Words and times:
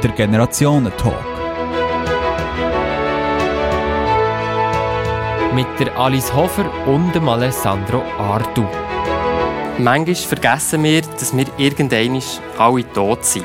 Der 0.00 0.12
Generationentalk. 0.12 1.16
Mit 5.52 5.66
der 5.80 5.98
Alice 5.98 6.32
Hofer 6.32 6.66
und 6.86 7.12
dem 7.12 7.28
Alessandro 7.28 8.04
Ardu. 8.16 8.64
Manchmal 9.78 10.14
vergessen 10.14 10.84
wir, 10.84 11.02
dass 11.02 11.36
wir 11.36 11.46
irgendwann 11.56 12.22
alle 12.58 12.92
tot 12.92 13.24
sind. 13.24 13.44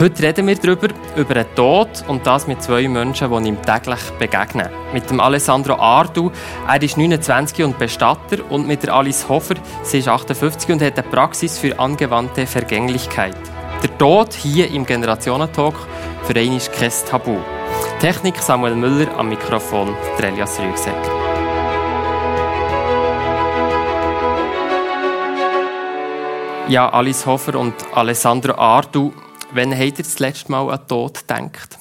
Heute 0.00 0.22
reden 0.24 0.48
wir 0.48 0.56
darüber, 0.56 0.88
über 1.14 1.34
den 1.34 1.54
Tod 1.54 2.02
und 2.08 2.26
das 2.26 2.48
mit 2.48 2.60
zwei 2.60 2.88
Menschen, 2.88 3.30
die 3.30 3.48
ihm 3.48 3.62
täglich 3.62 4.00
begegnen. 4.18 4.68
Mit 4.92 5.08
dem 5.10 5.20
Alessandro 5.20 5.74
Ardu, 5.74 6.32
er 6.66 6.82
ist 6.82 6.96
29 6.96 7.64
und 7.64 7.78
Bestatter, 7.78 8.38
und 8.50 8.66
mit 8.66 8.82
der 8.82 8.94
Alice 8.94 9.28
Hofer, 9.28 9.54
sie 9.84 9.98
ist 9.98 10.08
58 10.08 10.72
und 10.72 10.82
hat 10.82 10.98
eine 10.98 11.08
Praxis 11.08 11.56
für 11.56 11.78
angewandte 11.78 12.48
Vergänglichkeit. 12.48 13.36
Der 13.82 13.98
Tod 13.98 14.32
hier 14.34 14.70
im 14.70 14.86
Generationentalk 14.86 15.74
für 16.24 16.38
einen 16.38 16.56
ist 16.56 16.72
kein 16.72 16.92
Tabu. 17.08 17.38
Technik 18.00 18.36
Samuel 18.36 18.76
Müller 18.76 19.16
am 19.18 19.28
Mikrofon, 19.28 19.94
der 20.18 20.28
Elias 20.28 20.58
Rügsecker. 20.60 21.10
Ja, 26.68 26.88
Alice 26.90 27.26
Hofer 27.26 27.58
und 27.58 27.74
Alessandro 27.92 28.54
Ardu, 28.54 29.12
Wann 29.54 29.74
habt 29.74 29.98
ihr 29.98 30.04
das 30.04 30.18
letzte 30.18 30.50
Mal 30.50 30.70
an 30.70 30.88
Tod 30.88 31.28
gedacht? 31.28 31.78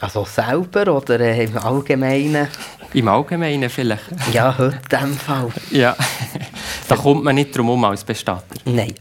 Also 0.00 0.24
selber 0.24 0.96
oder 0.96 1.20
äh, 1.20 1.44
im 1.44 1.58
Allgemeinen? 1.58 2.48
Im 2.94 3.08
Allgemeinen 3.08 3.68
vielleicht? 3.68 4.04
Ja, 4.32 4.56
heute 4.56 4.78
in 4.90 4.98
diesem 4.98 5.18
Fall. 5.18 5.52
Ja, 5.70 5.94
da 6.88 6.96
kommt 6.96 7.22
man 7.22 7.34
nicht 7.34 7.54
drum 7.54 7.66
herum 7.66 7.84
als 7.84 8.02
Bestatter. 8.02 8.56
Nein. 8.64 8.94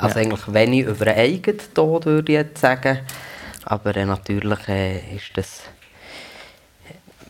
Also 0.00 0.18
ja. 0.18 0.24
eigentlich 0.24 0.52
wenig 0.52 0.86
über 0.86 1.06
einen 1.06 1.18
eigenen 1.18 1.60
Tod, 1.74 2.06
würde 2.06 2.32
ich 2.32 2.38
jetzt 2.38 2.60
sagen. 2.60 3.00
Aber 3.64 3.94
äh, 3.96 4.06
natürlich 4.06 4.68
äh, 4.68 5.16
ist 5.16 5.30
das 5.34 5.62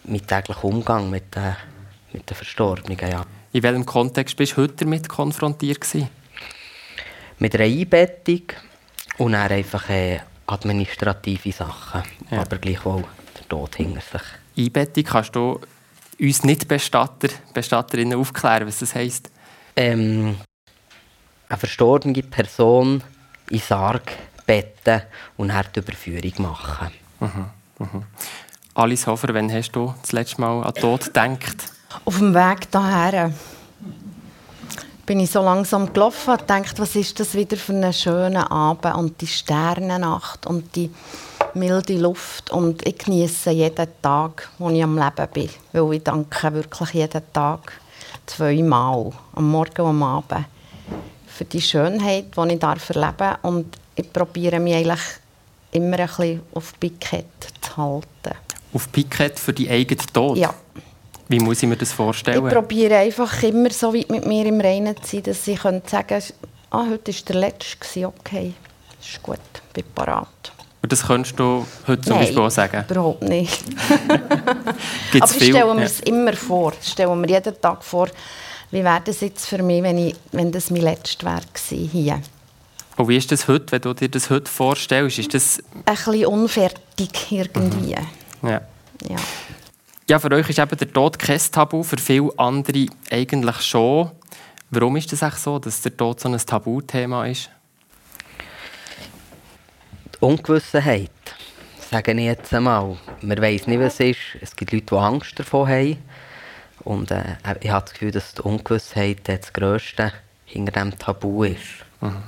mit 0.04 0.26
täglichem 0.28 0.70
Umgang 0.70 1.10
mit, 1.10 1.36
äh, 1.36 1.52
mit 2.12 2.28
den 2.28 2.34
Verstorbenen. 2.34 2.98
Ja. 2.98 3.24
In 3.52 3.62
welchem 3.62 3.86
Kontext 3.86 4.36
bist 4.36 4.52
du 4.52 4.62
heute 4.62 4.84
damit 4.84 5.08
konfrontiert? 5.08 5.80
Gewesen? 5.80 6.08
Mit 7.38 7.54
einer 7.54 7.64
Einbettung 7.64 8.42
und 9.18 9.32
dann 9.32 9.50
einfach 9.50 9.88
äh, 9.90 10.20
administrative 10.46 11.52
Sachen, 11.52 12.02
ja. 12.30 12.40
aber 12.40 12.58
gleichwohl 12.58 13.04
der 13.38 13.48
Tod 13.48 13.76
hinter 13.76 14.00
sich. 14.00 14.66
Einbettung, 14.66 15.04
kannst 15.04 15.34
du 15.34 15.60
uns 16.20 16.44
nicht 16.44 16.68
Bestatter, 16.68 17.28
Bestatterinnen 17.54 18.18
aufklären, 18.18 18.66
was 18.66 18.80
das 18.80 18.94
heisst? 18.94 19.30
Ähm, 19.76 20.36
eine 21.50 21.58
verstorbene 21.58 22.22
Person 22.22 23.02
in 23.50 23.58
Sarg 23.58 24.12
betten 24.46 25.02
und 25.36 25.52
die 25.74 25.80
Überführung 25.80 26.32
machen. 26.38 26.90
Mhm, 27.18 27.46
mhm. 27.78 28.02
Alice 28.74 29.06
Hofer, 29.06 29.34
wann 29.34 29.52
hast 29.52 29.72
du 29.72 29.92
das 30.00 30.12
letzte 30.12 30.40
Mal 30.40 30.62
an 30.62 30.74
Tod 30.74 31.06
gedacht? 31.06 31.56
Auf 32.04 32.18
dem 32.18 32.32
Weg 32.32 32.70
daher 32.70 33.32
bin 35.04 35.18
ich 35.18 35.32
so 35.32 35.42
langsam 35.42 35.92
gelaufen 35.92 36.30
und 36.30 36.48
dachte, 36.48 36.80
was 36.80 36.94
ist 36.94 37.18
das 37.18 37.34
wieder 37.34 37.56
für 37.56 37.72
einen 37.72 37.92
schönen 37.92 38.36
Abend 38.36 38.94
und 38.94 39.20
die 39.20 39.26
Sternennacht 39.26 40.46
und 40.46 40.76
die 40.76 40.88
milde 41.54 41.98
Luft 41.98 42.50
und 42.50 42.86
ich 42.86 42.98
genieße 42.98 43.50
jeden 43.50 43.88
Tag, 44.00 44.48
wo 44.58 44.70
ich 44.70 44.84
am 44.84 44.96
Leben 44.96 45.28
bin, 45.32 45.50
weil 45.72 45.94
ich 45.94 46.04
danke 46.04 46.54
wirklich 46.54 46.90
jeden 46.90 47.32
Tag 47.32 47.72
zweimal, 48.26 49.10
am 49.34 49.50
Morgen 49.50 49.82
und 49.82 49.88
am 49.88 50.02
Abend, 50.04 50.44
für 51.40 51.46
die 51.46 51.62
Schönheit, 51.62 52.26
die 52.36 52.52
ich 52.52 52.58
darf 52.58 52.90
erleben 52.90 53.34
und 53.40 53.78
ich 53.94 54.12
probiere 54.12 54.60
mich 54.60 54.74
eigentlich 54.74 55.00
immer 55.72 55.98
ein 55.98 56.06
bisschen 56.06 56.42
auf 56.52 56.78
Pikett 56.78 57.24
zu 57.62 57.76
halten. 57.78 58.36
Auf 58.74 58.92
Pikett 58.92 59.38
für 59.38 59.54
die 59.54 59.70
eigene 59.70 60.02
Tod? 60.12 60.36
Ja. 60.36 60.52
Wie 61.28 61.40
muss 61.40 61.62
ich 61.62 61.68
mir 61.68 61.78
das 61.78 61.94
vorstellen? 61.94 62.46
Ich 62.46 62.52
probiere 62.52 62.96
einfach 62.96 63.42
immer 63.42 63.70
so 63.70 63.94
weit 63.94 64.10
mit 64.10 64.26
mir 64.26 64.44
im 64.44 64.60
Reinen 64.60 64.94
zu 65.02 65.16
sein, 65.16 65.22
dass 65.22 65.48
ich 65.48 65.58
sagen 65.62 65.80
kann, 65.86 66.22
ah, 66.72 66.84
heute 66.90 67.10
war 67.10 67.22
der 67.28 67.36
letzte, 67.36 68.06
okay, 68.06 68.52
ist 69.00 69.22
gut, 69.22 69.38
bin 69.72 69.84
parat. 69.94 70.52
Und 70.82 70.92
das 70.92 71.06
könntest 71.06 71.38
du 71.38 71.64
heute 71.86 72.02
zum 72.02 72.16
Nein, 72.16 72.24
Beispiel 72.24 72.42
auch 72.42 72.50
sagen? 72.50 72.84
überhaupt 72.86 73.22
nicht. 73.22 73.64
Aber 75.20 75.24
ich 75.24 75.44
stelle 75.44 75.74
mir 75.74 75.84
es 75.84 76.00
immer 76.00 76.34
vor. 76.34 76.74
Ich 76.82 76.88
stelle 76.88 77.16
mir 77.16 77.28
jeden 77.28 77.60
Tag 77.62 77.82
vor, 77.82 78.08
wie 78.70 78.84
wäre 78.84 79.00
das 79.04 79.20
jetzt 79.20 79.46
für 79.46 79.62
mich, 79.62 79.82
wenn, 79.82 79.98
ich, 79.98 80.16
wenn 80.32 80.52
das 80.52 80.70
mein 80.70 80.82
letztes 80.82 81.24
wäre 81.24 81.42
hier. 81.68 82.22
Und 82.96 83.08
wie 83.08 83.16
ist 83.16 83.32
das 83.32 83.48
heute, 83.48 83.72
wenn 83.72 83.80
du 83.80 83.94
dir 83.94 84.08
das 84.08 84.30
heute 84.30 84.50
vorstellst? 84.50 85.18
Ist 85.18 85.34
das... 85.34 85.62
Ein 85.86 85.94
bisschen 85.94 86.26
unfertig 86.26 87.10
irgendwie. 87.30 87.96
Mhm. 88.42 88.48
Ja. 88.48 88.60
ja. 89.08 89.16
Ja, 90.08 90.18
für 90.18 90.30
euch 90.32 90.50
ist 90.50 90.58
eben 90.58 90.76
der 90.76 90.92
Tod 90.92 91.18
kein 91.18 91.40
Tabu, 91.52 91.82
für 91.82 91.98
viele 91.98 92.30
andere 92.36 92.86
eigentlich 93.10 93.60
schon. 93.62 94.10
Warum 94.70 94.96
ist 94.96 95.12
das 95.12 95.22
auch 95.22 95.36
so, 95.36 95.58
dass 95.58 95.82
der 95.82 95.96
Tod 95.96 96.20
so 96.20 96.28
ein 96.28 96.36
Tabuthema 96.36 97.26
ist? 97.26 97.48
Die 100.14 100.18
Ungewissenheit, 100.24 101.10
sage 101.90 102.12
ich 102.12 102.24
jetzt 102.24 102.52
einmal. 102.52 102.98
Man 103.22 103.40
weiß 103.40 103.66
nicht, 103.66 103.80
was 103.80 103.94
es 103.94 104.00
ist. 104.00 104.18
Es 104.40 104.56
gibt 104.56 104.72
Leute, 104.72 104.86
die 104.86 104.96
Angst 104.96 105.38
davon 105.38 105.68
haben. 105.68 105.98
Und 106.84 107.10
äh, 107.10 107.36
ich 107.60 107.70
habe 107.70 107.84
das 107.84 107.92
Gefühl, 107.92 108.10
dass 108.10 108.34
die 108.34 108.42
Ungewissheit 108.42 109.20
das 109.24 109.52
Grösste 109.52 110.12
hinter 110.44 110.72
dem 110.72 110.98
Tabu 110.98 111.44
ist. 111.44 111.84
Mhm. 112.00 112.22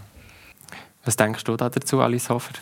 Was 1.04 1.16
denkst 1.16 1.44
du 1.44 1.56
da 1.56 1.68
dazu, 1.68 2.00
Alice 2.00 2.28
Hofer? 2.28 2.54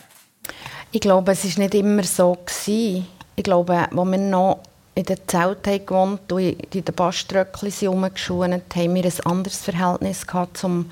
Ich 0.91 1.01
glaube, 1.01 1.31
es 1.31 1.45
war 1.45 1.63
nicht 1.63 1.75
immer 1.75 2.03
so. 2.03 2.37
Gewesen. 2.45 3.07
Ich 3.35 3.43
glaube, 3.43 3.77
als 3.77 3.93
wir 3.93 4.17
noch 4.17 4.59
in 4.95 5.03
den 5.03 5.17
Zelten 5.27 5.85
gewohnt 5.85 6.31
und 6.31 6.41
in 6.41 6.83
den 6.83 6.95
Baströckchen 6.95 7.87
rumgeschwunt, 7.87 8.75
haben 8.75 8.95
wir 8.95 9.05
ein 9.05 9.25
anderes 9.25 9.61
Verhältnis 9.61 10.27
gehabt 10.27 10.57
zum 10.57 10.91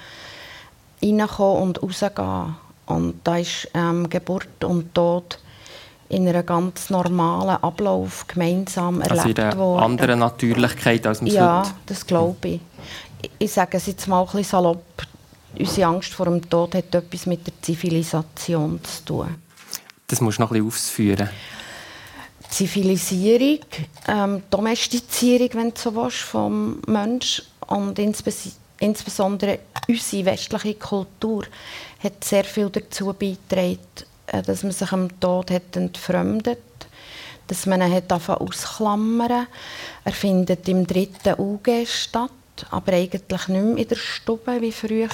reinkommen 1.01 1.63
und 1.63 1.83
rausgehen. 1.83 2.55
Und 2.85 3.15
da 3.23 3.37
ist 3.37 3.69
ähm, 3.73 4.09
Geburt 4.09 4.63
und 4.63 4.93
Tod 4.95 5.39
in 6.09 6.27
einem 6.27 6.45
ganz 6.45 6.89
normalen 6.89 7.63
Ablauf 7.63 8.25
gemeinsam 8.27 9.01
also 9.01 9.15
erlebt 9.15 9.37
worden. 9.37 9.45
Also 9.45 9.63
in 9.63 9.77
einer 9.77 9.85
anderen 9.85 10.19
Natürlichkeit 10.19 11.05
als 11.07 11.23
wir 11.23 11.31
Ja, 11.31 11.59
heute. 11.59 11.71
das 11.85 12.05
glaube 12.05 12.47
ich. 12.47 12.59
Ich 13.37 13.51
sage 13.51 13.77
es 13.77 13.85
jetzt 13.85 14.07
mal 14.07 14.21
ein 14.21 14.25
bisschen 14.25 14.43
salopp. 14.43 14.83
Unsere 15.57 15.87
Angst 15.87 16.13
vor 16.13 16.25
dem 16.25 16.47
Tod 16.49 16.75
hat 16.75 16.93
etwas 16.93 17.25
mit 17.25 17.45
der 17.45 17.53
Zivilisation 17.61 18.79
zu 18.83 19.05
tun. 19.05 19.35
Das 20.07 20.21
musst 20.21 20.39
du 20.39 20.43
noch 20.43 20.51
ein 20.51 20.63
bisschen 20.63 20.67
ausführen. 20.67 21.29
Zivilisierung, 22.49 23.59
ähm, 24.07 24.41
Domestizierung, 24.49 25.49
wenn 25.53 25.69
du 25.73 25.79
so 25.79 25.95
willst, 25.95 26.17
vom 26.17 26.81
Menschen 26.87 27.45
und 27.67 27.99
insbes 27.99 28.53
insbesondere 28.79 29.59
unsere 29.87 30.25
westliche 30.25 30.75
Kultur 30.75 31.43
hat 32.01 32.23
sehr 32.23 32.45
viel 32.45 32.69
dazu 32.69 33.13
beigetragen, 33.13 33.79
dass 34.45 34.63
man 34.63 34.71
sich 34.71 34.91
am 34.91 35.19
Tod 35.19 35.51
hat 35.51 35.75
entfremdet 35.75 36.59
dass 37.49 37.65
man 37.65 37.81
ihn 37.81 37.91
hat 37.91 38.11
ausklammern 38.11 39.47
Er 40.03 40.11
findet 40.11 40.69
im 40.69 40.85
dritten 40.85 41.33
Auge 41.33 41.85
statt, 41.87 42.31
aber 42.69 42.93
eigentlich 42.93 43.47
nicht 43.47 43.63
mehr 43.63 43.77
in 43.77 43.87
der 43.87 43.95
Stube 43.95 44.61
wie 44.61 44.71
früher. 44.71 45.09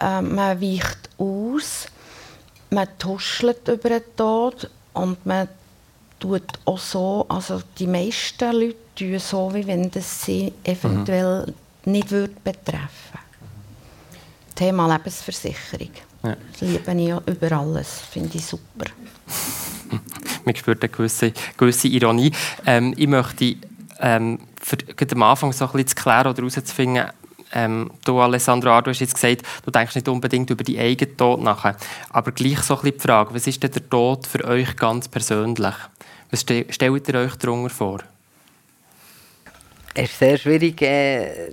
Ähm, 0.00 0.34
man 0.36 0.60
weicht 0.60 1.10
aus, 1.18 1.86
man 2.70 2.88
tuschelt 2.98 3.66
über 3.68 3.88
den 3.88 4.02
Tod 4.16 4.70
und 4.92 5.26
man 5.26 5.48
tut 6.20 6.44
auch 6.64 6.78
so, 6.78 7.26
also 7.28 7.60
die 7.78 7.86
meisten 7.86 8.52
Leute 8.52 8.76
tun 8.94 9.18
so, 9.18 9.52
wie 9.54 9.66
wenn 9.66 9.90
das 9.90 10.24
sie 10.24 10.52
eventuell 10.62 11.46
mhm. 11.46 11.92
nicht 11.92 12.10
würde 12.10 12.34
betreffen 12.44 13.18
Thema 14.54 14.86
Lebensversicherung. 14.86 15.90
Ja. 16.24 16.36
Das 16.52 16.60
liebe 16.62 16.92
ich 16.92 17.34
über 17.34 17.56
alles, 17.56 18.00
finde 18.10 18.36
ich 18.36 18.44
super. 18.44 18.86
Man 20.44 20.56
spürt 20.56 20.82
eine 20.82 20.88
gewisse, 20.88 21.32
gewisse 21.56 21.88
Ironie. 21.88 22.32
Ähm, 22.66 22.94
ich 22.96 23.06
möchte 23.06 23.56
ähm, 24.00 24.40
für, 24.60 24.78
am 25.12 25.22
Anfang 25.22 25.52
so 25.52 25.66
ein 25.66 25.72
bisschen 25.72 25.88
zu 25.88 25.94
klären 25.96 26.26
oder 26.28 26.38
herauszufinden, 26.38 27.10
ähm, 27.52 27.90
du, 28.04 28.18
Alessandro 28.20 28.80
du 28.80 28.90
hast 28.90 29.00
jetzt 29.00 29.14
gesagt, 29.14 29.42
du 29.64 29.70
denkst 29.70 29.94
nicht 29.94 30.08
unbedingt 30.08 30.50
über 30.50 30.64
die 30.64 30.78
eigene 30.78 31.16
Tod 31.16 31.40
nach. 31.40 31.74
Aber 32.10 32.32
gleich 32.32 32.60
so 32.60 32.74
ein 32.74 32.82
bisschen 32.82 32.98
die 32.98 33.02
Frage, 33.02 33.34
was 33.34 33.46
ist 33.46 33.62
denn 33.62 33.70
der 33.70 33.88
Tod 33.88 34.26
für 34.26 34.44
euch 34.44 34.74
ganz 34.76 35.08
persönlich? 35.08 35.74
Was 36.30 36.40
ste 36.40 36.66
stellt 36.70 37.08
ihr 37.08 37.14
euch 37.14 37.36
darunter 37.36 37.70
vor? 37.70 38.00
Es 39.94 40.10
ist 40.10 40.18
sehr 40.18 40.38
schwierig 40.38 40.82
äh, 40.82 41.52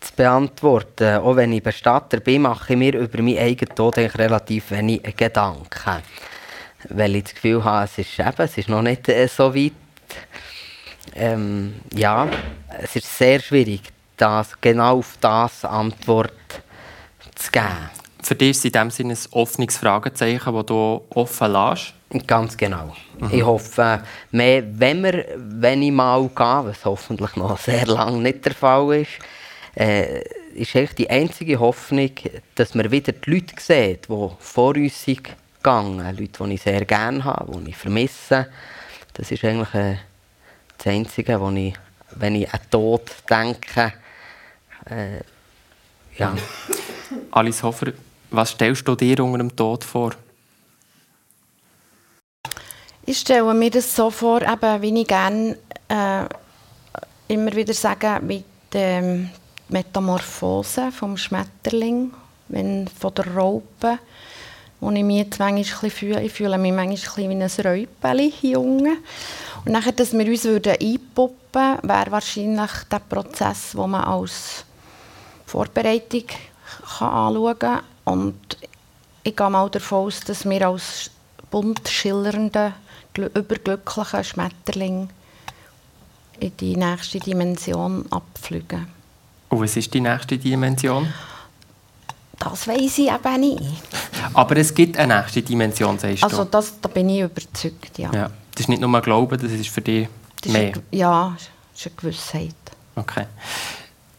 zu 0.00 0.12
beantworten. 0.14 1.16
Auch 1.18 1.36
wenn 1.36 1.52
ich 1.52 1.62
Bestatter 1.62 2.20
bin, 2.20 2.42
mache 2.42 2.72
ich 2.72 2.78
mir 2.78 2.94
über 2.94 3.22
meinen 3.22 3.38
eigenen 3.38 3.74
Tod 3.74 3.98
relativ 3.98 4.70
wenig 4.70 5.02
Gedanken. 5.16 6.02
Weil 6.88 7.16
ich 7.16 7.24
das 7.24 7.34
Gefühl 7.34 7.64
habe, 7.64 7.84
es 7.84 7.98
ist, 7.98 8.18
eben, 8.18 8.34
es 8.38 8.58
ist 8.58 8.68
noch 8.68 8.82
nicht 8.82 9.08
äh, 9.08 9.26
so 9.26 9.54
weit. 9.54 9.72
Ähm, 11.14 11.80
ja, 11.92 12.28
es 12.80 12.94
ist 12.96 13.18
sehr 13.18 13.40
schwierig, 13.40 13.82
das, 14.16 14.60
genau 14.60 14.98
auf 14.98 15.16
das 15.20 15.64
Antwort 15.64 16.32
zu 17.34 17.50
geben. 17.50 17.90
für 18.22 18.34
dich 18.34 18.50
ist 18.50 18.58
es 18.58 18.64
in 18.66 18.72
dem 18.72 18.90
Sinne 18.90 19.14
ein 19.14 19.32
offenes 19.32 19.76
Fragezeichen, 19.78 20.54
das 20.54 20.66
du 20.66 21.02
offen 21.14 21.52
lässt? 21.52 21.94
Ganz 22.26 22.56
genau. 22.56 22.94
Mhm. 23.18 23.30
Ich 23.32 23.42
hoffe, 23.42 24.02
mehr, 24.30 24.62
wenn, 24.78 25.02
wir, 25.02 25.26
wenn 25.36 25.82
ich 25.82 25.92
mal 25.92 26.28
gehe, 26.28 26.64
was 26.64 26.84
hoffentlich 26.84 27.36
noch 27.36 27.58
sehr 27.58 27.86
lange 27.86 28.18
nicht 28.18 28.44
der 28.44 28.54
Fall 28.54 29.02
ist, 29.02 29.18
äh, 29.74 30.22
ist 30.54 30.74
eigentlich 30.74 30.94
die 30.94 31.10
einzige 31.10 31.60
Hoffnung, 31.60 32.10
dass 32.54 32.74
wir 32.74 32.90
wieder 32.90 33.12
die 33.12 33.30
Leute 33.30 33.54
sehen, 33.58 33.98
die 34.08 34.28
vor 34.38 34.74
uns 34.74 35.04
sind 35.04 35.28
gegangen. 35.58 36.16
Leute, 36.16 36.44
die 36.44 36.54
ich 36.54 36.62
sehr 36.62 36.84
gerne 36.84 37.24
habe, 37.24 37.60
die 37.60 37.70
ich 37.70 37.76
vermisse. 37.76 38.48
Das 39.14 39.30
ist 39.30 39.44
eigentlich 39.44 39.74
äh, 39.74 39.96
das 40.76 40.86
Einzige, 40.86 41.40
wo 41.40 41.50
ich, 41.50 41.74
wenn 42.16 42.34
ich 42.36 42.52
an 42.52 42.60
Tod 42.70 43.02
denke, 43.28 43.92
äh, 44.86 45.20
ja. 46.16 46.36
Alice 47.30 47.62
Hofer, 47.62 47.92
was 48.30 48.50
stellst 48.50 48.86
du 48.86 48.94
dir 48.94 49.22
unter 49.22 49.38
dem 49.38 49.54
Tod 49.54 49.84
vor? 49.84 50.12
Ich 53.06 53.20
stelle 53.20 53.54
mir 53.54 53.70
das 53.70 53.94
so 53.94 54.10
vor, 54.10 54.42
eben, 54.42 54.82
wie 54.82 55.00
ich 55.00 55.08
gerne 55.08 55.56
äh, 55.88 56.24
immer 57.28 57.52
wieder 57.54 57.72
sage, 57.72 58.20
mit 58.22 58.44
der 58.72 59.30
Metamorphose 59.68 60.90
vom 60.92 61.16
Schmetterling, 61.16 62.12
wenn, 62.48 62.88
von 62.88 63.14
der 63.14 63.34
Raupe, 63.34 63.98
wo 64.80 64.90
ich 64.90 65.04
mich 65.04 65.18
jetzt 65.18 65.38
manchmal 65.38 65.90
fühle. 65.90 66.22
Ich 66.22 66.32
fühle 66.32 66.58
mich 66.58 66.72
manchmal 66.72 67.28
wie 67.28 67.34
ein 67.34 67.42
Räupeli, 67.42 68.32
Junge. 68.42 68.96
Und 69.64 69.72
nachher, 69.72 69.92
dass 69.92 70.12
wir 70.12 70.26
uns 70.26 70.44
würden 70.44 70.76
einpuppen 70.80 71.78
wäre 71.82 72.10
wahrscheinlich 72.10 72.70
der 72.90 73.00
Prozess, 73.00 73.72
den 73.72 73.90
man 73.90 74.04
als 74.04 74.64
Vorbereitung 75.46 76.24
kann 76.98 77.08
anschauen 77.08 77.58
kann. 77.58 77.82
Und 78.04 78.56
ich 79.22 79.36
gehe 79.36 79.50
mal 79.50 79.68
davon 79.68 80.06
aus, 80.06 80.20
dass 80.20 80.48
wir 80.48 80.68
als 80.68 81.10
bunt 81.50 81.88
schillernden 81.88 82.74
überglücklichen 83.16 84.22
Schmetterling 84.22 85.10
in 86.38 86.56
die 86.56 86.76
nächste 86.76 87.18
Dimension 87.18 88.06
abfliegen. 88.10 88.97
Und 89.48 89.60
was 89.60 89.76
ist 89.76 89.92
die 89.92 90.00
nächste 90.00 90.38
Dimension? 90.38 91.12
Das 92.38 92.68
weiß 92.68 92.98
ich 92.98 93.10
eben 93.10 93.40
nicht. 93.40 93.82
Aber 94.32 94.56
es 94.56 94.72
gibt 94.72 94.96
eine 94.96 95.16
nächste 95.16 95.42
Dimension, 95.42 95.98
sagst 95.98 96.22
du? 96.22 96.26
Also 96.26 96.44
das, 96.44 96.80
da 96.80 96.88
bin 96.88 97.08
ich 97.08 97.22
überzeugt, 97.22 97.98
ja. 97.98 98.12
ja. 98.12 98.30
Das 98.52 98.60
ist 98.60 98.68
nicht 98.68 98.80
nur 98.80 99.00
Glauben, 99.00 99.38
das 99.40 99.50
ist 99.50 99.68
für 99.68 99.80
dich 99.80 100.08
das 100.42 100.52
mehr? 100.52 100.70
Ist 100.70 100.76
eine, 100.76 100.84
ja, 100.90 101.36
das 101.72 101.80
ist 101.80 101.86
eine 101.86 101.96
Gewissheit. 101.96 102.54
Okay. 102.94 103.26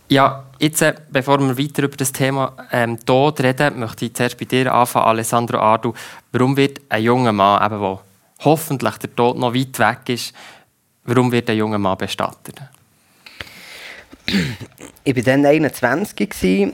Ja, 0.10 0.44
jetzt, 0.58 0.82
äh, 0.82 0.96
bevor 1.10 1.40
wir 1.40 1.58
weiter 1.58 1.84
über 1.84 1.96
das 1.96 2.12
Thema 2.12 2.54
ähm, 2.72 3.00
Tod 3.06 3.40
reden, 3.42 3.80
möchte 3.80 4.06
ich 4.06 4.14
zuerst 4.16 4.38
bei 4.38 4.46
dir 4.46 4.74
anfangen, 4.74 5.06
Alessandro 5.06 5.60
Ardu. 5.60 5.94
Warum 6.32 6.58
wird 6.58 6.82
ein 6.90 7.04
junger 7.04 7.32
Mann, 7.32 7.64
eben, 7.64 7.80
der 7.80 8.00
hoffentlich 8.44 8.98
der 8.98 9.16
Tod 9.16 9.38
noch 9.38 9.54
weit 9.54 9.78
weg 9.78 10.10
ist, 10.10 10.34
warum 11.04 11.32
wird 11.32 11.50
ein 11.50 11.58
junger 11.58 11.78
Mann 11.78 11.98
bestattet? 11.98 12.60
Ich 15.04 15.16
war 15.16 15.24
dann 15.24 15.46
21, 15.46 16.30
als 16.30 16.44
ich 16.44 16.74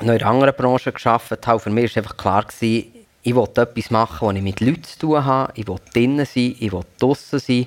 in 0.00 0.10
einer 0.10 0.26
anderen 0.26 0.54
Branche 0.54 0.92
gearbeitet 0.92 1.46
habe. 1.46 1.60
Für 1.60 1.70
mich 1.70 1.94
war 1.94 2.02
einfach 2.02 2.16
klar, 2.16 2.44
gewesen, 2.44 2.92
ich 3.22 3.34
wollte 3.34 3.62
etwas 3.62 3.90
machen, 3.90 4.28
das 4.28 4.36
ich 4.36 4.42
mit 4.42 4.60
Leuten 4.60 4.84
zu 4.84 4.98
tun 4.98 5.24
habe. 5.24 5.52
Ich 5.56 5.66
wollte 5.66 5.90
drinnen 5.92 6.26
sein, 6.26 6.54
ich 6.58 6.70
wollte 6.70 6.90
draußen 6.98 7.38
sein. 7.38 7.66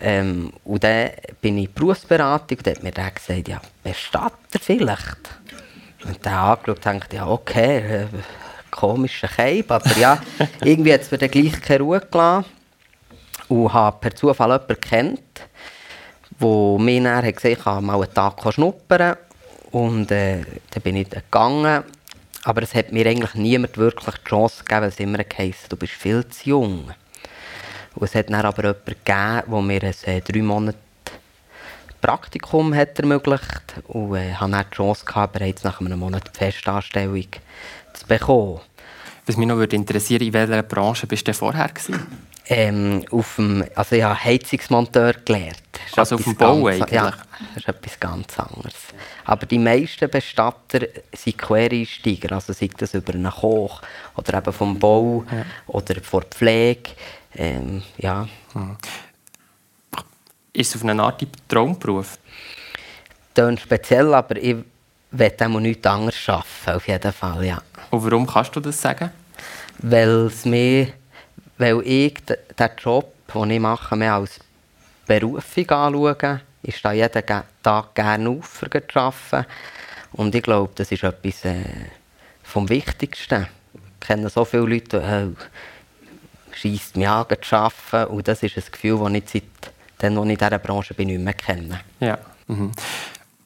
Ähm, 0.00 0.52
und 0.64 0.82
dann 0.82 1.10
bin 1.40 1.58
ich 1.58 1.66
in 1.66 1.74
Berufsberatung 1.74 2.58
und 2.58 2.66
hat 2.66 2.82
mir 2.82 2.92
dann 2.92 3.14
gesagt, 3.14 3.48
ja, 3.48 3.60
Bestatter 3.82 4.58
vielleicht. 4.60 5.38
Und 6.04 6.24
dann 6.24 6.34
angeschaut 6.34 6.76
und 6.76 6.86
dachte, 6.86 7.16
ja, 7.16 7.28
okay, 7.28 7.78
äh, 7.78 8.06
komischer 8.70 9.28
Keib, 9.28 9.70
aber 9.70 9.96
ja, 9.96 10.20
irgendwie 10.64 10.92
hat 10.92 11.02
es 11.02 11.10
mir 11.10 11.18
dann 11.18 11.30
gleich 11.30 11.60
keine 11.60 11.84
Ruhe 11.84 12.00
gelassen. 12.00 12.46
Und 13.48 13.72
habe 13.72 13.98
per 14.00 14.14
Zufall 14.14 14.50
jemanden 14.50 14.80
kennt, 14.80 15.48
der 16.42 16.78
mir 16.78 17.02
dann 17.02 17.24
hat 17.24 17.36
gesagt, 17.36 17.64
kann 17.64 17.84
mal 17.84 18.02
einen 18.02 18.14
Tag 18.14 18.52
schnuppern. 18.52 19.16
Und 19.70 20.10
äh, 20.10 20.42
dann 20.70 20.82
bin 20.82 20.96
ich 20.96 21.08
gegangen. 21.08 21.84
Aber 22.44 22.62
es 22.62 22.74
hat 22.74 22.92
mir 22.92 23.06
eigentlich 23.06 23.34
niemand 23.34 23.78
wirklich 23.78 24.16
die 24.16 24.28
Chance 24.28 24.64
gegeben, 24.64 24.82
weil 24.82 24.88
es 24.88 25.00
immer 25.00 25.18
heisst, 25.38 25.70
du 25.70 25.76
bist 25.76 25.92
viel 25.92 26.26
zu 26.28 26.50
jung. 26.50 26.90
Und 27.94 28.04
es 28.04 28.14
hat 28.14 28.30
dann 28.30 28.44
aber 28.44 28.62
jemanden 28.62 28.84
gegeben, 28.84 29.42
der 29.50 29.62
mir 29.62 29.82
ein 29.82 30.14
äh, 30.16 30.20
drei 30.20 30.42
Monate 30.42 30.78
Praktikum 32.00 32.74
hat 32.74 32.98
ermöglicht 32.98 33.74
und 33.86 34.16
äh, 34.16 34.34
habe 34.34 34.50
dann 34.50 34.64
die 34.68 34.76
Chance 34.76 35.04
gehabt, 35.04 35.34
bereits 35.34 35.62
nach 35.62 35.80
einem 35.80 36.00
Monat 36.00 36.24
die 36.34 36.36
Festanstellung 36.36 37.28
zu 37.92 38.06
bekommen. 38.08 38.60
Was 39.24 39.36
mich 39.36 39.46
noch 39.46 39.54
würde 39.54 39.76
interessieren, 39.76 40.22
in 40.22 40.32
welcher 40.32 40.64
Branche 40.64 41.06
bist 41.06 41.28
du 41.28 41.32
vorher 41.32 41.70
Ähm, 42.46 43.04
auf 43.10 43.36
dem, 43.36 43.64
also 43.74 43.94
ich 43.94 44.02
habe 44.02 44.24
Heizungsmonteur 44.24 45.14
gelernt. 45.24 45.56
Also 45.96 46.16
auf 46.16 46.24
dem 46.24 46.36
Bau 46.36 46.66
eigentlich? 46.66 46.90
Ja, 46.90 47.10
das 47.10 47.56
ist 47.56 47.68
etwas 47.68 48.00
ganz 48.00 48.38
anderes. 48.38 48.74
Aber 49.24 49.46
die 49.46 49.58
meisten 49.58 50.10
Bestatter 50.10 50.80
sind 51.12 51.38
Quereinsteiger, 51.38 52.32
also 52.32 52.52
sei 52.52 52.68
das 52.76 52.94
über 52.94 53.14
einen 53.14 53.30
Koch 53.30 53.80
oder 54.16 54.38
eben 54.38 54.52
vom 54.52 54.78
Bau 54.78 55.24
ja. 55.30 55.44
oder 55.68 56.00
von 56.02 56.24
Pflege. 56.24 56.90
Ähm, 57.36 57.82
ja. 57.98 58.28
Hm. 58.54 58.76
Ist 60.52 60.74
es 60.74 60.82
auf 60.82 60.88
eine 60.88 61.02
Art 61.02 61.24
Traumberuf? 61.48 62.18
Das 63.34 63.60
speziell, 63.60 64.12
aber 64.12 64.36
ich 64.36 64.56
möchte 65.10 65.46
auch 65.46 65.60
nichts 65.60 65.86
anderes 65.86 66.28
arbeiten, 66.28 66.76
auf 66.76 66.88
jeden 66.88 67.12
Fall, 67.12 67.44
ja. 67.44 67.62
Und 67.90 68.04
warum 68.04 68.26
kannst 68.26 68.54
du 68.56 68.60
das 68.60 68.80
sagen? 68.80 69.10
Weil, 69.78 70.26
es 70.26 70.44
mir, 70.44 70.92
weil 71.62 71.80
ich 71.86 72.14
den 72.24 72.70
Job, 72.78 73.12
den 73.32 73.50
ich 73.50 73.60
mache, 73.60 73.96
mehr 73.96 74.14
als 74.14 74.40
Berufung 75.06 75.70
anschaue. 75.70 76.40
Ich 76.62 76.76
stehe 76.76 76.94
jeden 76.94 77.44
Tag 77.62 77.94
gerne 77.94 78.28
auf, 78.28 78.44
für 78.46 78.68
zu 78.70 78.98
arbeiten. 78.98 79.46
Und 80.12 80.34
ich 80.34 80.42
glaube, 80.42 80.72
das 80.74 80.92
ist 80.92 81.04
etwas 81.04 81.44
äh, 81.44 81.62
vom 82.42 82.68
Wichtigsten. 82.68 83.46
Ich 83.74 84.06
kenne 84.06 84.28
so 84.28 84.44
viele 84.44 84.66
Leute, 84.66 85.00
die 85.00 86.54
äh, 86.54 86.56
schießt 86.56 86.96
mich 86.96 87.08
an, 87.08 87.26
zu 87.40 87.56
arbeiten. 87.56 88.12
Und 88.12 88.28
das 88.28 88.42
ist 88.42 88.56
ein 88.56 88.64
Gefühl, 88.70 88.98
das 88.98 89.12
ich 89.12 89.24
seit 89.32 89.72
dann, 89.98 90.18
als 90.18 90.26
ich 90.26 90.32
in 90.32 90.38
dieser 90.38 90.58
Branche 90.58 90.94
bin, 90.94 91.08
nicht 91.08 91.20
mehr 91.20 91.34
kenne. 91.34 91.80
Ja. 92.00 92.18
Mhm. 92.48 92.72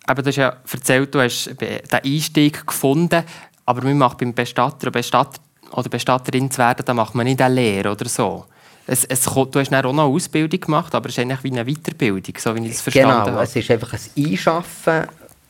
Aber 0.07 0.23
du 0.23 0.29
hast 0.29 0.37
ja 0.37 0.57
erzählt, 0.73 1.15
du 1.15 1.21
hast 1.21 1.51
den 1.61 1.81
Einstieg 1.91 2.67
gefunden, 2.67 3.25
aber 3.67 3.83
man 3.83 3.99
macht 3.99 4.19
beim 4.19 4.33
Bestatter, 4.33 4.91
Bestatter 4.91 5.41
oder 5.73 5.89
Bestatterin 5.89 6.51
zu 6.51 6.59
werden, 6.59 6.85
da 6.85 6.95
macht 6.95 7.15
man 7.15 7.27
nicht 7.27 7.41
eine 7.41 7.55
Lehre 7.55 7.93
oder 7.93 8.09
so. 8.09 8.47
Es, 8.87 9.05
es, 9.05 9.25
du 9.25 9.31
hast 9.33 9.75
auch 9.75 9.83
noch 9.83 9.91
eine 9.91 10.03
Ausbildung 10.03 10.61
gemacht, 10.61 10.95
aber 10.95 11.09
es 11.09 11.19
ist 11.19 11.23
eigentlich 11.23 11.43
wie 11.43 11.59
eine 11.59 11.65
Weiterbildung, 11.65 12.35
so 12.39 12.55
wie 12.55 12.67
ich 12.67 12.75
es 12.75 12.83
verstanden 12.83 13.09
genau, 13.09 13.21
habe. 13.21 13.31
Genau, 13.33 13.43
es 13.43 13.57
ist 13.57 13.71
einfach 13.71 13.93
ein 13.93 14.25
Einschaffen 14.25 15.07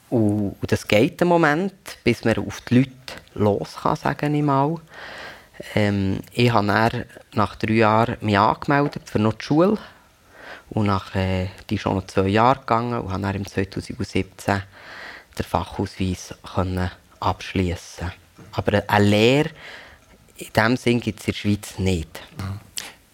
und, 0.08 0.56
und 0.60 0.72
das 0.72 0.88
geht 0.88 1.20
einen 1.20 1.28
Moment, 1.28 1.74
bis 2.02 2.24
man 2.24 2.36
auf 2.38 2.62
die 2.62 2.78
Leute 2.78 2.90
los 3.34 3.76
kann, 3.82 3.96
sage 3.96 4.26
ich 4.28 4.42
mal. 4.42 4.76
Ähm, 5.74 6.20
ich 6.32 6.52
habe 6.52 6.66
dann 6.66 7.04
nach 7.34 7.56
drei 7.56 7.74
Jahren 7.74 8.16
mich 8.20 8.38
angemeldet 8.38 9.02
für 9.04 9.18
noch 9.18 9.34
die 9.34 9.44
Schule 9.44 9.78
und 10.70 10.86
nach, 10.86 11.14
äh, 11.14 11.48
die 11.68 11.76
ist 11.76 11.82
schon 11.82 11.96
noch 11.96 12.06
zwei 12.06 12.28
Jahre 12.28 12.60
gegangen 12.60 13.00
und 13.00 13.12
habe 13.12 13.22
dann 13.22 13.34
im 13.36 13.46
2017 13.46 14.62
den 15.38 15.44
Fachausweis 15.44 16.34
können 16.54 16.90
abschließen. 17.20 18.12
Aber 18.52 18.82
eine 18.86 19.04
Lehre 19.04 19.50
in 20.38 20.48
diesem 20.54 20.76
Sinn 20.76 21.00
gibt 21.00 21.20
es 21.20 21.26
in 21.26 21.32
der 21.32 21.38
Schweiz 21.38 21.78
nicht. 21.78 22.20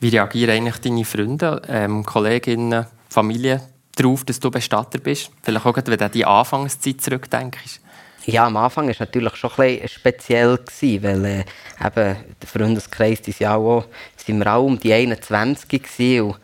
Wie 0.00 0.08
reagieren 0.08 0.50
eigentlich 0.50 0.78
deine 0.78 1.04
Freunde, 1.04 1.62
ähm, 1.68 2.04
Kolleginnen, 2.04 2.86
Familie 3.08 3.60
darauf, 3.94 4.24
dass 4.24 4.40
du 4.40 4.50
Bestatter 4.50 4.98
bist? 4.98 5.30
Vielleicht 5.42 5.64
auch, 5.64 5.76
wenn 5.76 5.84
du 5.84 6.04
an 6.04 6.10
die 6.10 6.24
Anfangszeit 6.24 7.00
zurückdenkst. 7.00 7.80
Ja, 8.26 8.46
am 8.46 8.56
Anfang 8.56 8.84
war 8.84 8.92
es 8.92 9.00
natürlich 9.00 9.34
schon 9.36 9.50
ein 9.50 9.56
bisschen 9.56 9.88
speziell, 9.88 10.56
gewesen, 10.58 11.02
weil 11.02 11.24
äh, 11.24 11.44
eben 11.84 12.16
der 12.40 12.48
Freundeskreis 12.48 13.20
ist 13.20 13.40
ja 13.40 13.56
auch, 13.56 13.84
sind 14.16 14.38
wir 14.38 14.54
auch 14.54 14.64
um 14.64 14.78
die 14.78 14.92
21 14.92 15.68
gewesen, 15.68 16.20
und 16.20 16.36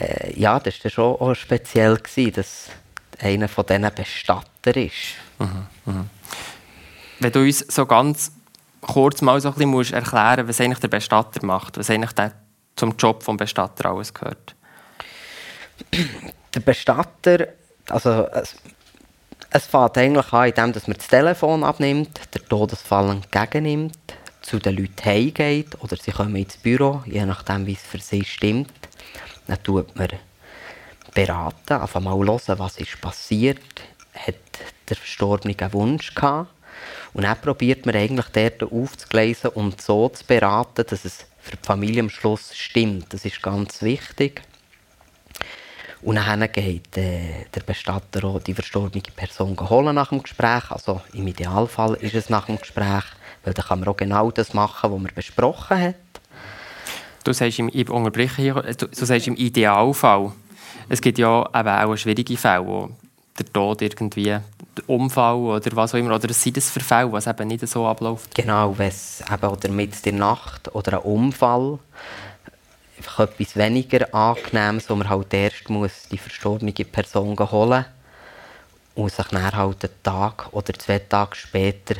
äh, 0.00 0.38
ja, 0.38 0.58
das 0.58 0.82
war 0.82 0.90
schon 0.90 1.16
auch 1.16 1.34
speziell, 1.34 1.96
gewesen, 1.96 2.32
dass 2.32 2.68
einer 3.20 3.48
von 3.48 3.66
diesen 3.66 3.90
Bestatter 3.94 4.76
ist. 4.76 5.14
Mhm, 5.38 5.66
mh. 5.86 6.04
Wenn 7.20 7.32
du 7.32 7.40
uns 7.40 7.60
so 7.60 7.86
ganz 7.86 8.32
kurz 8.86 9.22
mal 9.22 9.40
so 9.40 9.48
ein 9.48 9.54
bisschen 9.54 9.94
erklären 9.94 10.48
was 10.48 10.60
eigentlich 10.60 10.78
der 10.78 10.88
Bestatter 10.88 11.44
macht, 11.44 11.78
was 11.78 11.90
eigentlich 11.90 12.12
der 12.12 12.32
zum 12.76 12.94
Job 12.96 13.24
des 13.24 13.36
Bestatter 13.36 13.90
alles 13.90 14.12
gehört. 14.12 14.54
Der 16.54 16.60
Bestatter, 16.60 17.48
also 17.88 18.26
es, 18.32 18.56
es 19.50 19.66
fängt 19.66 19.96
eigentlich 19.98 20.32
an, 20.32 20.48
indem 20.48 20.72
dass 20.72 20.86
man 20.86 20.96
das 20.96 21.08
Telefon 21.08 21.64
abnimmt, 21.64 22.20
den 22.34 22.48
Todesfall 22.48 23.10
entgegennimmt, 23.10 23.96
zu 24.42 24.58
den 24.58 24.76
Leuten 24.76 25.04
heimgeht 25.04 25.82
oder 25.82 25.96
sie 25.96 26.12
kommen 26.12 26.36
ins 26.36 26.56
Büro, 26.56 27.02
je 27.06 27.24
nachdem, 27.26 27.66
wie 27.66 27.72
es 27.72 27.82
für 27.82 27.98
sie 27.98 28.24
stimmt. 28.24 28.72
Dann 29.46 29.62
tut 29.62 29.96
man 29.96 30.08
beraten, 31.14 31.74
einfach 31.74 32.00
mal 32.00 32.14
hören, 32.14 32.58
was 32.58 32.76
ist 32.76 33.00
passiert. 33.00 33.60
Hat 34.14 34.34
der 34.88 34.96
Verstorbene 34.96 35.54
einen 35.58 35.72
Wunsch 35.72 36.14
gehabt? 36.14 36.50
Und 37.12 37.24
dann 37.24 37.40
probiert 37.40 37.86
man 37.86 37.94
eigentlich 37.94 38.26
dort 38.32 38.62
aufzugleisen 38.62 39.50
und 39.50 39.80
so 39.80 40.08
zu 40.08 40.24
beraten, 40.24 40.84
dass 40.86 41.04
es 41.04 41.26
für 41.40 41.56
die 41.56 41.66
Familie 41.66 42.00
am 42.00 42.10
Schluss 42.10 42.54
stimmt. 42.54 43.12
Das 43.12 43.24
ist 43.24 43.42
ganz 43.42 43.82
wichtig. 43.82 44.42
Und 46.02 46.16
dann 46.16 46.46
geht 46.52 46.96
äh, 46.96 47.46
der 47.54 47.60
Bestatter 47.62 48.24
auch 48.24 48.40
die 48.40 48.54
verstorbene 48.54 49.02
Person 49.14 49.56
holen 49.58 49.94
nach 49.94 50.10
dem 50.10 50.22
Gespräch. 50.22 50.70
Also 50.70 51.00
im 51.14 51.26
Idealfall 51.26 51.94
ist 51.94 52.14
es 52.14 52.28
nach 52.28 52.46
dem 52.46 52.58
Gespräch, 52.58 53.04
weil 53.44 53.54
dann 53.54 53.64
kann 53.64 53.80
man 53.80 53.88
auch 53.88 53.96
genau 53.96 54.30
das 54.30 54.54
machen, 54.54 54.92
was 54.92 55.00
man 55.00 55.12
besprochen 55.14 55.80
hat. 55.80 55.94
Du 57.24 57.32
sagst 57.32 57.58
im, 57.58 57.70
ich 57.72 57.88
unterbreche 57.90 58.42
hier, 58.42 58.54
du, 58.54 58.86
du 58.86 59.04
sagst 59.04 59.26
im 59.26 59.36
Idealfall. 59.36 60.32
Es 60.88 61.00
gibt 61.00 61.18
ja 61.18 61.44
eben 61.52 61.68
auch 61.68 61.96
schwierige 61.96 62.36
Fälle, 62.36 62.64
wo 62.64 62.90
der 63.36 63.46
Tod 63.46 63.82
irgendwie, 63.82 64.38
Unfall 64.86 65.36
oder 65.36 65.76
was 65.76 65.94
auch 65.94 65.98
immer, 65.98 66.14
oder 66.14 66.30
es 66.30 66.42
sind 66.42 66.56
das 66.56 66.70
für 66.70 66.80
was 67.10 67.26
eben 67.26 67.48
nicht 67.48 67.66
so 67.68 67.86
abläuft? 67.86 68.34
Genau, 68.34 68.76
wenn 68.76 68.88
es 68.88 69.22
eben 69.32 69.48
oder 69.48 69.68
mit 69.70 70.04
der 70.04 70.12
Nacht 70.12 70.74
oder 70.74 70.94
ein 70.94 71.04
Unfall 71.04 71.78
einfach 72.96 73.20
etwas 73.20 73.56
weniger 73.56 74.12
Angenehmes, 74.14 74.88
wo 74.88 74.96
man 74.96 75.08
halt 75.08 75.32
erst 75.32 75.68
muss 75.68 76.08
die 76.10 76.18
verstorbene 76.18 76.72
Person 76.72 77.38
holen 77.38 77.84
und 78.94 79.12
sich 79.12 79.26
dann 79.26 79.54
halt 79.54 79.84
einen 79.84 80.02
Tag 80.02 80.48
oder 80.52 80.72
zwei 80.74 80.98
Tage 80.98 81.36
später 81.36 81.96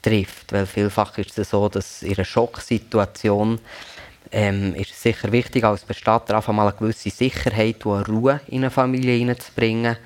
trifft. 0.00 0.52
Weil 0.52 0.66
vielfach 0.66 1.16
ist 1.18 1.38
es 1.38 1.50
so, 1.50 1.68
dass 1.68 2.02
in 2.02 2.14
einer 2.14 2.24
Schocksituation 2.24 3.60
ähm, 4.30 4.74
ist 4.74 4.90
es 4.90 5.02
sicher 5.02 5.30
wichtig, 5.30 5.64
als 5.64 5.84
Bestatter 5.84 6.36
einfach 6.36 6.52
mal 6.52 6.68
eine 6.68 6.76
gewisse 6.76 7.10
Sicherheit 7.10 7.84
und 7.84 8.08
Ruhe 8.08 8.40
in 8.48 8.62
eine 8.62 8.70
Familie 8.70 9.16
hineinzubringen. 9.16 9.96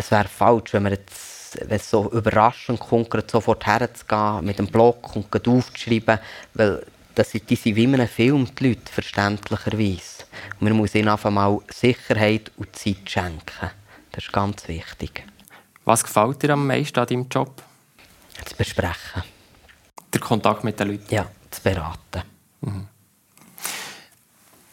Es 0.00 0.10
wäre 0.10 0.28
falsch, 0.28 0.72
wenn 0.72 0.84
man 0.84 0.92
jetzt, 0.92 1.58
wenn 1.60 1.76
es 1.76 1.90
so 1.90 2.10
überraschend 2.10 2.80
kommt, 2.80 3.30
sofort 3.30 3.66
herzugehen, 3.66 4.42
mit 4.46 4.58
dem 4.58 4.66
Block 4.66 5.14
und 5.14 5.26
aufzuschreiben, 5.46 6.18
weil 6.54 6.86
das 7.14 7.30
sind, 7.30 7.50
die 7.50 7.56
sind 7.56 7.76
wie 7.76 7.84
in 7.84 7.92
einem 7.92 8.08
Film, 8.08 8.48
die 8.58 8.68
Leute, 8.68 8.90
verständlicherweise. 8.90 10.24
Und 10.58 10.68
man 10.68 10.72
muss 10.72 10.94
ihnen 10.94 11.08
einfach 11.08 11.30
mal 11.30 11.58
Sicherheit 11.70 12.50
und 12.56 12.74
Zeit 12.74 13.10
schenken. 13.10 13.70
Das 14.12 14.24
ist 14.24 14.32
ganz 14.32 14.66
wichtig. 14.68 15.22
Was 15.84 16.02
gefällt 16.02 16.42
dir 16.42 16.54
am 16.54 16.66
meisten 16.66 16.98
an 16.98 17.06
deinem 17.06 17.28
Job? 17.28 17.62
Zu 18.46 18.56
besprechen. 18.56 19.22
Der 20.14 20.20
Kontakt 20.22 20.64
mit 20.64 20.80
den 20.80 20.92
Leuten? 20.92 21.14
Ja, 21.14 21.26
zu 21.50 21.60
beraten. 21.60 22.22
Mhm. 22.62 22.88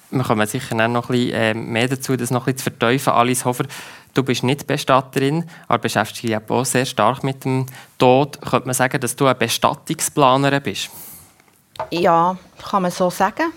Wir 0.10 0.24
kommen 0.24 0.48
sicher 0.48 0.88
noch 0.88 1.10
ein 1.10 1.17
bisschen 1.17 1.34
äh, 1.34 1.53
mehr 1.53 1.89
dazu, 1.89 2.15
das 2.15 2.31
noch 2.31 2.48
ein 2.48 2.53
bisschen 2.53 2.60
zu 2.60 2.63
verteufeln. 2.63 3.15
Alice 3.15 3.43
Hofer, 3.43 3.65
du 4.17 4.24
bist 4.24 4.43
nicht 4.43 4.67
Bestatterin, 4.67 5.45
aber 5.67 5.79
beschäftigst 5.79 6.24
dich 6.24 6.36
auch 6.50 6.65
sehr 6.65 6.86
stark 6.86 7.24
mit 7.24 7.45
dem 7.45 7.65
Tod. 7.97 8.41
Könnte 8.41 8.67
man 8.67 8.74
sagen, 8.74 9.00
dass 9.00 9.15
du 9.15 9.25
eine 9.25 9.36
Bestattungsplanerin 9.36 10.62
bist? 10.62 10.89
Ja, 11.91 12.36
kann 12.69 12.81
man 12.81 12.91
so 12.91 13.09
sagen. 13.09 13.53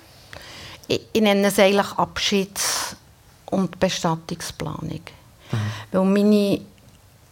Ich, 0.86 1.00
ich 1.12 1.22
nenne 1.22 1.46
es 1.46 1.58
eigentlich 1.58 1.86
Abschieds- 1.96 2.96
und 3.46 3.80
Bestattungsplanung. 3.80 5.00
Mhm. 5.50 5.56
Weil 5.92 6.04
meine, 6.04 6.60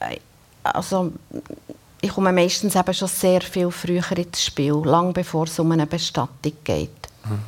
äh, 0.01 0.19
also 0.63 1.13
ich 2.01 2.11
komme 2.11 2.33
meistens 2.33 2.75
eben 2.75 2.95
schon 2.95 3.09
sehr 3.09 3.41
viel 3.41 3.71
früher 3.71 4.17
ins 4.17 4.45
Spiel, 4.45 4.81
lange 4.85 5.13
bevor 5.13 5.45
es 5.45 5.59
um 5.59 5.71
eine 5.73 5.87
Bestattung 5.87 6.53
geht. 6.65 6.91
Mhm. 7.25 7.41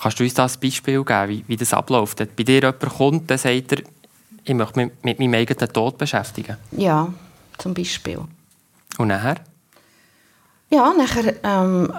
Kannst 0.00 0.20
du 0.20 0.24
uns 0.24 0.34
da 0.34 0.44
ein 0.44 0.52
Beispiel 0.60 1.02
geben, 1.02 1.28
wie, 1.28 1.44
wie 1.48 1.56
das 1.56 1.72
abläuft? 1.72 2.20
Wenn 2.20 2.28
bei 2.36 2.42
dir 2.42 2.60
jemand 2.60 2.80
kommt, 2.80 3.30
dann 3.30 3.38
sagt 3.38 3.72
er, 3.72 3.78
ich 4.44 4.54
möchte 4.54 4.78
mich 4.78 4.92
mit 5.02 5.18
meinem 5.18 5.34
eigenen 5.34 5.72
Tod 5.72 5.98
beschäftigen. 5.98 6.56
Ja, 6.72 7.12
zum 7.58 7.74
Beispiel. 7.74 8.20
Und 8.98 9.08
nachher? 9.08 9.36
Ja, 10.70 10.92
nachher 10.92 11.34
ähm, 11.42 11.92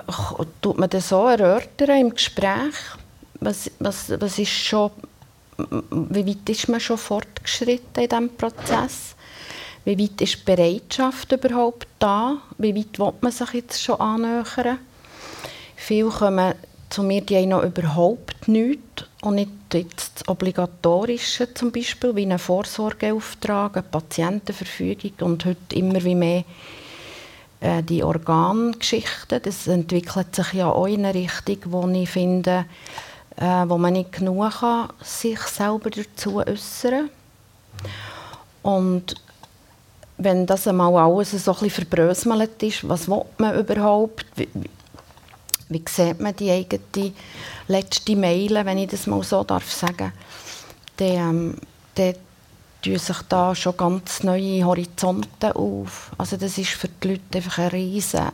tut 0.62 0.78
man 0.78 0.90
das 0.90 1.10
so 1.10 1.28
erörtern 1.28 2.02
im 2.02 2.14
Gespräch. 2.14 2.75
Was, 3.40 3.72
was, 3.80 4.12
was 4.20 4.40
ist 4.40 4.52
schon, 4.52 4.92
wie 5.58 6.28
weit 6.28 6.50
ist 6.50 6.70
man 6.70 6.80
schon 6.80 6.98
fortgeschritten 6.98 8.04
in 8.04 8.10
diesem 8.10 8.36
Prozess? 8.36 9.16
Wie 9.84 10.00
weit 10.00 10.22
ist 10.22 10.40
die 10.40 10.44
Bereitschaft 10.46 11.32
überhaupt 11.32 11.88
da? 12.00 12.38
Wie 12.58 12.75
weit 12.75 12.98
will 12.98 13.14
man 13.22 13.32
sich 13.32 13.54
jetzt 13.54 13.82
schon 13.82 14.00
annähern? 14.00 14.80
Viele 15.75 16.10
kommen 16.10 16.56
zu 16.90 17.04
mir, 17.04 17.22
die 17.22 17.38
haben 17.38 17.50
noch 17.50 17.64
überhaupt 17.64 18.48
nichts 18.48 19.06
und 19.25 19.36
nicht 19.36 19.51
jetzt 19.74 20.22
das 20.22 20.27
Obligatorische 20.27 21.53
zum 21.53 21.72
Beispiel, 21.72 22.15
wie 22.15 22.24
einen 22.24 22.39
Vorsorgeauftrag, 22.39 23.77
eine 23.77 23.84
Patientenverfügung 23.84 25.12
und 25.22 25.46
heute 25.46 25.75
immer 25.75 26.03
wie 26.03 26.15
mehr 26.15 26.44
äh, 27.60 27.84
die 27.84 28.03
Organgeschichten. 28.03 29.41
Das 29.41 29.67
entwickelt 29.67 30.36
sich 30.36 30.53
ja 30.53 30.70
auch 30.70 30.88
in 30.88 31.05
eine 31.05 31.13
Richtung, 31.13 31.58
wo 31.72 31.88
ich 31.89 32.10
finde, 32.10 32.65
äh, 33.38 33.63
wo 33.67 33.77
man 33.77 33.94
nicht 33.94 34.13
genug 34.13 34.51
kann, 34.60 34.89
sich 35.01 35.39
selber 35.39 35.89
dazu 35.89 36.38
äußern 36.38 37.10
Und 38.62 39.15
wenn 40.17 40.46
das 40.46 40.67
einmal 40.67 40.96
alles 40.96 41.32
so 41.32 41.51
ein 41.51 41.60
bisschen 41.60 41.86
verbröselt 41.86 42.63
ist, 42.63 42.88
was 42.88 43.08
will 43.10 43.25
man 43.38 43.60
überhaupt? 43.60 44.25
Wie, 45.70 45.84
sieht 45.88 46.20
man 46.20 46.36
die 46.36 46.52
eigene 46.52 47.12
letzte 47.68 48.16
Meile, 48.16 48.66
wenn 48.66 48.78
ich 48.78 48.90
das 48.90 49.08
mal 49.08 49.24
so 49.24 49.44
darf 49.44 49.72
sagen? 49.72 50.12
Dann, 50.98 51.58
ähm, 51.96 52.14
tun 52.86 53.00
sich 53.00 53.22
da 53.30 53.56
schon 53.56 53.78
ganz 53.78 54.24
neue 54.24 54.64
Horizonte 54.64 55.56
auf. 55.56 56.12
Also 56.18 56.38
das 56.38 56.58
ist 56.58 56.70
für 56.70 56.88
die 56.88 57.08
Leute 57.10 57.38
einfach 57.38 57.58
eine 57.58 57.74
riesige 57.74 58.32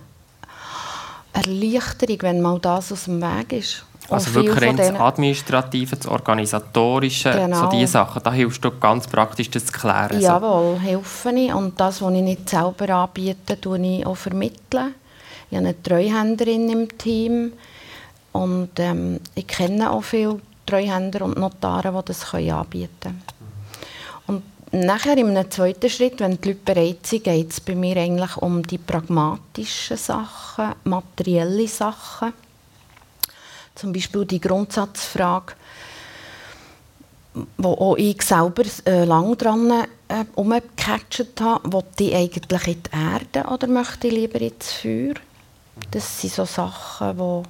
Erleichterung, 1.33 2.17
wenn 2.21 2.41
mal 2.41 2.59
das 2.59 2.91
aus 2.91 3.05
dem 3.05 3.21
Weg 3.21 3.53
ist. 3.53 3.85
Also 4.09 4.33
wirklich 4.33 4.61
rein 4.61 4.75
das 4.75 4.93
Administrative, 4.93 5.95
das 5.95 6.07
Organisatorische, 6.07 7.31
genau. 7.31 7.61
so 7.61 7.69
diese 7.69 7.93
Sachen, 7.93 8.21
da 8.21 8.33
hilfst 8.33 8.63
du 8.63 8.71
ganz 8.71 9.07
praktisch, 9.07 9.49
das 9.49 9.67
zu 9.67 9.71
klären. 9.71 10.19
Jawohl, 10.19 10.75
so. 10.75 10.81
helfe 10.81 11.31
ich. 11.31 11.53
Und 11.53 11.79
das, 11.79 12.01
was 12.01 12.13
ich 12.13 12.21
nicht 12.21 12.49
selber 12.49 12.89
anbiete, 12.89 13.61
tue 13.61 13.79
ich 13.79 14.05
auch 14.05 14.17
vermitteln. 14.17 14.95
Ich 15.51 15.57
habe 15.57 15.67
eine 15.67 15.83
Treuhänderin 15.83 16.69
im 16.69 16.97
Team 16.97 17.51
und 18.31 18.69
ähm, 18.77 19.19
ich 19.35 19.45
kenne 19.47 19.91
auch 19.91 20.01
viele 20.01 20.39
Treuhänder 20.65 21.25
und 21.25 21.37
Notare, 21.37 21.91
die 21.91 22.05
das 22.05 22.33
anbieten 22.33 22.89
können. 23.01 23.21
Und 24.27 24.43
nachher 24.71 25.17
im 25.17 25.35
zweiten 25.51 25.89
Schritt, 25.89 26.21
wenn 26.21 26.39
die 26.39 26.49
Leute 26.49 26.61
bereit 26.63 27.05
sind, 27.05 27.25
geht 27.25 27.51
es 27.51 27.59
bei 27.59 27.75
mir 27.75 27.97
eigentlich 27.97 28.37
um 28.37 28.63
die 28.63 28.77
pragmatischen 28.77 29.97
Sachen, 29.97 30.71
materielle 30.85 31.67
Sachen. 31.67 32.31
Zum 33.75 33.91
Beispiel 33.91 34.25
die 34.25 34.39
Grundsatzfrage, 34.39 35.53
wo 37.57 37.73
auch 37.73 37.97
ich 37.97 38.21
selber 38.21 38.63
äh, 38.85 39.03
lang 39.03 39.37
dran 39.37 39.69
äh, 40.07 40.23
habe, 41.41 41.73
will 41.73 41.83
ich 41.99 42.15
eigentlich 42.15 42.67
in 42.67 42.83
die 42.83 42.89
Erde 42.93 43.49
oder 43.49 43.67
möchte 43.67 44.07
ich 44.07 44.13
lieber 44.13 44.39
ins 44.39 44.71
Feuer? 44.71 45.15
Das 45.89 46.21
sind 46.21 46.33
so 46.33 46.45
Sachen, 46.45 47.17
wo 47.17 47.43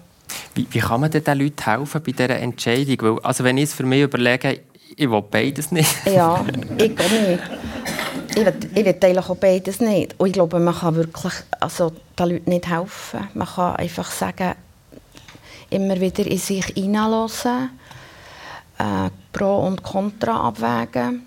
wie, 0.55 0.67
wie 0.69 0.79
kann 0.79 1.01
man 1.01 1.11
denn 1.11 1.23
den 1.23 1.39
Leuten 1.39 1.63
helfen 1.63 2.01
bei 2.03 2.11
dieser 2.11 2.29
Entscheidung? 2.37 2.97
Weil, 3.01 3.23
also 3.23 3.43
wenn 3.43 3.57
ich 3.57 3.65
es 3.65 3.73
für 3.73 3.83
mich 3.83 4.01
überlege, 4.01 4.61
ich 4.95 5.09
will 5.09 5.21
beides 5.21 5.71
nicht. 5.71 5.89
ja, 6.05 6.43
ich 6.77 6.99
auch 6.99 7.09
nicht. 7.09 7.43
Ich 8.29 8.37
will, 8.37 8.53
ich 8.75 8.85
will 8.85 8.95
eigentlich 9.01 9.29
auch 9.29 9.35
beides 9.37 9.79
nicht. 9.79 10.19
Und 10.19 10.27
ich 10.27 10.33
glaube, 10.33 10.59
man 10.59 10.75
kann 10.75 10.95
wirklich 10.95 11.33
also, 11.59 11.91
den 12.17 12.29
Leuten 12.29 12.49
nicht 12.49 12.67
helfen. 12.67 13.27
Man 13.33 13.47
kann 13.47 13.75
einfach 13.77 14.11
sagen, 14.11 14.53
immer 15.69 15.99
wieder 15.99 16.25
in 16.25 16.37
sich 16.37 16.65
hineinlassen, 16.65 17.69
äh, 18.77 19.09
Pro 19.31 19.65
und 19.65 19.83
Contra 19.83 20.47
abwägen. 20.47 21.25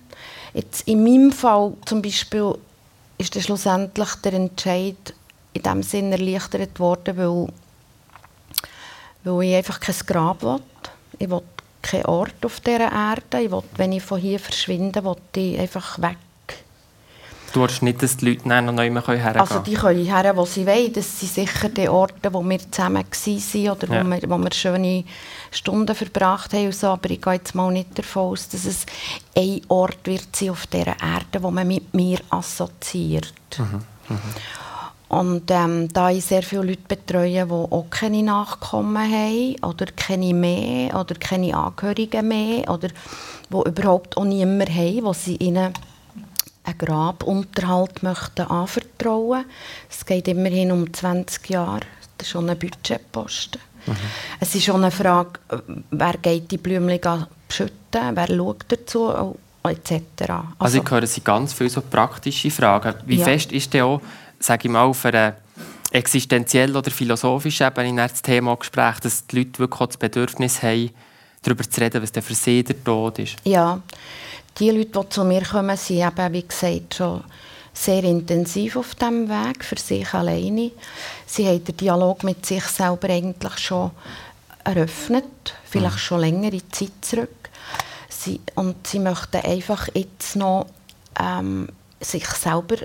Jetzt 0.52 0.86
in 0.86 1.02
meinem 1.02 1.32
Fall 1.32 1.72
zum 1.84 2.02
Beispiel 2.02 2.54
ist 3.18 3.40
schlussendlich 3.42 4.14
der 4.16 4.34
Entscheid 4.34 5.14
in 5.54 5.62
dem 5.62 5.82
Sinne 5.82 6.18
erleichtert 6.18 6.78
worden, 6.78 7.16
weil, 7.16 7.48
weil 9.24 9.48
ich 9.48 9.56
einfach 9.56 9.80
kein 9.80 9.94
Grab 10.06 10.42
will. 10.42 10.60
Ich 11.18 11.30
will 11.30 11.42
keinen 11.80 12.06
Ort 12.06 12.44
auf 12.44 12.60
dieser 12.60 12.92
Erde. 12.92 13.42
Ich 13.42 13.50
will, 13.50 13.62
wenn 13.76 13.92
ich 13.92 14.02
von 14.02 14.20
hier 14.20 14.38
verschwinde, 14.38 15.02
will 15.04 15.16
ich 15.36 15.58
einfach 15.58 15.98
weg. 16.00 16.18
Du 17.52 17.60
willst 17.60 17.84
nicht, 17.84 18.02
dass 18.02 18.16
die 18.16 18.30
Leute 18.30 18.48
noch 18.48 18.72
nicht 18.72 18.92
mehr 18.92 19.06
hergehen 19.06 19.40
Also 19.40 19.60
die 19.60 19.74
können 19.74 20.04
her, 20.04 20.36
wo 20.36 20.44
sie 20.44 20.66
wollen. 20.66 20.92
Das 20.92 21.20
sind 21.20 21.32
sicher 21.32 21.68
die 21.68 21.88
Orte, 21.88 22.34
wo 22.34 22.42
wir 22.42 22.58
zusammen 22.58 23.04
waren 23.04 23.70
oder 23.70 23.94
ja. 23.94 24.04
wo, 24.04 24.10
wir, 24.10 24.22
wo 24.28 24.38
wir 24.38 24.52
schöne 24.52 25.04
Stunden 25.52 25.94
verbracht 25.94 26.52
haben. 26.52 26.72
so. 26.72 26.88
Aber 26.88 27.08
ich 27.10 27.22
gehe 27.22 27.34
jetzt 27.34 27.54
mal 27.54 27.70
nicht 27.70 27.96
davon 27.96 28.32
aus, 28.32 28.48
dass 28.48 28.64
es 28.64 28.86
ein 29.36 29.60
Ort 29.68 29.98
wird 30.04 30.34
sein 30.34 30.50
auf 30.50 30.66
dieser 30.66 31.00
Erde, 31.00 31.40
wo 31.40 31.52
man 31.52 31.68
mit 31.68 31.94
mir 31.94 32.18
assoziiert. 32.28 33.32
Mhm. 33.56 33.82
Mhm. 34.08 34.18
Und 35.14 35.48
ähm, 35.50 35.88
da 35.92 36.10
ich 36.10 36.24
sehr 36.24 36.42
viele 36.42 36.62
Leute 36.62 36.82
betreue, 36.88 37.46
die 37.46 37.52
auch 37.52 37.86
keine 37.88 38.24
Nachkommen 38.24 39.08
haben 39.08 39.54
oder 39.64 39.86
keine 39.94 40.34
mehr 40.34 40.98
oder 40.98 41.14
keine 41.14 41.54
Angehörigen 41.54 42.26
mehr 42.26 42.68
oder 42.68 42.88
die 42.88 43.68
überhaupt 43.68 44.16
auch 44.16 44.24
niemanden 44.24 44.74
haben, 44.74 45.04
wo 45.04 45.12
sie 45.12 45.36
ihnen 45.36 45.72
einen 46.64 46.78
Grabunterhalt 46.78 48.02
möchten 48.02 48.42
anvertrauen 48.42 49.44
trauen. 49.44 49.44
Es 49.88 50.04
geht 50.04 50.26
immerhin 50.26 50.72
um 50.72 50.92
20 50.92 51.48
Jahre. 51.48 51.86
Das 52.18 52.26
ist 52.26 52.32
schon 52.32 52.50
ein 52.50 52.58
Budgetposten. 52.58 53.60
Mhm. 53.86 53.96
Es 54.40 54.52
ist 54.56 54.64
schon 54.64 54.82
eine 54.82 54.90
Frage, 54.90 55.38
wer 55.92 56.14
geht 56.14 56.50
die 56.50 56.58
Blümchen 56.58 57.26
beschütten, 57.46 58.16
wer 58.16 58.26
schaut 58.26 58.64
dazu, 58.66 59.36
etc. 59.62 59.92
Also, 60.18 60.42
also 60.58 60.78
ich 60.82 60.90
höre 60.90 61.06
Sie 61.06 61.20
ganz 61.20 61.52
viele 61.52 61.70
so 61.70 61.82
praktische 61.82 62.50
Fragen. 62.50 62.94
Wie 63.06 63.18
ja. 63.18 63.24
fest 63.24 63.52
ist 63.52 63.72
denn 63.72 63.82
auch, 63.82 64.00
sage 64.44 64.68
ich 64.68 64.72
mal, 64.72 64.84
auf 64.84 65.04
einer 65.04 65.36
existenziellen 65.90 66.76
oder 66.76 66.90
philosophischen 66.90 67.66
Ebene 67.66 68.02
das 68.08 68.20
Thema 68.20 68.56
Gespräch, 68.56 69.00
dass 69.00 69.26
die 69.26 69.38
Leute 69.38 69.58
wirklich 69.60 69.88
das 69.88 69.96
Bedürfnis 69.96 70.62
haben, 70.62 70.90
darüber 71.42 71.68
zu 71.68 71.80
reden, 71.80 72.02
was 72.02 72.12
der 72.12 72.22
für 72.22 72.34
sie 72.34 72.62
der 72.62 72.82
Tod 72.82 73.18
ist? 73.20 73.36
Ja, 73.44 73.80
die 74.58 74.70
Leute, 74.70 75.00
die 75.00 75.08
zu 75.08 75.24
mir 75.24 75.42
kommen, 75.42 75.76
sind 75.76 76.06
eben, 76.06 76.32
wie 76.32 76.46
gesagt, 76.46 76.94
schon 76.94 77.24
sehr 77.72 78.04
intensiv 78.04 78.76
auf 78.76 78.94
diesem 78.94 79.28
Weg, 79.28 79.64
für 79.64 79.78
sich 79.78 80.12
alleine. 80.14 80.70
Sie 81.26 81.46
haben 81.46 81.64
den 81.64 81.76
Dialog 81.76 82.22
mit 82.22 82.44
sich 82.44 82.64
selber 82.64 83.08
eigentlich 83.08 83.58
schon 83.58 83.90
eröffnet, 84.62 85.54
vielleicht 85.64 85.94
mhm. 85.94 85.98
schon 85.98 86.20
längere 86.20 86.68
Zeit 86.70 86.92
zurück. 87.00 87.50
Sie, 88.08 88.40
und 88.54 88.86
sie 88.86 89.00
möchten 89.00 89.44
einfach 89.44 89.88
jetzt 89.94 90.36
noch 90.36 90.66
ähm, 91.18 91.68
sich 92.00 92.26
selber 92.26 92.76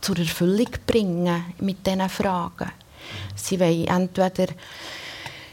zur 0.00 0.18
Erfüllung 0.18 0.68
bringen 0.86 1.44
mit 1.60 1.86
diesen 1.86 2.08
Fragen. 2.08 2.70
Sie 3.34 3.58
wollen 3.60 3.86
entweder 3.86 4.46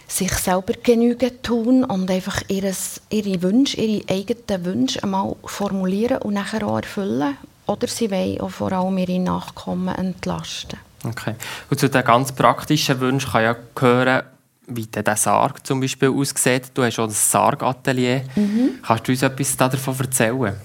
sich 0.08 0.32
selber 0.34 0.74
genügen 0.84 1.42
tun 1.42 1.84
und 1.84 2.10
einfach 2.10 2.42
ihres, 2.48 3.02
ihre 3.10 3.42
Wünsche, 3.42 3.78
ihre 3.78 4.08
eigenen 4.10 4.66
Wünsche 4.66 5.04
einmal 5.04 5.36
formulieren 5.46 6.20
und 6.20 6.36
nachher 6.36 6.68
auch 6.68 6.78
erfüllen. 6.78 7.38
Oder 7.68 7.88
sie 7.88 8.12
wollen 8.12 8.40
auch 8.42 8.52
vor 8.52 8.72
allem 8.72 8.98
ihre 8.98 9.20
Nachkommen 9.20 9.96
entlasten. 9.96 10.80
Okay. 11.04 11.36
Und 11.70 11.80
zu 11.80 11.90
den 11.90 12.04
ganz 12.04 12.32
praktischen 12.32 13.00
Wünschen 13.00 13.32
kann 13.32 13.44
ja 13.44 13.56
gehören, 13.74 14.24
wie 14.68 14.86
der 14.86 15.16
Sarg 15.16 15.66
zum 15.66 15.80
Beispiel 15.80 16.10
aussieht. 16.10 16.72
Du 16.74 16.84
hast 16.84 17.00
auch 17.00 17.06
ein 17.06 17.12
Sargatelier. 17.12 18.24
Mhm. 18.36 18.80
Kannst 18.82 19.08
du 19.08 19.12
uns 19.12 19.22
etwas 19.22 19.58
davon 19.58 19.96
erzählen? 20.00 20.56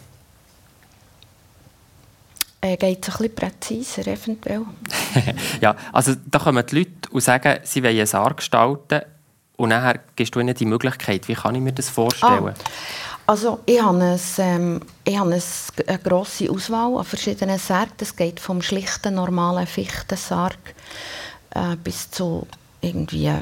Äh, 2.62 2.76
geht 2.76 3.08
es 3.08 3.14
ein 3.14 3.18
bisschen 3.18 3.34
präziser, 3.34 4.06
eventuell? 4.06 4.66
ja, 5.60 5.74
also 5.92 6.14
da 6.30 6.38
kommen 6.38 6.64
die 6.66 6.78
Leute 6.80 7.10
und 7.10 7.22
sagen, 7.22 7.58
sie 7.62 7.82
wollen 7.82 7.96
einen 7.96 8.06
Sarg 8.06 8.36
gestalten 8.38 9.00
und 9.56 9.70
nachher 9.70 10.00
gibst 10.14 10.34
du 10.34 10.40
ihnen 10.40 10.54
die 10.54 10.66
Möglichkeit. 10.66 11.26
Wie 11.28 11.34
kann 11.34 11.54
ich 11.54 11.62
mir 11.62 11.72
das 11.72 11.88
vorstellen? 11.88 12.48
Ah, 12.48 12.54
also 13.26 13.60
ich 13.64 13.80
habe, 13.80 14.02
ein, 14.02 14.20
ähm, 14.38 14.80
ich 15.04 15.18
habe 15.18 15.30
eine, 15.32 15.42
eine 15.86 15.98
grosse 15.98 16.50
Auswahl 16.50 16.98
an 16.98 17.04
verschiedenen 17.04 17.58
Särgen. 17.58 17.92
Das 17.96 18.14
geht 18.14 18.40
vom 18.40 18.60
schlichten, 18.60 19.14
normalen 19.14 19.66
Fichtensarg 19.66 20.58
äh, 21.54 21.76
bis 21.76 22.10
zu 22.10 22.46
irgendwie 22.80 23.32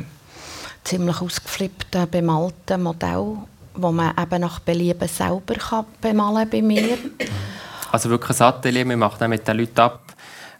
ziemlich 0.85 1.21
ausgeflippten, 1.21 2.09
bemalten 2.11 2.83
Modell, 2.83 3.37
wo 3.75 3.93
man 3.93 4.15
eben 4.21 4.41
nach 4.41 4.61
Belieben 4.61 5.09
selber 5.09 5.55
kann 5.55 5.87
bemalen 6.01 6.49
bei 6.49 6.63
mir. 6.63 6.99
Also 7.90 8.11
wirklich 8.11 8.40
ein 8.40 8.47
Atelier, 8.47 8.88
wir 8.88 8.97
machen 8.97 9.16
dann 9.18 9.30
mit 9.30 9.47
den 9.47 9.57
Leuten 9.57 9.80
ab, 9.80 10.02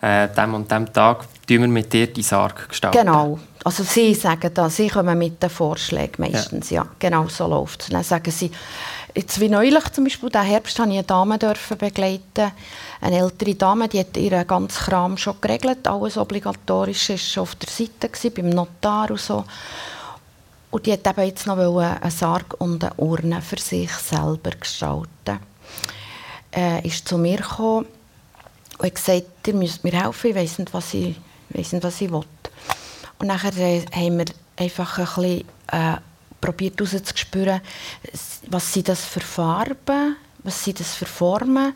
äh, 0.01 0.29
dem 0.29 0.55
und 0.55 0.71
dem 0.71 0.93
Tag 0.93 1.25
tun 1.47 1.61
wir 1.61 1.69
mit 1.69 1.93
dir 1.93 2.07
die 2.07 2.23
Sarg 2.23 2.69
gestalten. 2.69 2.99
Genau. 2.99 3.39
Also 3.65 3.83
sie 3.83 4.15
sagen 4.15 4.51
das, 4.55 4.77
sie 4.77 4.89
kommen 4.89 5.19
mit 5.19 5.43
den 5.43 5.51
Vorschlägen 5.51 6.15
meistens, 6.19 6.71
ja. 6.71 6.83
ja 6.83 6.89
genau 6.99 7.29
so 7.29 7.47
läuft 7.49 7.83
es. 7.83 7.89
Dann 7.89 8.05
sagen 8.05 8.31
sie, 8.31 8.51
jetzt 9.15 9.41
wie 9.41 9.49
neulich 9.49 9.89
zum 9.91 10.05
Beispiel, 10.05 10.29
diesen 10.29 10.47
Herbst 10.47 10.79
habe 10.79 10.91
ich 10.91 10.99
eine 10.99 11.07
Dame 11.07 11.39
dürfen 11.39 11.77
begleiten, 11.77 12.53
eine 13.01 13.19
ältere 13.19 13.55
Dame, 13.55 13.89
die 13.89 14.01
hat 14.01 14.17
ihren 14.17 14.47
ganzen 14.47 14.85
Kram 14.85 15.17
schon 15.17 15.41
geregelt, 15.41 15.87
alles 15.89 16.17
obligatorisch 16.17 17.11
war 17.11 17.19
schon 17.19 17.43
auf 17.43 17.55
der 17.57 17.69
Seite, 17.69 18.09
gewesen, 18.09 18.33
beim 18.35 18.51
Notar 18.51 19.11
und 19.11 19.21
so. 19.21 19.45
Und 20.71 20.87
die 20.87 20.93
hat 20.93 21.07
eben 21.07 21.27
jetzt 21.27 21.47
noch 21.47 21.59
einen 21.59 22.11
Sarg 22.11 22.55
und 22.59 22.85
eine 22.85 22.95
Urne 22.95 23.41
für 23.41 23.59
sich 23.59 23.91
selber 23.91 24.51
gestalten. 24.51 25.41
Äh, 26.51 26.87
ist 26.87 27.07
zu 27.07 27.19
mir 27.19 27.37
gekommen 27.37 27.87
und 28.79 28.87
hat 28.87 28.95
gesagt, 28.95 29.47
ihr 29.47 29.55
müsst 29.55 29.85
mir 29.85 29.93
helfen, 29.93 30.31
ich 30.31 30.37
weiss 30.37 30.59
nicht, 30.59 30.73
was 30.73 30.95
ich, 30.95 31.17
weiss 31.51 31.73
nicht, 31.73 31.85
was 31.85 32.01
ich 32.01 32.11
will. 32.11 32.25
Und 33.19 33.27
nachher 33.27 33.57
äh, 33.57 33.85
haben 33.93 34.19
wir 34.19 34.27
einfach 34.57 34.99
ein 34.99 35.05
bisschen 35.05 35.45
äh, 35.73 35.97
herauszuspüren, 36.41 37.61
was 38.49 38.73
sind 38.73 38.89
das 38.89 39.05
für 39.05 39.21
Farben, 39.21 40.17
was 40.43 40.65
sind 40.65 40.81
das 40.81 40.95
für 40.95 41.07
Formen. 41.07 41.75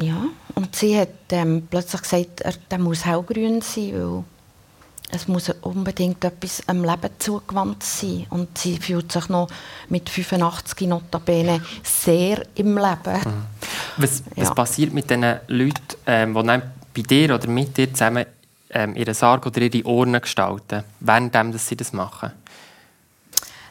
Ja, 0.00 0.26
und 0.54 0.76
sie 0.76 0.98
hat 0.98 1.08
ähm, 1.30 1.66
plötzlich 1.70 2.02
gesagt, 2.02 2.40
er, 2.42 2.52
der 2.70 2.78
muss 2.78 3.04
hellgrün 3.04 3.62
sein, 3.62 3.92
weil 3.94 4.24
es 5.10 5.28
muss 5.28 5.50
unbedingt 5.60 6.24
etwas 6.24 6.62
am 6.66 6.84
Leben 6.84 7.10
zugewandt 7.18 7.82
sein. 7.82 8.26
Und 8.30 8.58
sie 8.58 8.78
fühlt 8.78 9.12
sich 9.12 9.28
noch 9.28 9.48
mit 9.88 10.08
85 10.08 10.88
Notabene 10.88 11.60
sehr 11.82 12.44
im 12.56 12.76
Leben. 12.76 13.20
Mhm. 13.24 13.44
Was, 13.98 14.22
was 14.34 14.54
passiert 14.54 14.92
mit 14.92 15.08
den 15.10 15.24
Leuten, 15.46 15.80
ähm, 16.06 16.34
die 16.34 17.02
bei 17.02 17.02
dir 17.02 17.34
oder 17.34 17.48
mit 17.48 17.76
dir 17.76 17.92
zusammen 17.92 18.26
ähm, 18.70 18.96
ihren 18.96 19.14
Sarg 19.14 19.46
oder 19.46 19.62
ihre 19.62 19.86
Ohren 19.86 20.20
gestalten, 20.20 20.82
währenddem 21.00 21.52
dass 21.52 21.68
sie 21.68 21.76
das 21.76 21.92
machen? 21.92 22.32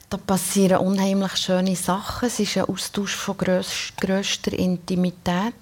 Da 0.09 0.17
passieren 0.17 0.77
unheimlich 0.77 1.35
schöne 1.35 1.75
Sachen. 1.75 2.27
Es 2.27 2.39
ist 2.39 2.57
ein 2.57 2.65
Austausch 2.65 3.15
von 3.15 3.35
grösster 3.37 4.53
Intimität. 4.53 5.53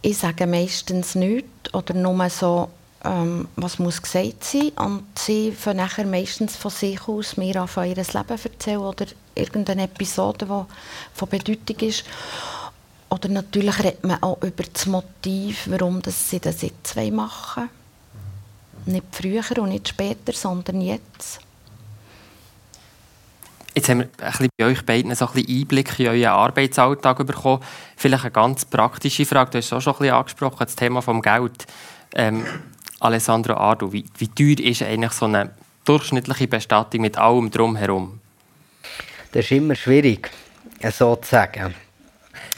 Ich 0.00 0.18
sage 0.18 0.46
meistens 0.46 1.14
nichts 1.14 1.72
oder 1.72 1.94
nur 1.94 2.28
so, 2.28 2.70
ähm, 3.04 3.48
was 3.56 3.78
muss 3.78 4.00
gesagt 4.00 4.44
sein. 4.44 4.70
Und 4.76 5.18
sie 5.18 5.52
fangen 5.52 5.78
nachher 5.78 6.06
meistens 6.06 6.56
von 6.56 6.70
sich 6.70 7.00
aus 7.08 7.36
mir 7.36 7.66
von 7.66 7.84
ihrem 7.84 8.04
Leben 8.04 8.40
erzählen 8.44 8.78
oder 8.78 9.06
irgendeine 9.34 9.84
Episode, 9.84 10.46
die 10.46 11.18
von 11.18 11.28
Bedeutung 11.28 11.88
ist. 11.88 12.04
Oder 13.08 13.28
natürlich 13.28 13.78
redet 13.78 14.04
man 14.04 14.22
auch 14.22 14.40
über 14.42 14.64
das 14.72 14.86
Motiv, 14.86 15.66
warum 15.68 16.00
das 16.00 16.30
sie 16.30 16.40
das 16.40 16.62
jetzt 16.62 16.96
machen. 16.96 17.68
Nicht 18.86 19.04
früher 19.12 19.42
und 19.58 19.68
nicht 19.68 19.88
später, 19.88 20.32
sondern 20.32 20.80
jetzt. 20.80 21.40
Jetzt 23.74 23.88
haben 23.88 24.00
wir 24.00 24.08
ein 24.18 24.48
bei 24.58 24.66
euch 24.66 24.84
beiden 24.84 25.14
so 25.14 25.26
ein 25.26 25.46
Einblick 25.46 25.98
in 25.98 26.08
euren 26.08 26.26
Arbeitsalltag 26.26 27.26
bekommen. 27.26 27.62
Vielleicht 27.96 28.24
eine 28.24 28.30
ganz 28.30 28.64
praktische 28.64 29.24
Frage. 29.24 29.50
Du 29.50 29.58
hast 29.58 29.66
es 29.66 29.72
auch 29.72 29.80
schon 29.80 29.94
ein 29.94 29.98
bisschen 30.00 30.14
angesprochen, 30.14 30.58
das 30.60 30.76
Thema 30.76 31.00
des 31.00 31.22
Geld. 31.22 31.66
Ähm, 32.14 32.44
Alessandro 33.02 33.54
Ardu, 33.54 33.92
wie, 33.92 34.04
wie 34.18 34.28
teuer 34.28 34.64
ist 34.64 34.82
eigentlich 34.82 35.12
so 35.12 35.26
eine 35.26 35.50
durchschnittliche 35.84 36.46
Bestattung 36.46 37.00
mit 37.00 37.18
allem 37.18 37.50
drumherum? 37.50 38.20
Das 39.32 39.46
ist 39.46 39.52
immer 39.52 39.74
schwierig, 39.74 40.30
so 40.92 41.16
zu 41.16 41.30
sagen. 41.30 41.74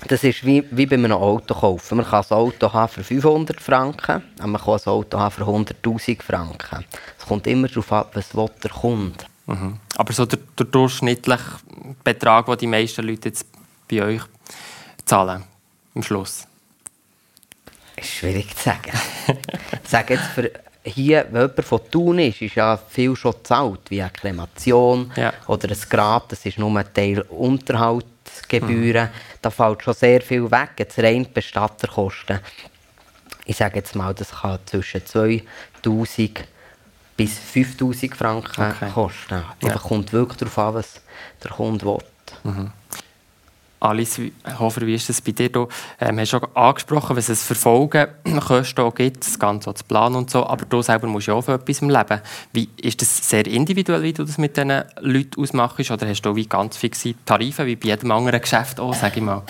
Das 0.09 0.23
ist 0.23 0.45
wie, 0.45 0.63
wie 0.71 0.87
bei 0.87 0.97
einem 0.97 1.13
Auto 1.13 1.55
kaufen. 1.55 1.97
Man 1.97 2.07
kann 2.07 2.25
ein 2.29 2.37
Auto 2.37 2.73
haben 2.73 2.93
für 2.93 3.03
500 3.03 3.61
Franken, 3.61 4.23
aber 4.39 4.49
man 4.49 4.61
kann 4.61 4.75
ein 4.75 4.87
Auto 4.87 5.19
haben 5.19 5.31
für 5.31 5.45
100'000 5.45 6.23
Franken. 6.23 6.85
Es 7.19 7.27
kommt 7.27 7.47
immer 7.47 7.69
darauf 7.69 7.93
ab, 7.93 8.11
was 8.15 8.31
der 8.63 8.71
Kunde 8.71 9.25
mhm. 9.47 9.79
Aber 9.97 10.13
so 10.13 10.27
der, 10.27 10.41
der 10.59 10.67
durchschnittliche 10.67 11.43
Betrag, 12.03 12.47
den 12.47 12.59
die 12.59 12.67
meisten 12.67 13.07
Leute 13.07 13.31
jetzt 13.31 13.47
bei 13.89 14.03
euch 14.03 14.23
zahlen, 15.07 15.45
am 15.95 16.03
Schluss? 16.03 16.47
Ist 17.97 18.11
schwierig 18.11 18.55
zu 18.57 18.65
sagen. 18.65 18.93
ich 19.83 19.91
sage 19.91 20.15
jetzt, 20.15 20.27
für 20.27 20.51
hier, 20.85 21.27
wenn 21.31 21.43
jemand 21.43 21.65
von 21.65 21.81
Thun 21.91 22.19
ist, 22.19 22.43
ist 22.43 22.55
ja 22.55 22.77
viel 22.77 23.17
schon 23.17 23.33
gezahlt, 23.33 23.81
wie 23.89 24.03
eine 24.03 24.11
Kremation 24.11 25.11
ja. 25.17 25.33
oder 25.47 25.71
ein 25.71 25.79
Grab, 25.89 26.29
das 26.29 26.45
ist 26.45 26.59
nur 26.59 26.79
ein 26.79 26.93
Teil 26.93 27.23
Unterhaltsgebühren. 27.23 29.07
Mhm. 29.07 29.39
Da 29.41 29.51
fällt 29.51 29.83
schon 29.83 29.95
sehr 29.95 30.21
viel 30.21 30.51
weg, 30.51 30.71
jetzt 30.79 30.99
rein 30.99 31.27
Bestatterkosten. 31.33 32.41
Ich 33.47 33.57
sage 33.57 33.77
jetzt 33.77 33.95
mal, 33.95 34.15
das 34.15 34.31
kann 34.31 34.59
zwischen 34.67 35.05
2000 35.05 36.45
bis 37.17 37.39
5000 37.39 38.17
Franken 38.17 38.73
okay. 38.73 38.91
kosten. 38.93 39.35
Ja. 39.35 39.55
Einfach 39.63 39.85
kommt 39.85 40.13
wirklich 40.13 40.39
darauf 40.39 40.59
an, 40.59 40.75
was 40.75 41.01
der 41.43 41.51
Kunde 41.51 41.87
will. 41.87 41.99
Mhm. 42.43 42.73
Alice 43.85 44.18
Hofer, 44.59 44.87
wie 44.87 44.94
ist 44.94 45.09
das 45.11 45.20
bei 45.20 45.33
dir? 45.33 45.51
Du 45.51 45.68
ähm, 46.01 46.18
hast 46.18 46.31
schon 46.31 46.44
angesprochen, 46.55 47.16
was 47.16 47.29
es 47.29 47.42
für 47.42 47.55
Folgenkosten 47.55 48.90
gibt, 48.94 49.27
das 49.27 49.38
Ganze 49.38 49.75
zu 49.75 49.85
planen 49.85 50.16
und 50.16 50.31
so, 50.31 50.47
aber 50.47 50.64
du 50.64 50.81
selber 50.81 51.07
musst 51.07 51.27
ja 51.27 51.35
auch 51.35 51.42
für 51.42 51.53
etwas 51.53 51.83
im 51.83 51.90
Leben. 51.90 52.20
Wie, 52.53 52.70
ist 52.81 53.03
das 53.03 53.29
sehr 53.29 53.47
individuell, 53.47 54.03
wie 54.03 54.14
du 54.14 54.25
das 54.25 54.38
mit 54.38 54.57
diesen 54.57 54.83
Leuten 55.01 55.40
ausmachst, 55.40 55.90
oder 55.90 56.09
hast 56.09 56.23
du 56.23 56.35
wie 56.35 56.47
ganz 56.47 56.79
fixe 56.79 57.14
Tarife, 57.27 57.66
wie 57.66 57.77
bei 57.77 57.88
jedem 57.88 58.11
anderen 58.11 58.40
Geschäft 58.40 58.81
auch, 58.81 58.94
sage 58.94 59.18
ich 59.18 59.23
mal? 59.23 59.42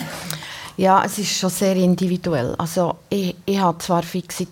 Ja, 0.75 1.03
es 1.05 1.17
ist 1.17 1.37
schon 1.37 1.49
sehr 1.49 1.75
individuell. 1.77 2.55
Also 2.57 2.97
ich, 3.09 3.35
ich 3.45 3.59
habe 3.59 3.77
zwar 3.77 4.03
fixe 4.03 4.47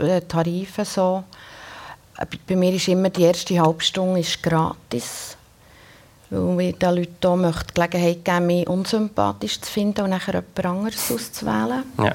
äh, 0.00 0.20
Tarife, 0.22 0.84
so. 0.84 1.22
bei 2.48 2.56
mir 2.56 2.72
ist 2.72 2.88
immer 2.88 3.10
die 3.10 3.22
erste 3.22 3.60
Halbstunde 3.60 4.18
ist 4.18 4.42
gratis 4.42 5.37
weil 6.30 6.58
wir 6.58 6.72
den 6.72 6.94
Leuten 6.94 7.40
möchte 7.40 7.66
die 7.68 7.74
Gelegenheit 7.74 8.24
geben, 8.24 8.46
mich 8.46 8.68
unsympathisch 8.68 9.60
zu 9.60 9.70
finden 9.70 10.02
und 10.02 10.10
nachher 10.10 10.34
jemand 10.34 10.64
anderes 10.64 11.10
auszuwählen. 11.10 11.84
Ja. 11.98 12.12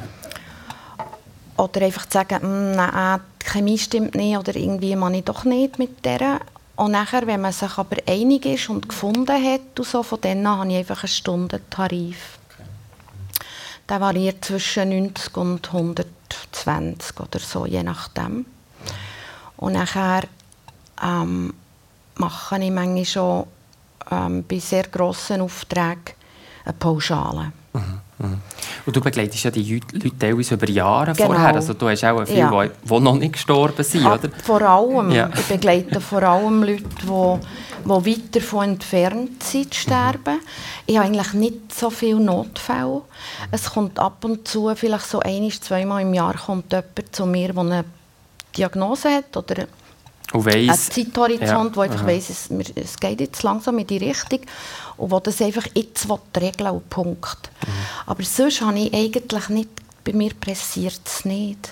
oder 1.58 1.82
einfach 1.82 2.06
zu 2.06 2.18
sagen, 2.18 2.42
hm, 2.42 2.76
nein, 2.76 3.22
die 3.42 3.46
Chemie 3.46 3.78
stimmt 3.78 4.16
nicht 4.16 4.38
oder 4.38 4.56
irgendwie 4.56 4.96
man 4.96 5.14
ich 5.14 5.24
doch 5.24 5.44
nicht 5.44 5.80
mit 5.80 6.04
der. 6.06 6.40
Und 6.76 6.92
nachher, 6.92 7.28
wenn 7.28 7.42
man 7.42 7.52
sich 7.52 7.78
aber 7.78 7.98
einig 8.08 8.46
ist 8.46 8.70
und 8.70 8.90
gefunden 8.90 9.28
hat, 9.28 9.78
und 9.78 9.88
so, 9.88 10.02
von 10.02 10.20
dann 10.22 10.46
an 10.46 10.60
habe 10.60 10.72
ich 10.72 10.78
einfach 10.78 11.04
einen 11.04 11.10
Stundentarif. 11.10 12.40
Okay. 12.50 12.68
Der 13.90 14.02
variiert 14.02 14.44
zwischen 14.44 14.90
90 14.90 15.38
und 15.38 15.68
120 15.68 17.20
oder 17.20 17.40
so, 17.40 17.66
je 17.66 17.84
nachdem. 17.84 18.46
Und 19.58 19.74
nachher 19.74 20.24
ähm, 21.04 21.54
mache 22.16 22.64
ich 22.64 22.72
manchmal 22.72 23.06
schon 23.06 23.48
ähm, 24.12 24.44
bei 24.48 24.60
sehr 24.60 24.84
grossen 24.84 25.42
Aufträgen 25.42 26.14
eine 26.66 26.74
Pauschale. 26.74 27.52
Mhm. 27.74 28.02
Mhm. 28.20 28.42
Und 28.86 28.96
du 28.96 29.02
begleitest 29.02 29.44
ja 29.44 29.52
die 29.52 29.74
Leute 29.74 30.18
teilweise 30.18 30.56
über 30.56 30.70
Jahre 30.70 31.14
genau. 31.14 31.30
vorher. 31.30 31.56
Also 31.56 31.74
du 31.74 31.90
hast 31.90 32.04
auch 32.04 32.26
viele, 32.26 32.40
ja. 32.40 32.66
die, 32.66 33.00
noch 33.00 33.16
nicht 33.16 33.34
gestorben 33.34 33.84
sind, 33.84 34.06
ah, 34.06 34.16
oder? 34.16 34.30
Vor 34.44 34.62
allem. 34.62 35.12
Ja. 35.12 35.30
Ich 35.34 35.46
begleite 35.46 36.00
vor 36.00 36.24
allem 36.24 36.64
Leute, 36.64 36.84
die, 36.84 37.40
die 37.86 37.90
weit 37.90 38.36
davon 38.36 38.70
entfernt 38.70 39.44
sind, 39.44 39.74
zu 39.74 39.80
sterben. 39.82 40.36
Mhm. 40.36 40.42
Ich 40.86 40.98
habe 40.98 41.08
eigentlich 41.08 41.34
nicht 41.34 41.74
so 41.74 41.90
viele 41.90 42.20
Notfälle. 42.20 43.02
Es 43.52 43.72
kommt 43.72 44.00
ab 44.00 44.24
und 44.24 44.48
zu, 44.48 44.72
vielleicht 44.76 45.08
so 45.08 45.20
ein, 45.20 45.50
zweimal 45.52 46.02
im 46.02 46.14
Jahr, 46.14 46.36
kommt 46.36 46.72
jemand 46.72 47.16
zu 47.16 47.26
mir, 47.26 47.54
der 47.54 47.62
eine 47.62 47.86
Diagnose 48.56 49.10
hat 49.10 49.36
oder 49.36 49.66
und 50.34 50.46
weiss, 50.46 50.90
ein 50.90 51.06
Zeithorizont, 51.06 51.70
ja, 51.70 51.76
wo 51.76 51.82
einfach 51.82 52.06
weiss, 52.06 52.30
es, 52.30 52.50
es 52.76 52.98
geht 52.98 53.22
jetzt 53.22 53.44
langsam 53.44 53.78
in 53.78 53.88
die 53.88 53.98
Richtung 53.98 54.40
und 54.98 55.12
wo 55.12 55.20
das 55.20 55.42
einfach 55.42 55.66
jetzt 55.76 56.08
regeln 56.36 56.72
und 56.72 56.90
Punkt. 56.90 57.52
Mhm. 57.66 57.72
Aber 58.08 58.24
sonst 58.24 58.62
habe 58.62 58.80
ich 58.80 58.94
eigentlich 58.94 59.50
nicht, 59.50 59.70
bei 60.04 60.12
mir 60.14 60.34
pressiert 60.34 61.02
es 61.06 61.24
nicht. 61.24 61.70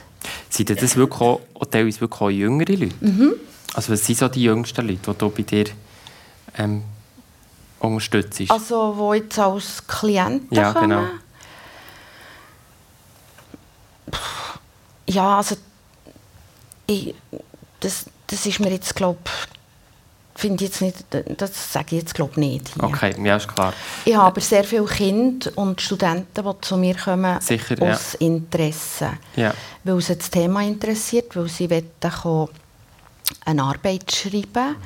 Sind 0.50 0.70
das 0.70 0.96
wirklich 0.96 1.22
auch, 1.22 1.42
teilweise 1.72 2.02
wirklich 2.02 2.22
auch 2.22 2.30
jüngere 2.30 2.74
Leute? 2.74 2.96
Mhm. 3.00 3.34
Also 3.74 3.94
was 3.94 4.06
sind 4.06 4.20
so 4.20 4.28
die 4.28 4.44
jüngsten 4.44 4.88
Leute, 4.88 5.12
die 5.12 5.18
du 5.18 5.30
bei 5.30 5.42
dir 5.42 5.66
ähm, 6.58 6.84
unterstützt? 7.80 8.42
Also 8.50 9.12
die 9.14 9.18
jetzt 9.18 9.40
als 9.40 9.88
Klienten 9.88 10.56
ja, 10.56 10.72
kommen? 10.72 10.90
Genau. 10.90 11.08
Ja, 15.08 15.38
also 15.38 15.56
ich, 16.88 17.16
das, 17.80 18.06
das 18.32 18.46
ist 18.46 18.60
mir 18.60 18.72
jetzt, 18.72 18.96
glaube 18.96 19.20
finde 20.34 20.64
jetzt 20.64 20.82
nicht, 20.82 21.06
das 21.38 21.72
sage 21.72 21.96
ich 21.96 22.02
jetzt 22.02 22.16
glaube 22.16 22.40
nicht. 22.40 22.70
Hier. 22.74 22.84
Okay, 22.84 23.14
ja, 23.24 23.36
ist 23.36 23.48
klar. 23.48 23.74
Ich 24.06 24.16
habe 24.16 24.26
aber 24.26 24.42
sehr 24.42 24.64
viele 24.64 24.86
Kinder 24.86 25.52
und 25.56 25.80
Studenten, 25.80 26.44
die 26.44 26.62
zu 26.62 26.78
mir 26.78 26.96
kommen 26.96 27.40
Sicher, 27.40 27.76
aus 27.82 28.14
ja. 28.14 28.28
Interesse. 28.28 29.12
Ja. 29.36 29.54
Weil 29.84 30.02
sie 30.02 30.16
das 30.16 30.32
Thema 30.32 30.64
interessiert, 30.64 31.36
weil 31.36 31.48
sie 31.48 31.70
wollen 31.70 32.50
eine 33.46 33.64
Arbeit 33.64 34.12
schreiben 34.12 34.78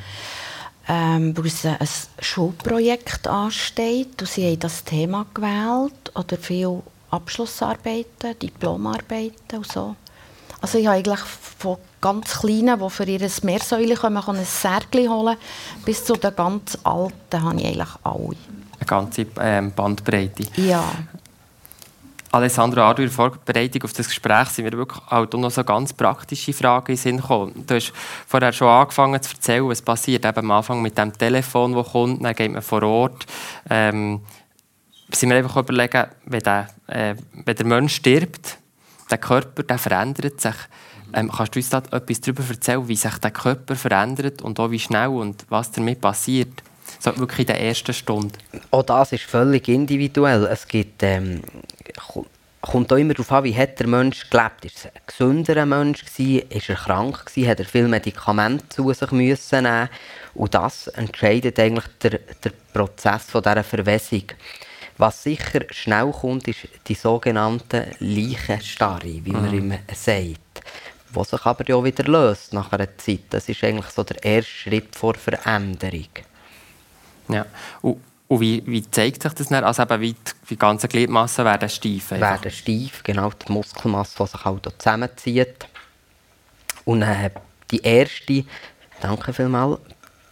ähm, 0.88 1.36
weil 1.36 1.50
sie 1.50 1.70
ein 1.70 1.88
Schulprojekt 2.20 3.28
ansteht 3.28 4.22
und 4.22 4.30
sie 4.30 4.52
haben 4.52 4.60
das 4.60 4.84
Thema 4.84 5.26
gewählt 5.34 6.12
oder 6.14 6.38
viele 6.38 6.84
Abschlussarbeiten, 7.10 8.38
Diplomarbeiten 8.40 9.58
und 9.58 9.72
so. 9.72 9.96
Also 10.62 10.78
ich 10.78 10.86
habe 10.86 10.98
eigentlich 10.98 11.20
von 11.20 11.78
ganz 12.06 12.40
Kleinen, 12.40 12.80
die 12.80 12.90
für 12.92 13.04
ihr 13.06 13.28
Meersäule 13.42 13.96
kommen, 13.96 14.24
kann 14.24 14.38
ein 14.38 14.46
Särgli 14.46 15.08
holen, 15.08 15.38
bis 15.86 16.06
zu 16.06 16.14
den 16.14 16.36
ganz 16.36 16.78
Alten 16.84 17.42
habe 17.42 17.60
ich 17.60 17.66
eigentlich 17.66 17.90
alle. 18.04 18.38
Eine 18.78 18.86
ganze 18.86 19.26
ähm, 19.42 19.72
Bandbreite. 19.72 20.44
Ja. 20.56 20.84
Alessandro 22.32 22.82
Ardu, 22.82 23.02
in 23.02 23.08
der 23.08 23.16
Vorbereitung 23.16 23.84
auf 23.84 23.94
das 23.94 24.08
Gespräch 24.08 24.50
sind 24.50 24.66
mir 24.66 24.78
wirklich 24.78 25.02
auch 25.10 25.26
noch 25.32 25.50
so 25.50 25.64
ganz 25.64 25.94
praktische 25.94 26.54
Fragen 26.54 26.92
in 26.92 26.98
Sinn 26.98 27.18
gekommen. 27.18 27.64
Du 27.66 27.74
hast 27.74 27.92
vorher 28.28 28.54
schon 28.54 28.68
angefangen 28.68 29.20
zu 29.24 29.34
erzählen, 29.34 29.68
was 29.68 29.82
passiert 29.82 30.26
eben 30.26 30.38
am 30.38 30.52
Anfang 30.52 30.84
mit 30.84 30.96
dem 30.96 31.12
Telefon, 31.12 31.74
das 31.74 31.92
kommt, 31.92 32.24
dann 32.24 32.36
geht 32.36 32.52
man 32.52 32.62
vor 32.62 32.84
Ort. 32.84 33.26
Ähm, 33.68 34.22
sind 35.12 35.30
wir 35.30 35.38
einfach 35.38 35.58
überlegen, 35.58 36.06
wenn 36.26 36.42
der, 36.42 36.68
äh, 36.86 37.16
wenn 37.46 37.56
der 37.56 37.66
Mensch 37.66 37.96
stirbt, 37.96 38.60
der 39.10 39.18
Körper 39.18 39.64
der 39.64 39.80
verändert 39.80 40.40
sich. 40.40 40.56
Ähm, 41.16 41.32
kannst 41.32 41.56
du 41.56 41.60
uns 41.60 41.70
da 41.70 41.78
etwas 41.92 42.20
darüber 42.20 42.44
erzählen, 42.48 42.88
wie 42.90 42.96
sich 42.98 43.18
der 43.20 43.32
Körper 43.32 43.76
verändert 43.76 44.42
und 44.42 44.60
auch 44.60 44.70
wie 44.70 44.80
schnell 44.80 45.08
und 45.08 45.46
was 45.48 45.72
damit 45.72 46.02
passiert? 46.02 46.62
So 47.00 47.18
wirklich 47.18 47.40
in 47.40 47.46
der 47.48 47.62
ersten 47.62 47.94
Stunde. 47.94 48.38
Auch 48.70 48.84
das 48.84 49.14
ist 49.14 49.24
völlig 49.24 49.70
individuell. 49.70 50.46
Es 50.46 50.68
gibt, 50.68 51.04
ähm, 51.04 51.42
kommt 52.62 52.92
auch 52.92 52.98
immer 52.98 53.14
darauf 53.14 53.32
an, 53.32 53.46
wie 53.46 53.56
hat 53.56 53.80
der 53.80 53.88
Mensch 53.88 54.30
gelebt. 54.30 54.66
Ist 54.66 54.86
er 54.86 54.92
ein 54.92 55.02
gesünderer 55.08 55.66
Mensch 55.66 56.04
gewesen? 56.04 56.50
Ist 56.50 56.70
er 56.70 56.76
krank 56.76 57.26
gewesen? 57.26 57.50
Hat 57.50 57.60
er 57.60 57.66
viel 57.66 57.88
Medikamente 57.88 58.68
zu 58.68 58.92
sich 58.92 59.12
müssen 59.12 59.64
nehmen? 59.64 59.90
Und 60.34 60.54
das 60.54 60.88
entscheidet 60.88 61.58
eigentlich 61.60 61.86
der, 62.04 62.20
der 62.44 62.52
Prozess 62.74 63.24
von 63.24 63.42
dieser 63.42 63.64
Verwässung. 63.64 64.24
Was 64.98 65.24
sicher 65.24 65.62
schnell 65.70 66.12
kommt, 66.12 66.48
ist 66.50 66.68
die 66.88 66.94
sogenannte 66.94 67.88
Leichenstarre, 68.00 69.26
wie 69.26 69.32
man 69.32 69.52
mhm. 69.52 69.58
immer 69.58 69.78
sagt. 69.94 70.45
Die 71.16 71.24
sich 71.24 71.46
aber 71.46 71.76
auch 71.76 71.84
wieder 71.84 72.04
löst 72.04 72.54
nach 72.54 72.72
einer 72.72 72.98
Zeit. 72.98 73.22
Das 73.30 73.50
ist 73.50 73.64
eigentlich 73.64 73.88
so 73.88 74.04
der 74.04 74.24
erste 74.24 74.52
Schritt 74.52 74.96
vor 74.96 75.16
Veränderung. 75.16 76.10
Ja. 77.30 77.46
Und, 77.82 78.02
und 78.28 78.40
wie, 78.42 78.64
wie, 78.66 78.90
zeigt 78.90 79.22
sich 79.22 79.34
das 79.34 79.48
dann? 79.48 79.64
Also 79.64 79.84
eben 79.84 80.02
wie 80.02 80.14
die, 80.14 80.22
die 80.50 80.58
ganzen 80.58 80.90
Gliedmassen 80.90 81.46
werden 81.46 81.70
steif? 81.70 82.12
Einfach. 82.12 82.44
Werden 82.44 82.52
steif, 82.52 83.04
genau. 83.04 83.30
Die 83.30 83.52
Muskelmasse, 83.52 84.16
die 84.20 84.28
sich 84.28 84.46
halt 84.46 84.66
zusammenzieht. 84.78 85.68
Und 86.86 87.02
äh, 87.02 87.30
die 87.72 87.82
erste, 87.82 88.46
danke 89.02 89.34
vielmals, 89.34 89.80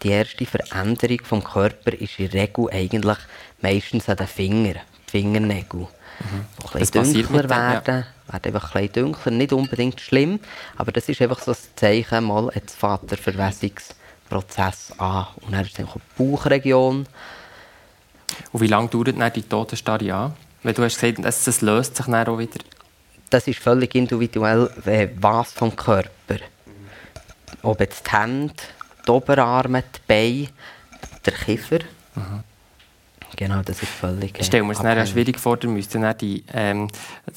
die 0.04 0.10
erste 0.10 0.46
Veränderung 0.46 1.20
vom 1.24 1.44
Körper 1.44 1.94
ist 1.94 2.20
in 2.20 2.30
der 2.30 2.44
Regel 2.44 2.70
eigentlich 2.72 3.18
meistens 3.62 4.10
an 4.10 4.18
den 4.18 4.28
Fingern, 4.28 4.82
die 5.08 5.12
Fingernägel. 5.12 5.88
Mhm. 6.24 6.80
Ein 6.80 6.92
dunkler 6.92 7.50
werden, 7.50 8.06
ja. 8.28 8.34
werden 8.34 8.56
einfach 8.56 8.76
ein 8.76 8.92
dunkler, 8.92 9.32
nicht 9.32 9.54
unbedingt 9.54 10.00
schlimm, 10.00 10.40
aber 10.78 10.92
das 10.92 11.10
ist 11.10 11.22
einfach 11.22 11.40
so 11.40 11.52
ein 11.52 11.58
Zeichen, 11.76 12.24
mal 12.26 12.50
jetzt 12.56 12.78
fährt 12.78 13.10
der 13.12 13.18
Verwässungsprozess 13.18 14.94
an. 14.98 15.28
Und 15.42 15.54
dann 15.54 15.66
ist 15.66 15.78
dann 15.78 15.88
die 15.88 16.02
Bauchregion. 16.24 17.08
Und 18.52 18.62
wie 18.62 18.68
lange 18.68 18.88
dauert 18.90 19.20
dann 19.20 19.34
die 19.34 19.44
Totenstarre 19.44 20.14
an? 20.14 20.34
Weil 20.64 20.74
du 20.74 20.84
hast 20.84 21.00
gesagt, 21.00 21.24
das, 21.24 21.44
das 21.44 21.62
löst 21.62 21.98
sich 21.98 22.06
dann 22.06 22.28
auch 22.28 22.40
wieder. 22.40 22.60
Das 23.30 23.48
ist 23.48 23.60
völlig 23.60 23.94
individuell, 23.96 24.70
was 25.20 25.52
vom 25.52 25.76
Körper. 25.76 26.38
Ob 27.62 27.80
jetzt 27.80 28.08
die 28.08 28.12
Hände, 28.12 28.54
die 29.06 29.12
Oberarme, 29.12 29.84
die 29.84 30.00
Beine, 30.08 30.50
der 31.26 31.34
Kiefer. 31.34 31.80
Mhm. 32.16 32.44
Genau, 33.36 33.62
das 33.64 33.82
ist 33.82 33.92
völlig. 33.92 34.38
Ich 34.40 34.46
stelle 34.46 34.64
mir 34.64 34.74
es 34.74 35.10
schwierig 35.10 35.40
vor, 35.40 35.58
du 35.58 35.70
müsst 35.70 35.96
dann 35.96 36.16
die, 36.18 36.44
ähm, 36.54 36.88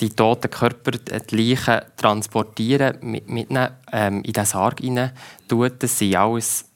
die 0.00 0.10
toten 0.10 0.50
Körper, 0.50 0.92
die 0.92 1.36
Leichen 1.36 1.80
transportieren, 1.96 2.98
mit, 3.00 3.28
mitnehmen, 3.28 3.70
ähm, 3.92 4.22
in 4.22 4.32
den 4.32 4.44
Sarg 4.44 4.80
rein 4.82 5.12
tun. 5.48 5.70
Das 5.78 5.98
sind 5.98 6.14
alles 6.14 6.66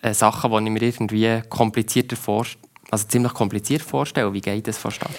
äh, 0.00 0.14
Sachen, 0.14 0.50
die 0.50 0.56
ich 0.56 0.70
mir 0.70 0.82
irgendwie 0.82 1.42
komplizierter 1.48 2.16
vorstelle. 2.16 2.64
Also 2.90 3.06
ziemlich 3.08 3.32
kompliziert 3.32 3.82
vorstelle. 3.82 4.32
Wie 4.32 4.40
geht 4.40 4.68
das 4.68 4.78
vonstatten? 4.78 5.14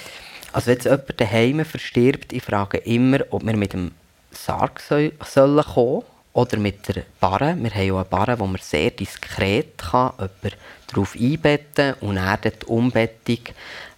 Also 0.51 0.67
wenn 0.67 0.75
jetzt 0.75 0.85
jemand 0.85 1.19
daheim 1.19 1.65
verstirbt, 1.65 2.31
ich 2.31 2.43
frage 2.43 2.77
immer, 2.77 3.19
ob 3.31 3.43
wir 3.43 3.57
mit 3.57 3.73
dem 3.73 3.91
Sarg 4.31 4.79
soll, 4.79 5.13
sollen 5.25 5.63
kommen 5.63 6.03
oder 6.33 6.57
mit 6.57 6.87
der 6.87 7.03
Barre. 7.19 7.55
Wir 7.57 7.73
haben 7.73 7.91
auch 7.91 7.95
eine 7.97 8.05
Barre, 8.05 8.39
wo 8.39 8.47
man 8.47 8.59
sehr 8.61 8.91
diskret 8.91 9.77
kann, 9.77 10.13
jemanden 10.17 10.57
darauf 10.87 11.15
einbetten 11.15 11.93
und 12.01 12.15
dann 12.15 12.39
die 12.43 12.65
Umbettung 12.65 13.39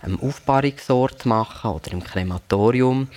am 0.02 0.20
Aufbahrungsort 0.22 1.26
machen 1.26 1.72
oder 1.72 1.92
im 1.92 2.04
Krematorium. 2.04 3.08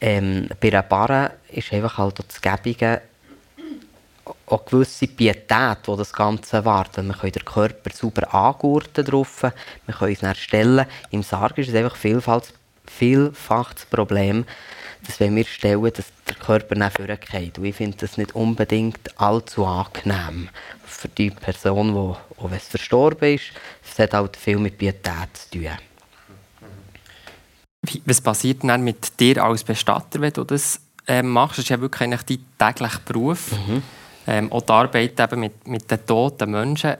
Ähm, 0.00 0.48
bei 0.60 0.68
einer 0.68 0.82
Barre 0.82 1.32
ist 1.50 1.72
einfach 1.72 1.98
halt 1.98 2.18
das 2.26 2.40
Gebige 2.40 3.02
auch 4.46 4.64
gewisse 4.64 5.06
Pietät, 5.06 5.78
die 5.86 5.96
das 5.96 6.12
Ganze 6.12 6.56
erwartet. 6.56 7.06
Wir 7.06 7.14
können 7.14 7.32
den 7.32 7.44
Körper 7.44 7.90
sauber 7.92 8.34
angurten 8.34 9.04
drauf, 9.04 9.42
wir 9.42 9.94
können 9.94 10.10
uns 10.10 10.20
dann 10.20 10.34
stellen. 10.34 10.86
Im 11.10 11.22
Sarg 11.22 11.58
ist 11.58 11.68
es 11.68 11.74
einfach 11.74 11.96
vielfach, 11.96 12.42
vielfach 12.86 13.74
das 13.74 13.86
Problem, 13.86 14.44
dass 15.06 15.20
wenn 15.20 15.36
wir 15.36 15.44
stellen, 15.44 15.82
dass 15.82 16.06
der 16.26 16.34
Körper 16.34 16.74
dann 16.74 16.90
vorgeht. 16.90 17.58
Und 17.58 17.64
ich 17.64 17.76
finde 17.76 17.96
das 17.98 18.16
nicht 18.16 18.34
unbedingt 18.34 19.20
allzu 19.20 19.64
angenehm 19.64 20.48
für 20.84 21.08
die 21.08 21.30
Person, 21.30 21.88
die, 21.88 21.98
auch 21.98 22.50
wenn 22.50 22.56
es 22.56 22.68
verstorben 22.68 23.34
ist, 23.34 23.52
es 23.88 23.98
hat 23.98 24.14
halt 24.14 24.36
viel 24.36 24.58
mit 24.58 24.78
Pietät 24.78 25.28
zu 25.34 25.50
tun. 25.50 25.68
Was 28.04 28.20
passiert 28.20 28.64
dann 28.64 28.82
mit 28.82 29.18
dir 29.20 29.44
als 29.44 29.62
Bestatter, 29.62 30.20
wenn 30.20 30.32
du 30.32 30.44
das 30.44 30.80
äh, 31.06 31.22
machst? 31.22 31.58
Das 31.58 31.64
ist 31.64 31.68
ja 31.68 31.80
wirklich 31.80 32.02
eigentlich 32.02 32.40
dein 32.58 32.74
täglicher 32.74 33.00
Beruf. 33.04 33.52
Mhm. 33.52 33.82
Ähm, 34.26 34.52
auch 34.52 34.62
die 34.62 34.72
Arbeit 34.72 35.20
eben 35.20 35.40
mit, 35.40 35.68
mit 35.68 35.88
den 35.88 36.04
toten 36.04 36.50
Menschen. 36.50 36.96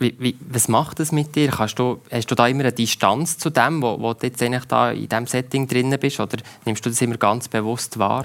Wie, 0.00 0.16
wie, 0.18 0.34
was 0.48 0.66
macht 0.68 0.98
das 0.98 1.12
mit 1.12 1.36
dir? 1.36 1.50
Du, 1.50 2.00
hast 2.10 2.30
du 2.30 2.34
da 2.34 2.48
immer 2.48 2.60
eine 2.60 2.72
Distanz 2.72 3.36
zu 3.36 3.50
dem, 3.50 3.82
wo, 3.82 4.00
wo 4.00 4.14
du 4.14 4.26
jetzt 4.26 4.42
eigentlich 4.42 4.64
da 4.64 4.92
in 4.92 5.06
diesem 5.06 5.26
Setting 5.26 5.68
drin 5.68 5.94
bist? 6.00 6.18
Oder 6.18 6.38
nimmst 6.64 6.86
du 6.86 6.88
das 6.88 7.02
immer 7.02 7.18
ganz 7.18 7.48
bewusst 7.48 7.98
wahr? 7.98 8.24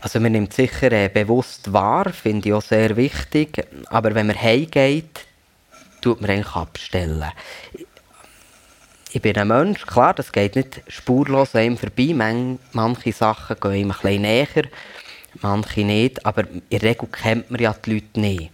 Also 0.00 0.20
man 0.20 0.32
nimmt 0.32 0.54
sicher 0.54 0.90
äh, 0.90 1.10
bewusst 1.10 1.70
wahr, 1.74 2.10
finde 2.14 2.48
ich 2.48 2.54
auch 2.54 2.62
sehr 2.62 2.96
wichtig. 2.96 3.62
Aber 3.90 4.14
wenn 4.14 4.28
man 4.28 4.40
heimgeht, 4.40 5.26
tut 6.00 6.22
man 6.22 6.30
eigentlich 6.30 6.56
abstellen. 6.56 7.30
Ich 9.12 9.20
bin 9.20 9.36
ein 9.36 9.48
Mensch, 9.48 9.84
klar, 9.84 10.14
das 10.14 10.32
geht 10.32 10.56
nicht 10.56 10.80
spurlos 10.88 11.54
an 11.54 11.64
ihm 11.64 11.76
vorbei. 11.76 12.14
Man, 12.14 12.58
manche 12.72 13.12
Sachen 13.12 13.60
gehen 13.60 13.74
ihm 13.74 13.90
ein 13.90 13.98
bisschen 14.00 14.22
näher, 14.22 14.64
manche 15.42 15.84
nicht. 15.84 16.24
Aber 16.24 16.48
in 16.48 16.62
der 16.70 16.82
Regel 16.82 17.06
kennt 17.12 17.50
man 17.50 17.60
ja 17.60 17.74
die 17.84 17.92
Leute 17.92 18.18
nicht. 18.18 18.50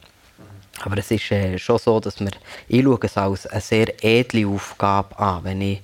Aber 0.85 0.99
es 0.99 1.11
ist 1.11 1.31
äh, 1.31 1.59
schon 1.59 1.79
so, 1.79 2.01
dass 2.01 2.21
wir, 2.21 2.31
ich 2.69 2.83
schaue 2.83 2.99
es 3.03 3.17
als 3.17 3.47
eine 3.47 3.61
sehr 3.61 4.05
edle 4.05 4.47
Aufgabe 4.47 5.19
an, 5.19 5.45
wenn 5.45 5.61
ich 5.61 5.83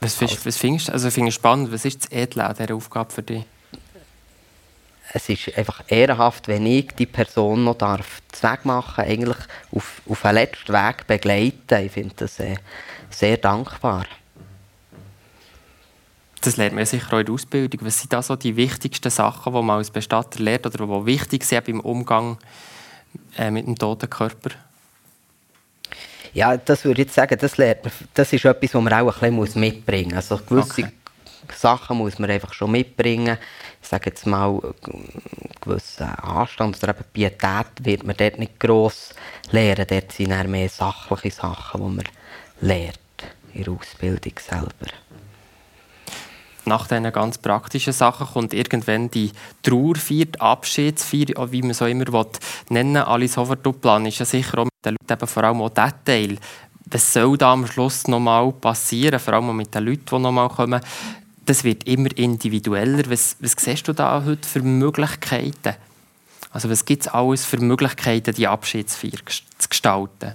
was, 0.00 0.14
findest, 0.14 0.46
was 0.46 0.56
findest 0.56 0.88
du 0.88 0.92
also 0.92 1.10
find 1.10 1.32
spannend? 1.32 1.72
Was 1.72 1.84
ist 1.84 2.04
das 2.04 2.12
Edle 2.12 2.44
an 2.44 2.54
dieser 2.56 2.74
Aufgabe 2.74 3.12
für 3.12 3.22
dich? 3.22 3.44
Es 5.12 5.28
ist 5.28 5.56
einfach 5.56 5.82
ehrenhaft, 5.88 6.48
wenn 6.48 6.66
ich 6.66 6.88
die 6.92 7.06
Person 7.06 7.64
noch 7.64 7.76
darf 7.76 8.20
Weg 8.42 8.64
machen 8.64 9.04
eigentlich 9.04 9.38
auf, 9.72 10.02
auf 10.08 10.22
den 10.22 10.34
letzten 10.34 10.72
Weg 10.72 11.06
begleiten. 11.06 11.86
Ich 11.86 11.92
finde 11.92 12.14
das 12.16 12.38
äh, 12.38 12.56
sehr 13.08 13.38
dankbar. 13.38 14.04
Das 16.42 16.56
lernt 16.56 16.74
man 16.74 16.84
sicher 16.86 17.14
auch 17.14 17.18
in 17.18 17.26
der 17.26 17.34
Ausbildung. 17.34 17.80
Was 17.84 18.00
sind 18.00 18.12
da 18.12 18.22
so 18.22 18.36
die 18.36 18.54
wichtigsten 18.56 19.10
Sachen, 19.10 19.52
die 19.52 19.62
man 19.62 19.78
als 19.78 19.90
Bestatter 19.90 20.40
lernt 20.40 20.66
oder 20.66 20.86
die 20.86 21.06
wichtig 21.06 21.44
sind 21.44 21.64
beim 21.64 21.80
Umgang 21.80 22.36
äh, 23.36 23.50
mit 23.50 23.66
dem 23.66 23.76
toten 23.76 24.08
Körper? 24.08 24.50
Ja, 26.32 26.56
das 26.56 26.84
würde 26.84 27.02
ich 27.02 27.12
sagen, 27.12 27.38
das, 27.40 27.56
lernt 27.56 27.84
man, 27.84 27.92
das 28.14 28.32
ist 28.32 28.44
etwas, 28.44 28.74
was 28.74 28.82
man 28.82 28.92
auch 28.92 29.22
ein 29.22 29.40
bisschen 29.40 29.60
mitbringen 29.60 30.14
muss. 30.14 30.30
Also 30.30 30.44
gewisse 30.44 30.82
okay. 30.82 30.92
Sachen 31.54 31.98
muss 31.98 32.18
man 32.18 32.30
einfach 32.30 32.52
schon 32.52 32.72
mitbringen. 32.72 33.38
Ich 33.80 33.88
sage 33.88 34.10
jetzt 34.10 34.26
mal, 34.26 34.60
gewissen 35.60 36.06
Anstand 36.06 36.82
oder 36.82 36.90
eben 36.90 37.04
Pietät 37.12 37.66
wird 37.80 38.04
man 38.04 38.16
dort 38.16 38.38
nicht 38.38 38.60
gross 38.60 39.14
lernen. 39.50 39.86
Dort 39.88 40.12
sind 40.12 40.30
eher 40.30 40.48
mehr 40.48 40.68
sachliche 40.68 41.30
Sachen, 41.30 41.80
die 41.80 41.96
man 41.96 42.04
lernt 42.60 42.98
in 43.54 43.64
der 43.64 43.72
Ausbildung 43.72 44.34
selber 44.38 44.92
nach 46.66 46.86
diesen 46.86 47.12
ganz 47.12 47.38
praktischen 47.38 47.92
Sachen 47.92 48.26
kommt 48.26 48.52
irgendwann 48.52 49.10
die 49.10 49.32
Trauerfeier, 49.62 50.26
die 50.26 50.40
Abschiedsfeier, 50.40 51.52
wie 51.52 51.62
man 51.62 51.70
es 51.70 51.82
auch 51.82 51.86
immer 51.86 52.06
will, 52.12 52.26
nennen 52.68 52.96
Alles 52.96 53.38
Overtuplan 53.38 54.06
ist 54.06 54.18
ja 54.18 54.24
sicher 54.24 54.58
auch 54.58 54.64
mit 54.64 54.72
den 54.84 54.96
Leuten 55.00 55.12
eben 55.12 55.26
vor 55.26 55.44
allem 55.44 55.62
auch 55.62 55.70
der 55.70 55.92
Teil. 56.04 56.38
Was 56.90 57.12
soll 57.12 57.36
da 57.36 57.52
am 57.52 57.66
Schluss 57.66 58.06
nochmal 58.06 58.52
passieren, 58.52 59.18
vor 59.18 59.34
allem 59.34 59.56
mit 59.56 59.74
den 59.74 59.84
Leuten, 59.84 60.04
die 60.10 60.18
nochmal 60.18 60.48
kommen? 60.48 60.80
Das 61.44 61.64
wird 61.64 61.84
immer 61.84 62.16
individueller. 62.16 63.08
Was, 63.08 63.36
was 63.40 63.52
siehst 63.56 63.86
du 63.86 63.92
da 63.92 64.24
heute 64.24 64.48
für 64.48 64.62
Möglichkeiten? 64.62 65.74
Also 66.50 66.70
was 66.70 66.84
gibt 66.84 67.02
es 67.02 67.08
alles 67.08 67.44
für 67.44 67.58
Möglichkeiten, 67.58 68.34
die 68.34 68.46
Abschiedsfeier 68.46 69.20
zu 69.58 69.68
gestalten? 69.68 70.34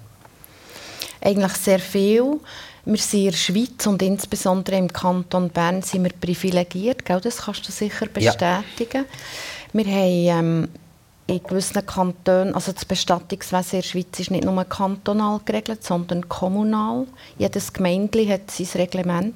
Eigentlich 1.21 1.53
sehr 1.53 1.79
viel. 1.79 2.39
Wir 2.83 2.97
sind 2.97 3.19
in 3.19 3.31
der 3.31 3.37
Schweiz 3.37 3.85
und 3.85 4.01
insbesondere 4.01 4.77
im 4.77 4.91
Kanton 4.91 5.49
Bern 5.49 5.81
sind 5.83 6.03
wir 6.03 6.13
privilegiert, 6.13 7.05
gell? 7.05 7.21
das 7.21 7.37
kannst 7.37 7.67
du 7.67 7.71
sicher 7.71 8.07
bestätigen. 8.07 9.05
Ja. 9.05 9.73
Wir 9.73 9.85
haben 9.85 10.45
ähm, 10.45 10.69
in 11.27 11.43
gewissen 11.43 11.85
Kantonen, 11.85 12.55
also 12.55 12.71
das 12.71 12.85
Bestattungswesen 12.85 13.75
in 13.75 13.81
der 13.81 13.87
Schweiz 13.87 14.19
ist 14.19 14.31
nicht 14.31 14.43
nur 14.43 14.65
kantonal 14.65 15.39
geregelt, 15.45 15.83
sondern 15.83 16.27
kommunal. 16.27 17.07
Jedes 17.37 17.71
Gemeinde 17.71 18.27
hat 18.27 18.49
sein 18.49 18.67
Reglement. 18.75 19.35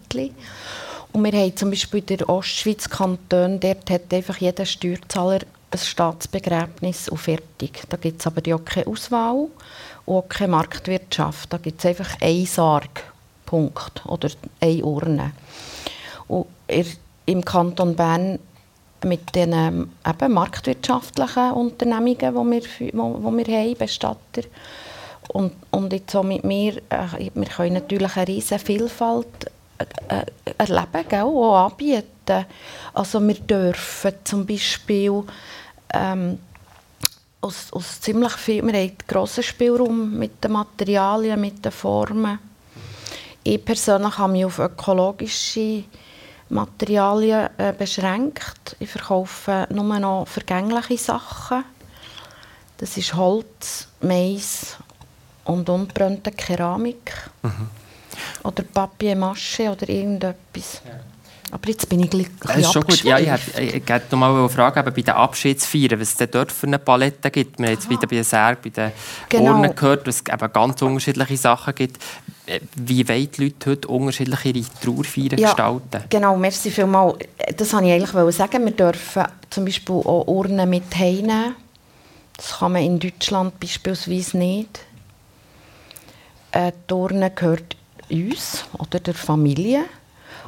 Und 1.14 1.24
wir 1.24 1.32
haben 1.32 1.56
zum 1.56 1.70
Beispiel 1.70 2.04
in 2.08 2.18
der 2.18 2.30
Ostschweiz 2.30 2.90
Kanton, 2.90 3.60
dort 3.60 3.90
hat 3.90 4.14
einfach 4.14 4.38
jeder 4.38 4.66
Steuerzahler 4.66 5.40
ein 5.72 5.78
Staatsbegräbnis 5.78 7.10
und 7.10 7.18
fertig. 7.18 7.84
Da 7.90 7.98
gibt 7.98 8.20
es 8.20 8.28
aber 8.28 8.42
auch 8.56 8.66
keine 8.66 8.88
Auswahl 8.88 9.48
und 10.06 10.16
auch 10.16 10.28
keine 10.28 10.52
Marktwirtschaft. 10.52 11.54
Da 11.54 11.58
gibt 11.58 11.80
es 11.80 11.86
einfach 11.86 12.20
eine 12.20 12.46
Sarg 12.46 13.15
Punkt 13.46 14.06
oder 14.06 14.30
eine 14.60 14.84
Urne. 14.84 15.32
Und 16.28 16.48
im 17.26 17.44
Kanton 17.44 17.96
Bern 17.96 18.40
mit 19.04 19.36
den 19.36 19.54
ähm, 19.54 19.92
eben 20.08 20.34
marktwirtschaftlichen 20.34 21.52
Unternehmungen, 21.52 22.18
die 22.18 22.82
wir, 22.82 22.94
wo, 22.94 23.24
wo 23.24 23.32
wir 23.32 23.46
haben, 23.46 23.78
Bestatter, 23.78 24.44
und, 25.30 25.54
und 25.72 25.92
jetzt 25.92 26.12
so 26.12 26.24
mit 26.24 26.44
mir, 26.44 26.78
äh, 26.90 27.30
wir 27.34 27.46
können 27.46 27.74
natürlich 27.74 28.16
eine 28.16 28.28
riesige 28.28 28.60
Vielfalt 28.60 29.52
äh, 29.78 30.16
äh, 30.20 30.26
erleben, 30.58 31.08
gell, 31.10 31.22
auch 31.22 31.66
anbieten. 31.66 32.46
Also 32.94 33.26
wir 33.26 33.36
dürfen 33.36 34.14
zum 34.24 34.46
Beispiel 34.46 35.24
ähm, 35.94 36.40
aus, 37.42 37.72
aus 37.72 38.02
ziemlich 38.02 38.34
viel, 38.34 38.66
wir 38.66 38.74
haben 38.74 38.98
grossen 39.08 39.44
Spielraum 39.44 40.18
mit 40.18 40.44
den 40.44 40.52
Materialien, 40.52 41.40
mit 41.42 41.64
den 41.64 41.72
Formen 41.72 42.40
ich 43.46 43.64
persönlich 43.64 44.18
habe 44.18 44.34
mich 44.34 44.46
auf 44.46 44.58
ökologische 44.58 45.84
Materialien 46.50 47.50
äh, 47.58 47.74
beschränkt. 47.74 48.76
Ich 48.80 48.90
verkaufe 48.90 49.68
nur 49.70 50.00
noch 50.00 50.28
vergängliche 50.28 50.98
Sachen. 50.98 51.64
Das 52.78 52.98
ist 52.98 53.14
Holz, 53.14 53.88
Mais 54.02 54.78
und 55.46 55.70
unbrannte 55.70 56.32
Keramik. 56.32 57.14
Mhm. 57.44 57.70
Oder 58.44 58.64
Papier-Maché 58.64 59.72
oder 59.72 59.90
irgendetwas. 59.90 60.82
Ja. 60.84 61.00
Aber 61.52 61.70
jetzt 61.70 61.88
bin 61.88 62.02
ich 62.02 62.10
gleich 62.10 62.28
ein 62.48 62.60
ist 62.60 62.74
schon 62.74 62.82
gut. 62.82 63.04
Ja, 63.04 63.20
ich 63.20 63.30
wollte 63.30 64.06
noch 64.12 64.18
mal 64.18 64.36
eine 64.36 64.50
Frage 64.50 64.84
bei 64.84 65.02
den 65.02 65.14
Abschiedsfeiern, 65.14 66.00
was 66.00 66.20
es 66.20 66.30
dort 66.32 66.52
für 66.52 66.68
eine 66.68 66.80
Palette 66.80 67.30
gibt. 67.30 67.60
Wir 67.60 67.68
haben 67.68 67.74
jetzt 67.74 67.90
wieder 67.90 68.08
bei 68.08 68.16
den 68.16 68.24
Särgen, 68.24 68.62
bei 68.64 68.70
den 68.70 68.92
genau. 69.30 69.52
Urnen 69.52 69.76
gehört, 69.76 70.08
dass 70.08 70.16
es 70.16 70.34
eben 70.34 70.54
ganz 70.54 70.82
unterschiedliche 70.82 71.38
Sachen 71.38 71.76
gibt. 71.76 72.02
Wie 72.76 73.08
wollen 73.08 73.32
die 73.32 73.44
Leute 73.44 73.72
heute 73.72 73.88
unterschiedliche 73.88 74.70
Trauerfeiern 74.82 75.38
ja, 75.38 75.48
gestalten? 75.48 76.04
Genau, 76.10 76.36
merci 76.36 76.72
vielmals. 76.72 77.18
Das 77.56 77.74
wollte 77.74 77.88
ich 77.88 77.94
eigentlich 77.94 78.36
sagen. 78.36 78.66
Wir 78.66 78.72
dürfen 78.72 79.24
zum 79.50 79.66
Beispiel 79.66 79.96
auch 79.96 80.28
Urnen 80.28 80.70
mit 80.70 80.96
heimnehmen. 80.96 81.56
Das 82.38 82.60
kann 82.60 82.74
man 82.74 82.84
in 82.84 83.00
Deutschland 83.00 83.60
beispielsweise 83.60 84.38
nicht. 84.38 84.82
Äh, 86.52 86.72
die 86.90 86.94
Urne 86.94 87.32
gehört 87.32 87.76
uns 88.10 88.66
oder 88.78 89.00
der 89.00 89.14
Familie. 89.14 89.86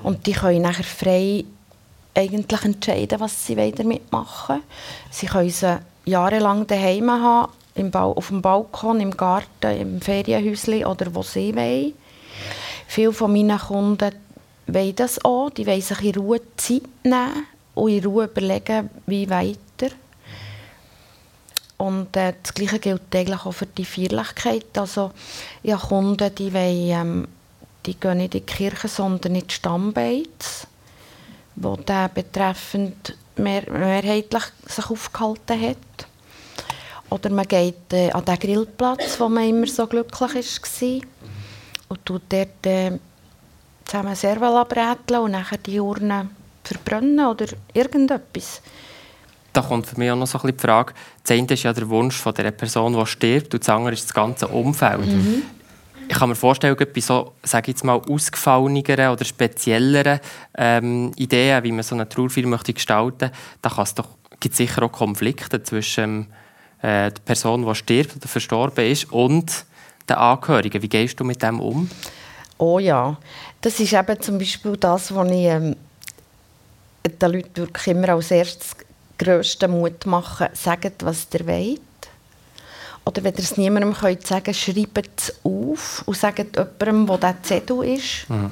Und 0.04 0.26
die 0.26 0.34
können 0.34 0.62
nachher 0.62 0.84
frei 0.84 1.46
eigentlich 2.16 2.64
entscheiden, 2.64 3.20
was 3.20 3.46
sie 3.46 3.56
damit 3.56 4.12
machen 4.12 4.62
Sie 5.12 5.28
können 5.28 5.50
sie 5.50 5.78
jahrelang 6.06 6.66
daheim 6.66 7.12
haben, 7.12 7.52
im 7.76 7.92
ba 7.92 8.04
auf 8.04 8.30
dem 8.30 8.42
Balkon, 8.42 9.00
im 9.00 9.12
Garten, 9.12 9.80
im 9.80 10.02
Ferienhäuschen 10.02 10.86
oder 10.86 11.14
wo 11.14 11.22
sie 11.22 11.56
wollen. 11.56 11.94
Viele 12.88 13.14
von 13.14 13.32
meinen 13.32 13.60
Kunden 13.60 14.12
wollen 14.68 14.96
das 14.96 15.24
auch. 15.24 15.50
Die 15.52 15.68
wollen 15.68 15.82
sich 15.82 16.02
in 16.02 16.16
Ruhe 16.16 16.42
Zeit 16.56 16.84
nehmen 17.04 17.46
und 17.76 17.92
in 17.92 18.04
Ruhe 18.04 18.26
überlegen, 18.26 18.90
wie 19.06 19.30
weiter. 19.30 19.94
Und 21.78 22.16
äh, 22.18 22.34
das 22.42 22.54
Gleiche 22.54 22.80
gilt 22.80 23.16
eigentlich 23.16 23.46
auch 23.46 23.52
für 23.52 23.68
die 23.68 23.86
Feierlichkeit. 23.86 24.78
Also, 24.78 25.12
ich 25.62 25.74
habe 25.74 25.88
Kunden, 25.88 26.34
die 26.34 26.52
wollen 26.52 26.90
ähm, 26.90 27.28
die 27.88 28.00
gehen 28.00 28.18
nicht 28.18 28.36
in 28.36 28.46
die 28.46 28.54
Kirche, 28.54 28.88
sondern 28.88 29.36
in 29.36 29.48
die 29.48 29.54
Stammbeiz, 29.54 30.68
wo 31.56 31.76
der 31.78 32.10
betreffend 32.10 33.16
mehr, 33.38 33.64
mehrheitlich 33.72 34.44
sich 34.66 34.90
aufgehalten 34.90 35.62
hat. 35.62 35.78
Oder 37.10 37.30
man 37.30 37.48
geht 37.48 37.94
äh, 37.94 38.12
an 38.12 38.26
den 38.26 38.38
Grillplatz, 38.38 39.20
wo 39.20 39.30
man 39.30 39.48
immer 39.48 39.68
so 39.68 39.88
glücklich 39.88 40.22
war 40.22 41.02
und 41.88 42.06
tut 42.06 42.24
dort 42.28 42.66
äh, 42.66 43.00
zusammen 43.86 44.16
Serval 44.16 44.58
abbräteln 44.58 45.22
und 45.22 45.32
nachher 45.32 45.58
die 45.58 45.80
Urne 45.80 46.30
verbrennen 46.66 47.26
oder 47.26 47.46
irgendetwas. 47.74 48.62
Da 49.54 49.62
kommt 49.62 49.88
für 49.88 49.98
mich 49.98 50.12
auch 50.12 50.18
noch 50.18 50.28
so 50.28 50.38
ein 50.38 50.42
bisschen 50.42 50.58
die 50.58 50.62
Frage, 50.62 50.94
das 51.24 51.32
eine 51.32 51.48
ist 51.48 51.64
ja 51.64 51.72
der 51.72 51.88
Wunsch 51.88 52.18
von 52.18 52.34
der 52.34 52.52
Person, 52.52 52.94
die 52.94 53.06
stirbt, 53.06 53.54
und 53.54 53.64
das 53.64 53.70
andere 53.70 53.94
ist 53.94 54.04
das 54.04 54.14
ganze 54.14 54.50
Umfeld. 54.50 55.08
Mhm 55.08 55.44
ich 56.10 56.18
kann 56.18 56.30
mir 56.30 56.36
vorstellen, 56.36 56.76
bei 56.76 57.02
so, 57.02 57.34
sage 57.44 57.72
jetzt 57.72 57.84
mal, 57.84 58.02
ausgefalleneren 58.10 59.12
oder 59.12 59.26
spezielleren 59.26 60.20
ähm, 60.58 61.12
Ideen, 61.16 61.64
wie 61.64 61.72
man 61.72 61.84
so 61.84 61.96
eine 61.96 62.08
Trauerfeier 62.08 62.48
möchte 62.48 62.74
gestalten, 62.74 63.32
da 63.62 63.86
gibt 64.40 64.54
es 64.54 64.58
sicher 64.58 64.84
auch 64.84 64.92
Konflikte 64.92 65.62
zwischen 65.64 66.28
äh, 66.82 67.12
der 67.12 67.22
Person, 67.26 67.66
die 67.66 67.76
stirbt 67.76 68.16
oder 68.16 68.28
verstorben 68.28 68.86
ist, 68.86 69.12
und 69.12 69.66
den 70.10 70.16
Angehörigen. 70.16 70.82
Wie 70.82 70.90
gehst 70.90 71.20
du 71.20 71.24
mit 71.24 71.42
dem 71.42 71.60
um? 71.60 71.90
Oh 72.58 72.80
ja, 72.80 73.18
das 73.62 73.80
ist 73.80 73.94
eben 73.94 74.22
zum 74.22 74.38
Beispiel 74.38 74.78
das, 74.78 75.14
was 75.14 75.28
ich 75.30 75.46
ähm, 75.46 75.76
den 77.06 77.32
Leuten 77.32 77.58
wirklich 77.58 77.88
immer 77.88 78.10
als 78.10 78.32
erstes 78.32 78.76
grössten 79.18 79.72
Mut 79.72 80.06
mache, 80.06 80.50
sagt, 80.54 81.04
was 81.04 81.28
ihr 81.34 81.46
wollt 81.46 81.82
oder 83.08 83.24
wenn 83.24 83.34
ihr 83.36 83.40
es 83.40 83.56
niemandem 83.56 83.94
könnt 83.94 84.28
sagen 84.28 84.54
schreibt 84.54 85.22
es 85.22 85.34
auf 85.44 86.04
und 86.06 86.18
sagt 86.18 86.40
jemandem, 86.40 87.08
wo 87.08 87.16
der 87.16 87.42
Zettel 87.42 87.84
ist. 87.84 88.30
Mhm. 88.30 88.52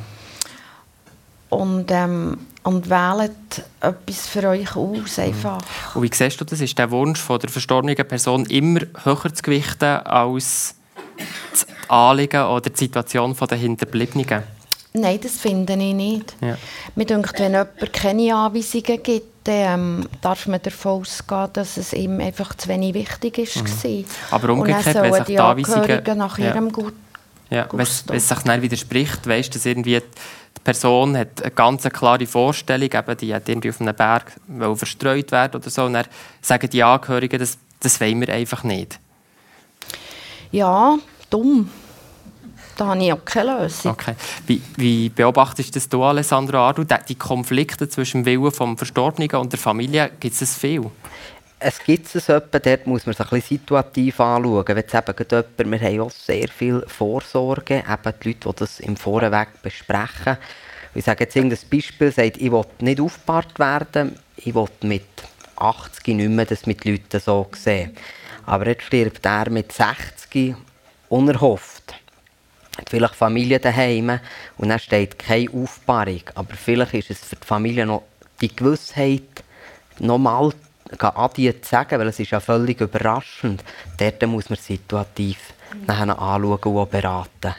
und, 1.49 1.91
ähm, 1.91 2.37
und 2.63 2.89
wählt 2.89 3.63
etwas 3.81 4.27
für 4.27 4.47
euch 4.49 4.75
aus. 4.75 5.19
Einfach. 5.19 5.61
Und 5.93 6.03
wie 6.03 6.09
siehst 6.11 6.39
du 6.39 6.45
das? 6.45 6.61
Ist 6.61 6.77
der 6.77 6.89
Wunsch 6.89 7.19
von 7.19 7.39
der 7.39 7.49
verstorbenen 7.49 7.95
Person 8.07 8.45
immer 8.45 8.81
höher 9.03 9.33
zu 9.33 9.43
gewichten 9.43 9.83
als 9.83 10.75
das 11.51 11.67
Anliegen 11.89 12.43
oder 12.43 12.69
die 12.69 12.77
Situation 12.77 13.35
der 13.35 13.57
Hinterbliebenen? 13.57 14.43
Nein, 14.97 15.19
das 15.21 15.33
finde 15.33 15.73
ich 15.73 15.93
nicht. 15.93 16.35
Ja. 16.41 16.57
Mir 16.95 17.05
denkt, 17.05 17.37
wenn 17.39 17.51
jemand 17.51 17.93
keine 17.93 18.35
Anweisungen 18.35 19.03
gibt, 19.03 19.47
dann 19.47 20.01
ähm, 20.01 20.09
darf 20.21 20.47
man 20.47 20.61
davon 20.61 21.01
ausgehen, 21.01 21.49
dass 21.53 21.77
es 21.77 21.93
ihm 21.93 22.19
einfach 22.19 22.55
zu 22.55 22.67
wenig 22.67 22.93
wichtig 22.93 23.37
ist. 23.37 23.83
Mhm. 23.83 24.05
Aber 24.31 24.49
umgekehrt, 24.49 24.95
wenn 24.95 25.13
sich 25.13 25.23
die 25.23 25.39
Anweisungen... 25.39 26.17
nach 26.17 26.37
ihrem 26.39 26.65
ja. 26.65 26.71
Gut 26.71 26.93
ja, 27.49 27.67
wenn 27.71 27.81
es 27.81 28.03
sich 28.07 28.39
dann 28.39 28.61
widerspricht, 28.61 29.27
weißt 29.27 29.49
du, 29.49 29.57
dass 29.57 29.65
irgendwie 29.65 29.99
die 29.99 30.61
Person 30.63 31.15
hat 31.15 31.43
eine 31.43 31.51
ganz 31.51 31.83
klare 31.83 32.25
Vorstellung, 32.25 32.89
eben, 32.91 33.17
die 33.17 33.35
hat 33.35 33.47
irgendwie 33.47 33.69
auf 33.69 33.79
einem 33.79 33.95
Berg 33.95 34.31
verstreut 34.75 35.31
werden 35.31 35.61
oder 35.61 35.69
so, 35.69 35.83
und 35.83 35.93
dann 35.93 36.05
sagen 36.41 36.69
die 36.69 36.83
Angehörigen, 36.83 37.39
das, 37.39 37.57
das 37.79 38.01
wollen 38.01 38.19
wir 38.21 38.29
einfach 38.29 38.63
nicht. 38.63 38.99
Ja, 40.51 40.97
dumm. 41.29 41.69
Da 42.77 42.87
habe 42.87 43.03
ich 43.03 43.13
auch 43.13 43.23
keine 43.23 43.61
Lösung. 43.61 43.93
Okay. 43.93 44.15
Wie, 44.47 44.61
wie 44.75 45.09
beobachtest 45.09 45.75
das 45.75 45.87
du, 45.87 46.03
Alessandro 46.03 46.57
Ardu? 46.57 46.83
Die 46.83 47.15
Konflikte 47.15 47.87
zwischen 47.87 48.23
dem 48.23 48.43
Willen 48.43 48.51
des 48.51 48.77
Verstorbenen 48.77 49.29
und 49.31 49.51
der 49.51 49.59
Familie, 49.59 50.11
gibt 50.19 50.41
es 50.41 50.57
viel? 50.57 50.91
Es 51.57 51.79
gibt 51.79 52.13
es 52.13 52.27
etwa, 52.27 52.59
dort 52.59 52.85
muss 52.85 53.05
man 53.05 53.15
sich 53.15 53.25
ein 53.25 53.29
bisschen 53.29 53.57
situativ 53.59 54.19
anschauen. 54.19 54.65
Wenn 54.67 54.77
eben 54.77 55.15
jemand, 55.31 55.71
wir 55.71 55.79
haben 55.79 56.01
auch 56.01 56.11
sehr 56.11 56.49
viel 56.49 56.83
Vorsorge, 56.85 57.77
eben 57.77 58.13
die 58.21 58.27
Leute, 58.27 58.49
die 58.49 58.55
das 58.57 58.79
im 58.81 58.97
Vorweg 58.97 59.47
besprechen. 59.63 60.37
Ich 60.93 61.05
sage 61.05 61.23
jetzt 61.23 61.35
irgendein 61.35 61.59
Beispiel, 61.71 62.11
sagt, 62.11 62.37
ich 62.37 62.51
will 62.51 62.65
nicht 62.79 62.99
aufgebahrt 62.99 63.57
werden, 63.57 64.19
ich 64.37 64.53
will 64.53 64.67
mit 64.81 65.03
80 65.55 66.07
nicht 66.07 66.29
mehr 66.29 66.45
das 66.45 66.65
mit 66.65 66.83
Leuten 66.83 67.19
so 67.19 67.47
sehen. 67.53 67.95
Aber 68.45 68.67
jetzt 68.67 68.83
stirbt 68.83 69.25
er 69.25 69.49
mit 69.49 69.71
60 69.71 70.55
unerhofft. 71.09 71.84
Vielleicht 72.89 73.15
Familie 73.15 73.59
daheim 73.59 74.19
und 74.57 74.69
dann 74.69 74.79
steht 74.79 75.17
keine 75.17 75.49
Aufbahrung. 75.51 76.21
Aber 76.35 76.53
vielleicht 76.55 76.93
ist 76.93 77.11
es 77.11 77.19
für 77.19 77.35
die 77.35 77.47
Familie 77.47 77.85
noch 77.85 78.03
die 78.41 78.53
Gewissheit, 78.53 79.43
nochmal 79.99 80.51
Adi 80.99 81.61
zu 81.61 81.69
sagen, 81.69 81.99
weil 81.99 82.07
es 82.07 82.19
ist 82.19 82.31
ja 82.31 82.39
völlig 82.39 82.81
überraschend. 82.81 83.63
Dort 83.97 84.25
muss 84.27 84.49
man 84.49 84.59
situativ 84.59 85.37
nachher 85.87 86.19
anschauen 86.19 86.75
und 86.75 86.91
beraten. 86.91 87.55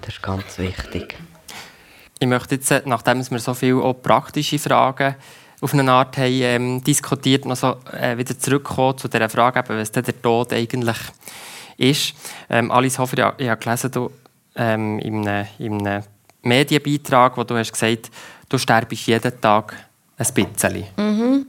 Das 0.00 0.14
ist 0.14 0.22
ganz 0.22 0.58
wichtig. 0.58 1.16
Ich 2.20 2.26
möchte 2.26 2.56
jetzt, 2.56 2.70
äh, 2.70 2.82
nachdem 2.84 3.28
wir 3.30 3.38
so 3.38 3.54
viele 3.54 3.94
praktische 3.94 4.58
Fragen 4.58 5.16
auf 5.60 5.74
eine 5.74 5.90
Art 5.90 6.16
haben, 6.18 6.42
ähm, 6.42 6.84
diskutiert, 6.84 7.44
noch 7.44 7.56
so, 7.56 7.76
äh, 7.92 8.16
wieder 8.16 8.38
zurückkommen 8.38 8.98
zu 8.98 9.08
der 9.08 9.28
Frage, 9.28 9.60
eben, 9.60 9.78
was 9.78 9.90
der 9.90 10.04
Tod 10.22 10.52
eigentlich 10.52 10.96
ist. 11.76 12.14
Ähm, 12.48 12.70
Alice 12.70 12.98
Hofer, 12.98 13.34
ich, 13.38 13.44
ich 13.44 13.48
habe 13.48 13.62
gelesen, 13.62 13.90
du, 13.90 14.10
ähm, 14.58 14.98
in, 14.98 15.26
einem, 15.26 15.46
in 15.58 15.86
einem 15.86 16.04
Medienbeitrag, 16.42 17.36
wo 17.36 17.44
du 17.44 17.56
hast 17.56 17.72
gesagt, 17.72 18.10
du 18.48 18.58
sterbst 18.58 19.06
jeden 19.06 19.40
Tag 19.40 19.74
ein 20.18 20.34
bisschen. 20.34 20.84
Mhm. 20.96 21.46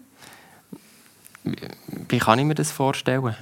Wie 2.07 2.19
kann 2.19 2.39
ich 2.39 2.45
mir 2.45 2.55
das 2.55 2.71
vorstellen? 2.71 3.35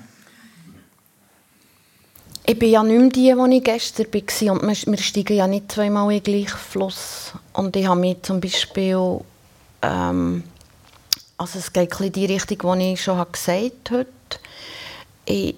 Ich 2.45 2.58
bin 2.58 2.69
ja 2.69 2.82
nicht 2.82 2.97
mehr 2.97 3.10
die, 3.10 3.49
die 3.49 3.58
ich 3.58 3.63
gestern 3.63 4.06
war. 4.13 4.63
Und 4.63 4.88
wir 4.88 4.97
steigen 4.97 5.36
ja 5.36 5.47
nicht 5.47 5.71
zweimal 5.71 6.12
in 6.13 6.23
den 6.23 6.34
gleichen 6.34 6.58
Fluss. 6.58 7.34
Und 7.53 7.75
ich 7.75 7.86
habe 7.86 7.99
mir 7.99 8.21
zum 8.23 8.39
Beispiel... 8.39 9.19
Ähm, 9.82 10.43
also 11.38 11.60
es 11.60 11.71
geht 11.71 11.99
in 11.99 12.12
die 12.12 12.25
Richtung, 12.25 12.80
die 12.80 12.93
ich 12.93 13.03
schon 13.03 13.23
gesagt 13.32 13.91
habe 13.91 13.99
heute. 13.99 14.39
Ich, 15.25 15.56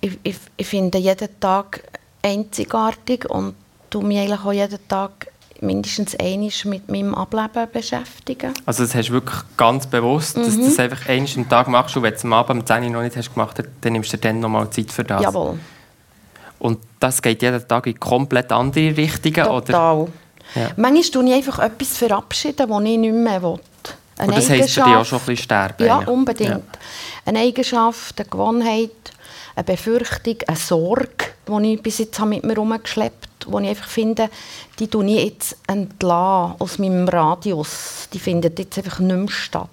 ich, 0.00 0.18
ich, 0.22 0.36
ich 0.56 0.66
finde 0.66 0.98
jeden 0.98 1.38
Tag 1.38 1.84
einzigartig 2.22 3.28
und 3.28 3.54
tue 3.90 4.04
mich 4.04 4.18
eigentlich 4.18 4.40
auch 4.40 4.52
jeden 4.52 4.88
Tag 4.88 5.28
mindestens 5.62 6.16
einmal 6.18 6.50
mit 6.64 6.90
meinem 6.90 7.14
Ableben 7.14 7.68
beschäftigen. 7.72 8.54
Also 8.64 8.84
das 8.84 8.94
hast 8.94 9.08
du 9.10 9.14
wirklich 9.14 9.40
ganz 9.56 9.86
bewusst, 9.86 10.36
mhm. 10.36 10.44
dass 10.44 10.56
du 10.56 10.64
das 10.64 10.78
einfach 10.78 11.06
einmal 11.08 11.30
am 11.36 11.48
Tag 11.48 11.68
machst 11.68 11.96
und 11.96 12.02
wenn 12.02 12.12
du 12.12 12.16
es 12.16 12.24
am 12.24 12.32
Abend 12.32 12.60
um 12.60 12.66
10 12.66 12.84
Uhr 12.84 12.90
noch 12.90 13.02
nicht 13.02 13.16
hast 13.16 13.32
gemacht, 13.32 13.62
dann 13.80 13.92
nimmst 13.92 14.12
du 14.12 14.16
dir 14.16 14.28
dann 14.28 14.40
nochmal 14.40 14.70
Zeit 14.70 14.90
für 14.90 15.04
das? 15.04 15.22
Jawohl. 15.22 15.58
Und 16.58 16.78
das 16.98 17.22
geht 17.22 17.42
jeden 17.42 17.66
Tag 17.66 17.86
in 17.86 17.98
komplett 17.98 18.52
andere 18.52 18.96
Richtungen? 18.96 19.46
Total. 19.46 19.96
Oder? 19.96 20.12
Ja. 20.54 20.70
Manchmal 20.76 21.02
tue 21.10 21.28
ich 21.28 21.34
einfach 21.34 21.58
etwas 21.60 21.96
verabschieden, 21.96 22.68
das 22.68 22.80
ich 22.80 22.98
nicht 22.98 23.14
mehr 23.14 23.42
will. 23.42 23.60
Eine 24.18 24.28
und 24.28 24.36
das 24.36 24.50
heisst 24.50 24.74
für 24.74 24.82
dich 24.82 24.94
auch 24.94 25.04
schon 25.04 25.18
ein 25.18 25.24
bisschen 25.24 25.44
sterben? 25.44 25.86
Ja, 25.86 25.98
unbedingt. 25.98 26.50
Ja. 26.50 26.60
Eine 27.24 27.38
Eigenschaft, 27.38 28.20
eine 28.20 28.28
Gewohnheit, 28.28 28.90
eine 29.54 29.64
Befürchtung, 29.64 30.36
eine 30.46 30.56
Sorge, 30.56 31.26
die 31.46 31.74
ich 31.74 31.82
bis 31.82 31.98
jetzt 31.98 32.20
mit 32.20 32.44
mir 32.44 32.54
herumgeschleppt 32.54 33.46
habe, 33.46 33.58
die 33.58 33.64
ich 33.64 33.70
einfach 33.70 33.88
finde, 33.88 34.30
die 34.78 34.88
tue 34.88 35.06
ich 35.06 35.24
jetzt 35.24 35.56
entlassen 35.66 36.60
aus 36.60 36.78
meinem 36.78 37.08
Radius. 37.08 38.08
Die 38.12 38.18
findet 38.18 38.58
jetzt 38.58 38.78
einfach 38.78 39.00
nicht 39.00 39.16
mehr 39.16 39.28
statt 39.28 39.68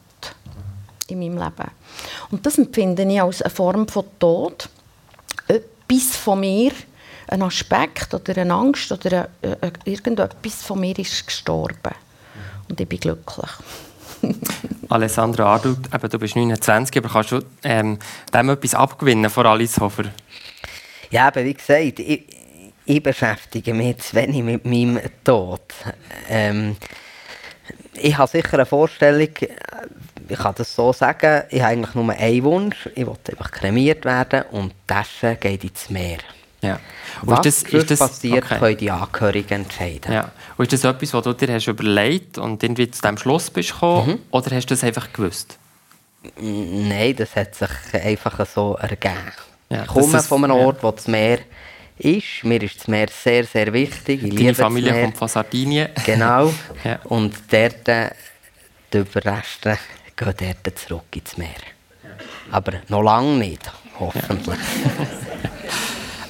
in 1.08 1.20
meinem 1.20 1.38
Leben. 1.38 1.72
Und 2.32 2.46
das 2.46 2.58
empfinde 2.58 3.04
ich 3.04 3.22
als 3.22 3.42
eine 3.42 3.50
Form 3.50 3.88
von 3.88 4.06
Tod. 4.20 4.70
Etwas 5.48 6.18
von 6.18 6.40
mir, 6.42 6.72
ein 7.28 7.42
Aspekt 7.42 8.14
oder 8.14 8.38
eine 8.38 8.54
Angst 8.54 8.92
oder 8.92 9.30
eine, 9.42 9.58
eine, 9.62 9.74
irgendetwas 9.86 10.64
von 10.64 10.80
mir 10.80 10.98
ist 10.98 11.26
gestorben. 11.26 11.96
Und 12.70 12.80
ich 12.80 12.88
bin 12.88 13.00
glücklich. 13.00 13.50
Alessandra 14.90 15.46
Ardut, 15.46 15.94
eben, 15.94 16.10
du 16.10 16.20
bist 16.20 16.36
29, 16.36 16.98
aber 16.98 17.10
kannst 17.10 17.32
du 17.32 17.42
ähm, 17.64 18.00
dem 18.34 18.50
etwas 18.50 18.74
abgewinnen 18.74 19.30
von 19.30 19.46
Alice 19.46 19.80
Hofer? 19.80 20.06
Ja, 21.10 21.28
aber 21.28 21.44
wie 21.44 21.54
gesagt, 21.54 22.00
ich, 22.00 22.24
ich 22.86 23.04
beschäftige 23.04 23.74
mich 23.74 23.98
zu 23.98 24.16
wenig 24.16 24.44
mit 24.44 24.66
meinem 24.66 25.00
Tod. 25.24 25.62
Ähm, 26.30 26.78
ich 27.94 28.18
habe 28.18 28.30
sicher 28.30 28.54
eine 28.54 28.66
Vorstellung, 28.66 29.30
ich 30.30 30.38
kann 30.38 30.56
das 30.56 30.76
so 30.76 30.94
sagen, 30.94 31.44
ich 31.50 31.62
habe 31.62 31.72
eigentlich 31.72 31.96
nur 31.96 32.10
einen 32.12 32.44
Wunsch, 32.44 32.90
ich 32.96 33.06
will 33.06 33.16
einfach 33.30 33.52
kremiert 33.52 34.06
werden 34.06 34.44
und 34.52 34.72
die 34.72 34.88
Tasche 34.88 35.36
geht 35.36 35.64
ins 35.64 35.90
Meer. 35.90 36.20
Ja. 36.68 36.80
Was 37.22 37.46
ist 37.46 37.66
das, 37.66 37.74
ist 37.74 37.92
das, 37.92 38.00
passiert, 38.00 38.46
okay. 38.46 38.60
können 38.60 38.78
die 38.78 38.92
Angehörigen 38.92 39.64
entscheiden. 39.64 40.14
Ja. 40.14 40.32
Und 40.58 40.72
ist 40.72 40.84
das 40.84 40.94
etwas, 40.94 41.14
was 41.14 41.24
du 41.24 41.34
dir 41.34 41.54
hast 41.54 41.68
überlegt 41.68 42.38
und 42.38 42.62
irgendwie 42.62 42.90
zu 42.92 43.02
diesem 43.02 43.18
Schluss 43.18 43.50
bist 43.50 43.74
gekommen, 43.74 44.08
mhm. 44.08 44.20
oder 44.32 44.56
hast 44.56 44.66
du 44.66 44.74
das 44.74 44.84
einfach 44.84 45.12
gewusst? 45.14 45.58
Nein, 46.40 47.16
das 47.16 47.36
hat 47.36 47.56
sich 47.56 47.70
einfach 47.94 48.46
so 48.46 48.76
ergeben. 48.76 49.16
Ja, 49.70 49.84
ich 49.84 49.88
komme 49.88 50.22
von 50.22 50.44
einem 50.44 50.56
Ort, 50.56 50.84
wo 50.84 50.92
das 50.92 51.08
Meer 51.08 51.40
ist. 51.98 52.44
Mir 52.44 52.62
ist 52.62 52.80
das 52.80 52.88
Meer 52.88 53.08
sehr, 53.10 53.44
sehr 53.44 53.72
wichtig. 53.74 54.24
Ich 54.24 54.36
Deine 54.36 54.56
Familie 54.56 55.02
kommt 55.02 55.18
von 55.18 55.28
Sardinien. 55.28 55.90
Genau. 56.06 56.54
ja. 56.84 57.00
Und 57.06 57.36
dort, 57.50 57.88
die 58.94 58.98
Überreste 58.98 59.78
gehen 60.16 60.56
dort 60.64 60.80
zurück 60.80 61.16
ins 61.16 61.38
Meer. 61.38 61.50
Aber 62.52 62.74
noch 62.88 63.02
lange 63.02 63.38
nicht, 63.38 63.72
hoffentlich. 64.00 64.60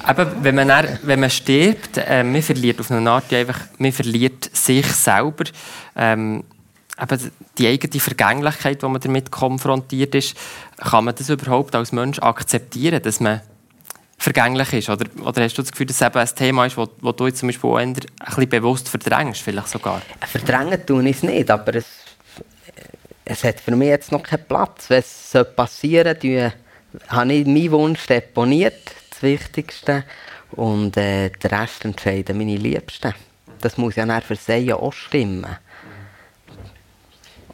Eben, 0.10 0.44
wenn, 0.44 0.56
man 0.56 0.68
dann, 0.68 1.00
wenn 1.04 1.20
man 1.20 1.30
stirbt, 1.30 1.98
äh, 1.98 2.24
man 2.24 2.42
verliert 2.42 2.80
auf 2.80 2.92
eine 2.92 3.10
Art 3.10 3.32
einfach, 3.34 3.60
man 3.78 3.92
verliert 3.92 4.56
sich 4.56 4.86
selber. 4.86 5.44
Ähm, 5.96 6.44
eben 7.00 7.32
die 7.58 7.68
eigene 7.68 8.00
Vergänglichkeit, 8.00 8.82
die 8.82 8.88
man 8.88 9.02
damit 9.02 9.32
konfrontiert 9.32 10.16
ist, 10.16 10.36
kann 10.78 11.06
man 11.06 11.16
das 11.16 11.30
überhaupt 11.30 11.76
als 11.76 11.92
Mensch 11.92 12.20
akzeptieren, 12.20 13.02
dass 13.02 13.20
man 13.20 13.42
vergänglich 14.18 14.74
ist? 14.74 14.90
Oder, 14.90 15.06
oder 15.24 15.44
hast 15.44 15.58
du 15.58 15.62
das 15.62 15.72
Gefühl, 15.72 15.88
dass 15.88 16.02
es 16.02 16.08
eben 16.08 16.18
ein 16.18 16.36
Thema 16.36 16.66
ist, 16.66 16.78
das 16.78 17.16
du 17.16 17.28
jetzt 17.28 17.40
zum 17.40 17.50
Beispiel 17.50 17.70
auch 17.70 17.78
ein 17.78 17.94
bisschen 17.94 18.50
bewusst 18.50 18.90
verdrängst, 18.90 19.42
vielleicht 19.42 19.70
sogar? 19.70 20.02
Verdrängen 20.26 20.86
tue 20.86 21.08
ich 21.10 21.18
es 21.18 21.24
nicht, 21.24 21.52
aber 21.52 21.76
es, 21.76 21.86
es 23.26 23.44
hat 23.44 23.60
für 23.60 23.76
mich 23.76 23.90
jetzt 23.90 24.12
noch 24.12 24.24
keinen 24.24 24.46
Platz. 24.46 24.90
Wenn 24.90 25.00
es 25.00 25.38
passieren 25.56 26.18
sollte, 26.20 26.54
habe 27.10 27.34
ich 27.34 27.46
meinen 27.46 27.72
Wunsch 27.72 28.08
deponiert, 28.08 28.96
das 29.18 29.24
Wichtigste, 29.24 30.04
und 30.52 30.96
äh, 30.98 31.30
den 31.30 31.52
Rest 31.52 31.86
entscheiden 31.86 32.38
meine 32.38 32.56
Liebsten. 32.56 33.14
Das 33.60 33.78
muss 33.78 33.96
ja 33.96 34.22
für 34.22 34.36
sie 34.36 34.72
auch 34.72 34.94
stimmen. 34.94 35.58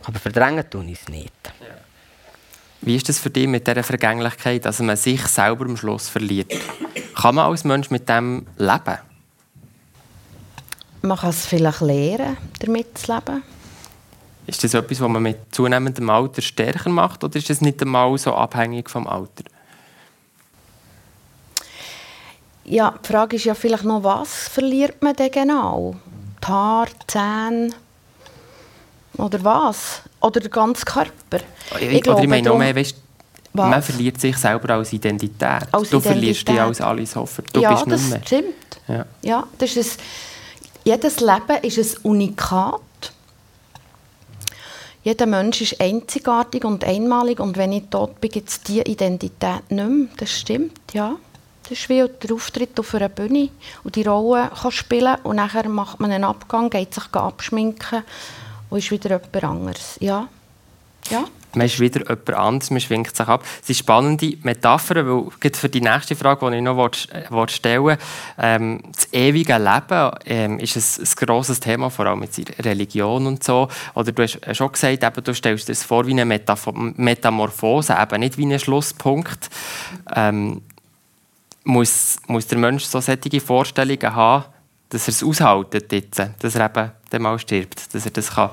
Aber 0.04 0.20
verdrängen 0.20 0.70
tue 0.70 0.86
ich 0.86 1.02
es 1.02 1.08
nicht. 1.08 1.34
Wie 2.82 2.98
ist 2.98 3.08
das 3.08 3.20
für 3.20 3.30
dich 3.30 3.48
mit 3.48 3.66
dieser 3.66 3.84
Vergänglichkeit, 3.84 4.66
dass 4.66 4.80
man 4.80 4.98
sich 4.98 5.26
selber 5.28 5.66
am 5.66 5.78
Schluss 5.78 6.10
verliert? 6.10 6.52
Kann 7.16 7.36
man 7.36 7.50
als 7.50 7.64
Mensch 7.64 7.90
mit 7.90 8.10
dem 8.10 8.46
leben? 8.58 8.98
Man 11.02 11.18
kann 11.18 11.30
es 11.30 11.46
vielleicht 11.46 11.82
lernen, 11.82 12.38
damit 12.60 12.98
zu 12.98 13.14
leben. 13.14 13.44
Ist 14.46 14.64
das 14.64 14.74
etwas, 14.74 15.00
was 15.00 15.10
man 15.10 15.24
mit 15.24 15.38
zunehmendem 15.52 16.10
Alter 16.10 16.42
stärker 16.42 16.90
macht 16.90 17.24
oder 17.24 17.38
ist 17.38 17.50
das 17.50 17.62
nicht 17.62 17.82
einmal 17.82 18.18
so 18.18 18.34
abhängig 18.34 18.90
vom 18.90 19.08
Alter? 19.08 19.46
Ja, 22.66 22.94
die 23.04 23.08
Frage 23.08 23.36
ist 23.36 23.46
ja 23.46 23.54
vielleicht 23.54 23.84
noch, 23.84 24.04
was 24.04 24.48
verliert 24.48 25.02
man 25.02 25.16
denn 25.16 25.32
genau? 25.32 25.96
Die 26.42 26.48
Haare, 26.48 26.90
die 26.92 27.08
Zähne, 27.08 27.70
Oder 29.18 29.44
was? 29.44 30.02
Oder 30.22 30.40
der 30.40 30.50
ganze 30.50 30.86
Körper? 30.86 31.40
Ich, 31.80 31.92
ich 31.92 32.02
glaube, 32.02 32.18
oder 32.18 32.24
ich 32.24 32.30
meine 32.30 32.50
noch 32.50 32.58
mehr, 32.58 32.76
weißt, 32.76 32.96
man 33.54 33.84
verliert 33.84 34.20
sich 34.20 34.36
selber 34.38 34.74
als 34.74 34.94
Identität. 34.94 35.44
Als 35.44 35.90
du 35.90 35.98
Identität. 35.98 36.04
verlierst 36.04 36.48
dich 36.48 36.62
als 36.62 36.82
Alice 36.82 37.16
Hofer. 37.16 37.44
Du 37.52 37.62
ja, 37.62 37.74
bist 37.74 37.88
nicht 37.88 38.10
mehr. 38.10 38.20
das 38.20 38.28
stimmt. 38.28 38.56
Ja. 38.88 39.06
Ja, 39.22 39.48
das 39.58 39.76
ist 39.76 40.00
ein, 40.00 40.06
jedes 40.86 41.20
Leben 41.20 41.64
ist 41.64 41.78
ein 41.78 42.02
Unikat. 42.04 42.82
Jeder 45.04 45.26
Mensch 45.26 45.62
ist 45.62 45.82
einzigartig 45.82 46.64
und 46.64 46.84
einmalig 46.84 47.40
und 47.40 47.58
wenn 47.58 47.74
ich 47.74 47.84
tot 47.90 48.20
bin, 48.22 48.32
gibt 48.32 48.50
es 48.50 48.62
diese 48.62 48.84
Identität 48.84 49.70
nicht 49.70 49.90
mehr. 49.90 50.08
Das 50.18 50.32
stimmt, 50.32 50.80
ja. 50.94 51.18
Das 51.64 51.72
ist 51.72 51.90
wie 51.90 52.06
der 52.08 52.36
Auftritt 52.36 52.78
auf 52.80 52.94
einer 52.94 53.10
Bühne 53.10 53.50
und 53.84 53.96
die 53.96 54.04
Rolle 54.04 54.52
kann 54.62 54.72
spielen 54.72 55.16
und 55.24 55.38
nachher 55.38 55.68
macht 55.70 56.00
man 56.00 56.12
einen 56.12 56.26
Abgang, 56.26 56.70
geht 56.70 56.94
sich 56.94 57.06
abschminken 57.14 58.04
und 58.70 58.80
ist 58.80 58.92
wieder 58.92 59.10
jemand 59.12 59.44
anderes. 59.44 59.98
Ja. 60.02 60.28
Ja. 61.10 61.26
Man 61.56 61.68
ist 61.68 61.80
wieder 61.80 62.02
jemand 62.02 62.34
anderes, 62.34 62.72
man 62.72 62.80
schwingt 62.80 63.16
sich 63.16 63.28
ab. 63.28 63.44
Es 63.62 63.68
sind 63.68 63.76
spannende 63.76 64.38
Metaphern, 64.42 65.08
weil 65.08 65.52
für 65.52 65.70
die 65.70 65.82
nächste 65.82 66.16
Frage, 66.16 66.50
die 66.50 66.58
ich 66.58 66.64
noch 66.64 66.78
will, 66.78 67.50
stellen 67.50 67.86
will, 67.86 67.98
ähm, 68.40 68.82
das 68.92 69.14
ewige 69.14 69.58
Leben 69.58 70.12
ähm, 70.26 70.60
ist 70.60 70.76
ein, 70.76 71.06
ein 71.06 71.28
grosses 71.28 71.60
Thema, 71.60 71.90
vor 71.92 72.08
allem 72.08 72.20
mit 72.20 72.32
Religion 72.66 73.28
und 73.28 73.44
so. 73.44 73.68
Oder 73.94 74.12
du 74.12 74.24
hast 74.24 74.40
schon 74.56 74.72
gesagt, 74.72 75.04
eben, 75.04 75.24
du 75.24 75.34
stellst 75.34 75.68
dir 75.68 75.74
das 75.74 75.84
vor 75.84 76.08
wie 76.08 76.12
eine 76.12 76.26
Metaph 76.26 76.72
Metamorphose, 76.74 77.96
eben 78.02 78.20
nicht 78.20 78.38
wie 78.38 78.52
ein 78.52 78.60
Schlusspunkt. 78.60 79.50
Ähm, 80.16 80.64
muss, 81.64 82.18
muss 82.28 82.48
der 82.48 82.58
Mensch 82.58 82.86
so 82.86 83.00
solche 83.00 83.42
Vorstellungen 83.42 84.16
haben, 84.16 84.46
dass 84.90 85.08
er 85.08 85.14
es 85.14 85.24
aushaltet, 85.24 85.92
jetzt, 85.92 86.22
dass 86.40 86.56
er 86.56 86.66
eben 86.66 86.92
dann 87.10 87.22
mal 87.22 87.40
stirbt, 87.40 87.94
dass 87.94 88.06
er 88.06 88.12
das 88.12 88.32
kann? 88.32 88.52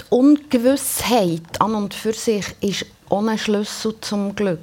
Die 0.00 0.04
Ungewissheit 0.10 1.60
an 1.60 1.74
und 1.74 1.94
für 1.94 2.12
sich 2.12 2.54
ist 2.60 2.86
ohne 3.08 3.38
Schlüssel 3.38 3.94
zum 4.00 4.34
Glück. 4.34 4.58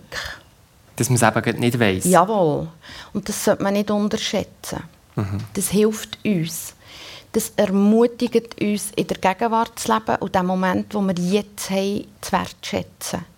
Dass 0.95 1.09
man 1.09 1.16
es 1.16 1.47
eben 1.47 1.59
nicht 1.59 1.80
weiß. 1.80 2.05
Jawohl. 2.05 2.68
Und 3.14 3.28
das 3.28 3.43
sollte 3.43 3.64
man 3.64 3.74
nicht 3.74 3.89
unterschätzen. 3.89 4.84
Mhm. 5.16 5.39
Das 5.53 5.70
hilft 5.70 6.20
uns. 6.24 6.76
Das 7.32 7.51
ermutigt 7.55 8.61
uns, 8.61 8.91
in 8.95 9.07
der 9.07 9.18
Gegenwart 9.18 9.80
zu 9.80 9.91
leben 9.91 10.18
und 10.18 10.36
den 10.36 10.45
Moment, 10.45 10.93
den 10.93 11.07
wir 11.07 11.24
jetzt 11.24 11.70
haben, 11.72 12.05
zu 12.22 12.32
wertschätzen. 12.32 13.33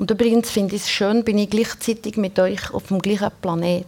Und 0.00 0.10
übrigens 0.10 0.50
finde 0.50 0.76
ich 0.76 0.82
es 0.84 0.88
schön, 0.88 1.24
bin 1.24 1.36
ich 1.36 1.50
gleichzeitig 1.50 2.16
mit 2.16 2.38
euch 2.38 2.72
auf 2.72 2.86
dem 2.86 3.00
gleichen 3.00 3.30
Planet. 3.42 3.84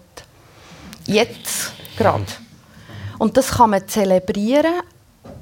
Jetzt 1.06 1.72
gerade. 1.96 2.26
Und 3.18 3.38
das 3.38 3.52
kann 3.52 3.70
man 3.70 3.88
zelebrieren 3.88 4.82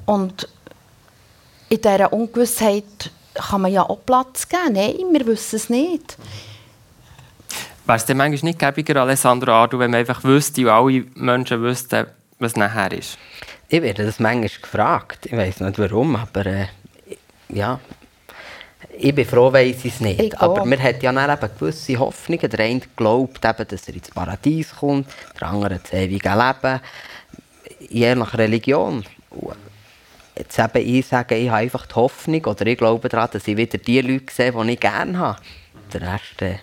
und 0.05 0.47
in 1.67 1.81
dieser 1.81 2.13
Ungewissheit 2.13 3.11
kann 3.33 3.63
man 3.63 3.73
ja 3.73 3.83
auch 3.83 3.99
Platz 4.05 4.47
geben. 4.47 4.71
Nein, 4.71 5.11
wir 5.11 5.25
wissen 5.25 5.57
es 5.57 5.69
nicht. 5.69 6.17
Wäre 7.85 7.97
es 7.97 8.05
denn 8.05 8.15
manchmal 8.15 8.51
nicht 8.51 8.59
gäbiger, 8.59 9.01
Alessandro 9.01 9.51
Ardu, 9.51 9.77
wenn 9.77 9.91
man 9.91 9.99
einfach 9.99 10.23
wüsste 10.23 10.61
und 10.61 10.69
alle 10.69 11.03
Menschen 11.15 11.61
wüssten, 11.61 12.07
was 12.39 12.55
nachher 12.55 12.93
ist? 12.93 13.17
Ich 13.67 13.81
werde 13.81 14.05
das 14.05 14.21
manchmal 14.21 14.47
gefragt. 14.47 15.25
Ich 15.25 15.33
weiß 15.33 15.59
nicht 15.59 15.79
warum, 15.79 16.15
aber 16.15 16.45
äh, 16.45 16.67
ja, 17.49 17.81
ich 19.03 19.15
bin 19.15 19.25
froh, 19.25 19.51
weiß 19.51 19.83
ich 19.85 19.95
es 19.95 19.99
nicht. 19.99 20.19
Ich 20.19 20.39
aber 20.39 20.63
man 20.63 20.81
hat 20.81 21.01
ja 21.01 21.11
dann 21.11 21.29
eben 21.29 21.49
gewisse 21.57 21.97
Hoffnungen. 21.97 22.49
Der 22.49 22.59
eine 22.59 22.81
glaubt, 22.95 23.43
eben, 23.43 23.67
dass 23.67 23.87
er 23.87 23.95
ins 23.95 24.11
Paradies 24.11 24.75
kommt, 24.75 25.07
der 25.39 25.47
andere 25.47 25.79
das 25.79 25.91
ewige 25.93 26.29
Leben. 26.29 26.79
Je 27.89 28.13
nach 28.13 28.37
Religion. 28.37 29.03
Jetzt 30.37 30.59
eben 30.59 30.87
ich 30.87 31.07
sage, 31.07 31.35
ich 31.35 31.49
habe 31.49 31.61
einfach 31.61 31.87
die 31.87 31.95
Hoffnung 31.95 32.45
oder 32.45 32.65
ich 32.67 32.77
glaube 32.77 33.09
daran, 33.09 33.29
dass 33.31 33.47
ich 33.47 33.57
wieder 33.57 33.79
die 33.79 34.01
Leute 34.01 34.31
sehe, 34.31 34.51
die 34.51 34.71
ich 34.71 34.79
gerne 34.79 35.17
habe. 35.17 35.41
Der 35.93 36.01
Rest, 36.01 36.41
äh, 36.41 36.55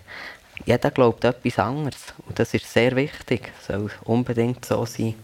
jeder 0.65 0.91
glaubt 0.91 1.25
etwas 1.25 1.59
anderes. 1.59 2.13
Und 2.25 2.39
das 2.39 2.53
ist 2.53 2.71
sehr 2.71 2.95
wichtig. 2.95 3.51
Das 3.57 3.67
soll 3.67 3.91
unbedingt 4.05 4.63
so 4.63 4.85
sein. 4.85 5.15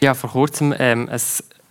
Ich 0.00 0.08
habe 0.08 0.18
vor 0.18 0.30
kurzem 0.30 0.74
ähm, 0.78 1.08
ein 1.10 1.20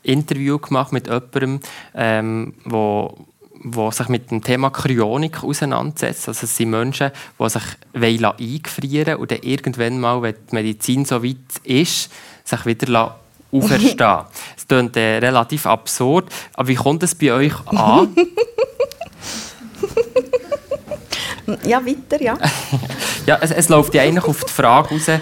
Interview 0.03 0.59
gemacht 0.59 0.91
mit 0.91 1.07
jemandem, 1.07 1.59
ähm, 1.95 2.53
wo 2.65 3.25
die 3.63 3.91
sich 3.91 4.09
mit 4.09 4.31
dem 4.31 4.43
Thema 4.43 4.69
Kryonik 4.69 5.43
auseinandersetzt. 5.43 6.27
Also 6.27 6.43
es 6.43 6.57
sind 6.57 6.71
Menschen, 6.71 7.11
die 7.39 7.49
sich 7.49 7.63
eingefrieren 7.93 9.13
wollen 9.13 9.21
und 9.21 9.31
dann 9.31 9.39
irgendwann 9.41 9.99
mal, 9.99 10.21
wenn 10.21 10.35
die 10.49 10.55
Medizin 10.55 11.05
so 11.05 11.23
weit 11.23 11.37
ist, 11.63 12.11
sich 12.43 12.65
wieder 12.65 13.19
auferstehen 13.51 13.97
Es 14.57 14.67
klingt 14.67 14.97
äh, 14.97 15.17
relativ 15.17 15.65
absurd, 15.65 16.25
aber 16.53 16.67
wie 16.67 16.75
kommt 16.75 17.03
es 17.03 17.15
bei 17.15 17.31
euch 17.31 17.53
an? 17.67 18.13
ja, 21.63 21.85
weiter, 21.85 22.21
ja. 22.21 22.37
ja 23.25 23.37
es, 23.41 23.51
es 23.51 23.69
läuft 23.69 23.93
ja 23.93 24.03
eigentlich 24.03 24.25
auf 24.25 24.43
die 24.43 24.51
Frage 24.51 24.89
raus, 24.89 25.07
äh, 25.07 25.21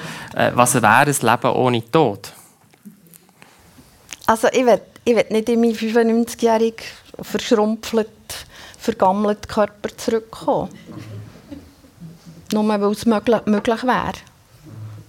was 0.53 0.73
wäre 0.75 0.87
ein 0.87 1.07
Leben 1.07 1.55
ohne 1.55 1.91
Tod? 1.91 2.31
Also 4.25 4.47
ich 4.51 4.65
will, 4.65 4.81
ich 5.03 5.15
will 5.15 5.25
nicht 5.29 5.49
in 5.49 5.59
meinen 5.59 5.75
95-jährigen 5.75 6.85
verschrumpelt, 7.21 8.07
vergammelten 8.81 9.47
Körper 9.47 9.95
zurückkommen. 9.95 10.69
Nur 12.51 12.67
weil 12.67 12.83
es 12.91 13.05
möglich, 13.05 13.45
möglich 13.45 13.83
wäre. 13.83 14.13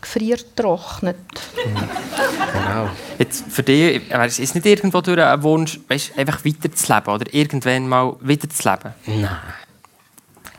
Gefriertrocknet. 0.00 1.16
Genau. 1.54 2.90
Jetzt 3.18 3.44
für 3.50 3.62
dich 3.62 4.10
ist 4.10 4.40
es 4.40 4.54
nicht 4.54 4.66
irgendwo 4.66 5.00
durch 5.00 5.20
ein 5.20 5.42
Wunsch, 5.42 5.80
weißt, 5.88 6.18
einfach 6.18 6.44
weiterzuleben 6.44 7.14
oder 7.14 7.34
irgendwann 7.34 7.88
mal 7.88 8.16
weiterzuleben? 8.20 8.92
Nein. 9.06 9.38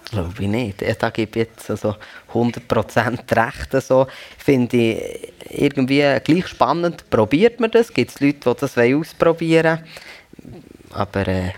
Glaube 0.10 0.44
ich 0.44 0.48
nicht. 0.48 0.84
Da 1.00 1.10
gebe 1.10 1.40
ich 1.40 1.48
jetzt 1.48 1.70
also 1.70 1.96
100% 2.34 3.36
recht. 3.36 3.76
Also, 3.76 4.08
finde 4.38 4.78
ich 4.78 5.34
irgendwie 5.50 6.20
gleich 6.24 6.48
spannend. 6.48 7.10
Probiert 7.10 7.60
man 7.60 7.72
das? 7.72 7.92
Gibt 7.92 8.12
es 8.12 8.20
Leute, 8.20 8.54
die 8.54 8.60
das 8.60 8.78
ausprobieren 8.78 9.80
wollen? 9.80 10.64
Aber 10.94 11.28
äh, 11.28 11.52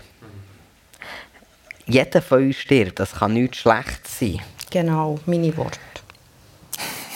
jeder 1.86 2.20
von 2.20 2.44
uns 2.44 2.56
stirbt, 2.56 3.00
das 3.00 3.12
kann 3.12 3.34
nichts 3.34 3.58
schlecht 3.58 4.06
sein. 4.06 4.40
Genau, 4.70 5.18
meine 5.26 5.56
Worte. 5.56 5.78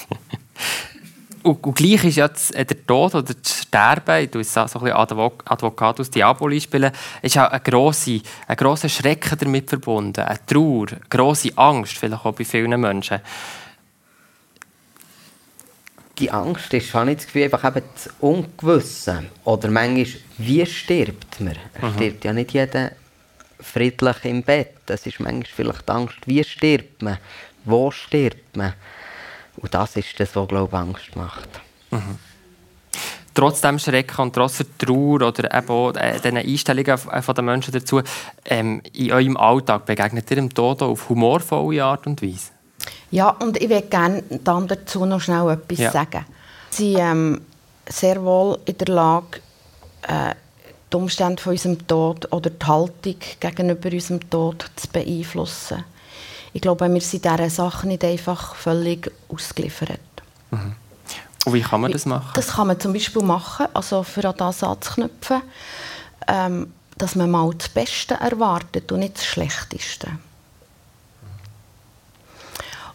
und, 1.42 1.64
und, 1.64 1.76
gleich 1.76 2.04
ist 2.04 2.16
ja 2.16 2.30
äh, 2.54 2.64
der 2.64 2.86
Tod 2.86 3.14
oder 3.14 3.34
das 3.34 3.62
Sterben, 3.62 4.24
ich 4.24 4.30
tue 4.30 4.44
so 4.44 4.60
ein 4.60 4.68
bisschen 4.68 4.92
Advocatus 4.92 6.10
Diaboli 6.10 6.60
spielen, 6.60 6.92
ist 7.22 7.38
auch 7.38 7.50
ein 7.50 7.62
grosser, 7.62 8.18
ein 8.46 8.56
grosser 8.56 8.88
Schrecken 8.88 9.38
damit 9.38 9.68
verbunden, 9.68 10.22
eine 10.22 10.38
Trauer, 10.46 10.86
eine 10.90 11.00
grosse 11.08 11.56
Angst, 11.56 11.98
vielleicht 11.98 12.24
auch 12.24 12.32
bei 12.34 12.44
vielen 12.44 12.80
Menschen 12.80 13.20
die 16.20 16.30
Angst 16.30 16.72
ist, 16.74 16.92
habe 16.94 17.10
ich 17.10 17.16
das 17.16 17.26
Gefühl, 17.26 17.44
einfach 17.44 17.64
eben 17.64 17.82
das 17.94 18.10
Ungewisse. 18.20 19.24
Oder 19.44 19.70
manchmal, 19.70 20.06
wie 20.38 20.66
stirbt 20.66 21.40
man? 21.40 21.56
Mhm. 21.80 21.94
Stirbt 21.94 22.24
ja 22.24 22.32
nicht 22.32 22.52
jeder 22.52 22.92
friedlich 23.62 24.24
im 24.24 24.42
Bett. 24.42 24.76
Das 24.86 25.06
ist 25.06 25.20
manchmal 25.20 25.44
vielleicht 25.44 25.88
die 25.88 25.92
Angst, 25.92 26.18
wie 26.26 26.44
stirbt 26.44 27.02
man? 27.02 27.18
Wo 27.64 27.90
stirbt 27.90 28.56
man? 28.56 28.74
Und 29.56 29.74
das 29.74 29.96
ist 29.96 30.18
das, 30.18 30.34
was, 30.34 30.48
glaube 30.48 30.68
ich, 30.72 30.78
Angst 30.78 31.16
macht. 31.16 31.48
Mhm. 31.90 32.18
Trotz 33.32 33.60
dem 33.60 33.78
Schrecken 33.78 34.20
und 34.22 34.34
trotz 34.34 34.58
der 34.58 34.66
Trauer 34.78 35.22
oder 35.22 35.54
eben 35.54 35.68
auch 35.68 35.94
äh, 35.94 36.18
den 36.18 36.36
Einstellungen 36.36 36.98
äh, 37.10 37.34
der 37.34 37.44
Menschen 37.44 37.72
dazu, 37.72 38.02
ähm, 38.44 38.82
in 38.92 39.12
eurem 39.12 39.36
Alltag 39.36 39.86
begegnet 39.86 40.30
ihr 40.30 40.36
dem 40.36 40.52
Tod 40.52 40.82
auf 40.82 41.08
humorvolle 41.08 41.84
Art 41.84 42.06
und 42.06 42.20
Weise? 42.22 42.50
Ja, 43.10 43.30
und 43.30 43.56
ich 43.56 43.68
würde 43.68 43.86
gerne 43.86 44.22
dann 44.44 44.66
dazu 44.66 45.04
noch 45.04 45.20
schnell 45.20 45.50
etwas 45.50 45.78
ja. 45.78 45.90
sagen. 45.90 46.24
Sie 46.70 46.94
sind 46.94 47.00
ähm, 47.00 47.40
sehr 47.88 48.22
wohl 48.22 48.58
in 48.64 48.78
der 48.78 48.88
Lage, 48.88 49.40
äh, 50.02 50.34
die 50.92 50.96
Umstände 50.96 51.42
von 51.42 51.52
unserem 51.52 51.86
Tod 51.86 52.32
oder 52.32 52.50
die 52.50 52.66
Haltung 52.66 53.16
gegenüber 53.38 53.90
unserem 53.92 54.28
Tod 54.28 54.70
zu 54.76 54.88
beeinflussen. 54.88 55.84
Ich 56.52 56.60
glaube, 56.60 56.92
wir 56.92 57.00
sind 57.00 57.24
dieser 57.24 57.50
Sache 57.50 57.86
nicht 57.86 58.04
einfach 58.04 58.54
völlig 58.54 59.10
ausgeliefert. 59.28 60.00
Mhm. 60.50 60.74
Und 61.46 61.54
wie 61.54 61.62
kann 61.62 61.80
man 61.80 61.92
das 61.92 62.06
machen? 62.06 62.32
Das 62.34 62.48
kann 62.48 62.66
man 62.66 62.78
zum 62.78 62.92
Beispiel 62.92 63.22
machen, 63.22 63.66
also 63.72 64.02
für 64.02 64.28
an 64.28 64.34
das 64.36 64.62
anzuknüpfen, 64.62 65.42
ähm, 66.28 66.72
dass 66.98 67.14
man 67.14 67.30
mal 67.30 67.50
das 67.56 67.68
Beste 67.68 68.14
erwartet 68.14 68.92
und 68.92 69.00
nicht 69.00 69.16
das 69.16 69.24
Schlechteste. 69.24 70.08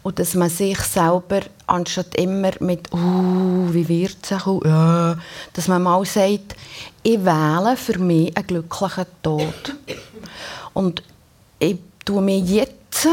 Und 0.06 0.20
dass 0.20 0.36
man 0.36 0.52
sich 0.52 0.78
selber, 0.82 1.42
anstatt 1.66 2.14
immer 2.14 2.52
mit 2.60 2.94
«Uh, 2.94 3.74
wie 3.74 3.90
wird 3.90 4.18
es 4.22 4.34
auch?» 4.34 4.64
ja, 4.64 5.18
dass 5.54 5.68
man 5.68 5.82
mal 5.82 6.06
sagt, 6.06 6.56
ich 7.02 7.26
wähle 7.26 7.76
für 7.76 7.98
mich 7.98 8.38
einen 8.38 8.46
glücklichen 8.46 9.08
Tod. 9.24 9.76
Und 10.76 11.02
ich 11.58 11.78
tue 12.06 12.22
mir 12.22 12.38
jetzt 12.38 13.08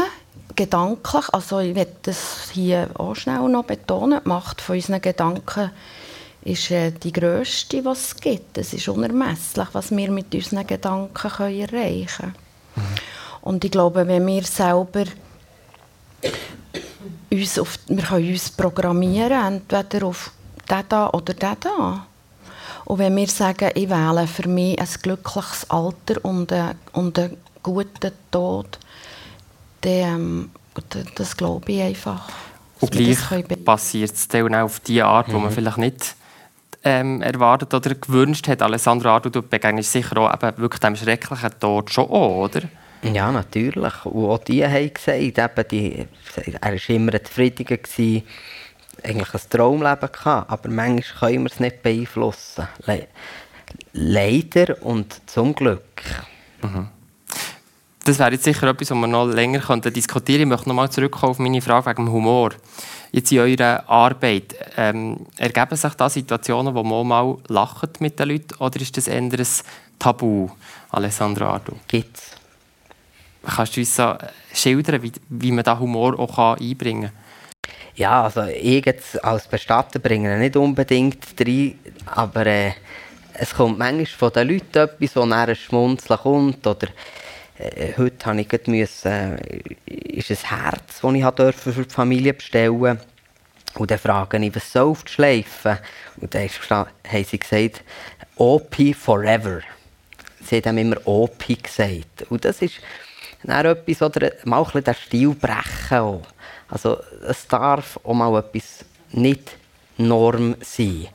gedanklich, 0.55 1.33
also 1.33 1.61
ich 1.61 1.73
werde 1.73 1.95
das 2.03 2.51
hier 2.53 2.91
auch 2.93 3.15
schnell 3.15 3.49
noch 3.49 3.65
betonen, 3.65 4.21
die 4.23 4.29
Macht 4.29 4.61
von 4.61 4.75
unseren 4.75 5.01
Gedanken 5.01 5.71
ist 6.43 6.69
äh, 6.69 6.91
die 6.91 7.11
grösste, 7.11 7.81
die 7.81 7.87
es 7.87 8.15
gibt. 8.17 8.59
Es 8.59 8.71
ist 8.71 8.87
unermesslich, 8.87 9.69
was 9.71 9.89
wir 9.89 10.11
mit 10.11 10.35
unseren 10.35 10.67
Gedanken 10.67 11.11
können 11.11 11.59
erreichen 11.59 12.07
können. 12.17 12.35
Mhm. 12.75 12.83
Und 13.41 13.65
ich 13.65 13.71
glaube, 13.71 14.07
wenn 14.07 14.27
wir 14.27 14.43
selber 14.43 15.05
uns 17.33 17.59
auf, 17.59 17.79
wir 17.87 18.03
können 18.03 18.29
uns 18.29 18.49
programmieren, 18.51 19.61
entweder 19.71 20.07
auf 20.07 20.31
den 20.69 20.83
da 20.89 21.09
oder 21.09 21.33
den 21.33 21.55
da. 21.59 22.05
Und 22.85 22.99
wenn 22.99 23.15
wir 23.15 23.27
sagen, 23.27 23.71
ich 23.75 23.89
wähle 23.89 24.27
für 24.27 24.47
mich 24.47 24.79
ein 24.79 24.87
glückliches 25.01 25.69
Alter 25.69 26.23
und 26.23 26.51
einen, 26.51 26.75
und 26.91 27.17
einen 27.17 27.37
guten 27.61 28.11
Tod, 28.29 28.77
dann, 29.81 29.93
ähm, 29.93 30.51
das 31.15 31.37
glaube 31.37 31.71
ich 31.71 31.81
einfach. 31.81 32.29
Und 32.79 32.91
gleich 32.91 33.17
passiert 33.63 34.13
es 34.13 34.27
dann 34.27 34.53
auch 34.55 34.63
auf 34.63 34.79
die 34.81 35.01
Art, 35.01 35.29
mhm. 35.29 35.33
wo 35.33 35.39
man 35.39 35.51
vielleicht 35.51 35.77
nicht 35.77 36.15
ähm, 36.83 37.21
erwartet 37.21 37.73
oder 37.73 37.95
gewünscht 37.95 38.47
hat. 38.47 38.61
Alessandro 38.61 39.09
Ardu, 39.09 39.29
du 39.29 39.41
begegnest 39.41 39.91
sicher 39.91 40.17
auch 40.17 40.33
eben 40.33 40.57
wirklich 40.57 40.81
dem 40.81 40.95
schrecklichen 40.95 41.51
Tod 41.59 41.91
schon 41.91 42.05
auch, 42.05 42.43
oder? 42.43 42.63
Ja, 43.03 43.31
natürlich. 43.31 44.05
Und 44.05 44.29
auch 44.29 44.37
die 44.39 44.65
haben 44.65 44.93
gesagt, 44.93 45.19
eben 45.19 45.67
die, 45.71 46.07
er 46.61 46.71
war 46.71 46.89
immer 46.89 47.13
ein 47.13 47.25
Zufriediger, 47.25 47.77
eigentlich 49.03 49.33
ein 49.33 49.41
Traumleben 49.49 50.11
gehabt, 50.11 50.49
aber 50.49 50.69
manchmal 50.69 51.31
können 51.31 51.43
wir 51.43 51.51
es 51.51 51.59
nicht 51.59 51.83
beeinflussen. 51.83 52.67
Le 52.85 53.07
Leider 53.93 54.81
und 54.83 55.21
zum 55.27 55.53
Glück. 55.55 56.01
Mhm. 56.61 56.87
Das 58.05 58.19
wäre 58.19 58.33
jetzt 58.33 58.43
sicher 58.43 58.67
etwas, 58.67 58.91
was 58.91 58.97
wir 58.97 59.07
noch 59.07 59.25
länger 59.27 59.59
diskutieren 59.59 60.07
könnten. 60.07 60.41
Ich 60.41 60.45
möchte 60.45 60.69
noch 60.69 60.75
mal 60.75 60.89
zurückkommen 60.89 61.31
auf 61.31 61.39
meine 61.39 61.61
Frage 61.61 61.89
wegen 61.89 62.05
dem 62.05 62.11
Humor. 62.11 62.51
Jetzt 63.11 63.31
in 63.31 63.39
eurer 63.39 63.87
Arbeit, 63.87 64.55
ähm, 64.75 65.25
ergeben 65.37 65.75
sich 65.75 65.93
da 65.93 66.09
Situationen, 66.09 66.75
wo 66.75 66.83
man 66.83 67.07
mal 67.07 67.37
lacht 67.47 68.01
mit 68.01 68.19
den 68.19 68.29
Leuten 68.29 68.55
oder 68.55 68.81
ist 68.81 68.97
das 68.97 69.07
eher 69.07 69.21
ein 69.21 69.47
Tabu, 69.99 70.49
Alessandro 70.91 71.45
Ardo? 71.45 71.77
Gibt's. 71.87 72.42
Kannst 73.45 73.75
du 73.75 73.81
uns 73.81 73.95
so 73.95 74.15
schildern, 74.53 75.01
wie, 75.03 75.11
wie 75.29 75.51
man 75.51 75.63
da 75.63 75.77
Humor 75.77 76.17
auch 76.19 76.57
einbringen 76.57 77.11
kann? 77.11 77.71
Ja, 77.95 78.23
also 78.23 78.43
ich 78.43 78.85
jetzt 78.85 79.23
als 79.23 79.47
Bestatter 79.47 79.99
bringe 79.99 80.37
nicht 80.39 80.55
unbedingt 80.55 81.23
rein, 81.39 81.77
aber 82.07 82.45
äh, 82.47 82.71
es 83.33 83.53
kommt 83.53 83.77
manchmal 83.77 84.05
von 84.05 84.33
den 84.33 84.47
Leuten 84.47 84.77
etwas, 84.77 85.15
wo 85.15 85.21
ein 85.21 85.55
Schmunzeln 85.55 86.19
kommt 86.19 86.65
oder 86.65 86.87
äh, 87.59 87.93
heute 87.97 88.25
habe 88.25 88.41
ich 88.41 88.67
müssen, 88.67 89.11
äh, 89.11 89.37
ist 89.85 90.31
ein 90.31 90.59
Herz, 90.59 91.01
das 91.01 91.13
ich 91.13 91.55
für 91.55 91.83
die 91.83 91.93
Familie 91.93 92.33
bestellen 92.33 92.99
und 93.75 93.89
dann 93.91 93.99
frage 93.99 94.37
ich, 94.37 94.55
was 94.55 94.71
soll 94.71 94.89
auf 94.89 95.03
die 95.03 95.11
Schleife? 95.11 95.79
Und 96.17 96.33
dann 96.33 96.47
haben 96.47 97.23
sie 97.23 97.39
gesagt, 97.39 97.83
OP 98.35 98.75
forever. 98.95 99.61
Sie 100.43 100.61
haben 100.61 100.77
immer 100.77 100.97
OP 101.05 101.45
gesagt. 101.61 102.25
Und 102.29 102.45
das 102.45 102.61
ist 102.61 102.75
dann 103.43 103.65
etwas, 103.65 104.01
oder 104.01 104.31
mal 104.45 104.59
ein 104.59 104.63
bisschen 104.63 104.83
den 104.83 104.93
Stil 104.95 105.35
brechen 105.35 105.97
auch. 105.97 106.21
Also 106.69 106.97
es 107.27 107.47
darf 107.47 107.99
auch 108.03 108.13
mal 108.13 108.37
etwas 108.39 108.85
nicht 109.11 109.57
Norm 109.97 110.55
sein. 110.61 111.07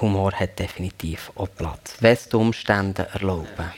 Humor 0.00 0.32
hat 0.32 0.58
definitiv 0.58 1.32
auch 1.34 1.48
Platz, 1.56 1.94
wenn 2.00 2.12
es 2.12 2.28
die 2.28 2.36
Umstände 2.36 3.08
erlauben. 3.12 3.72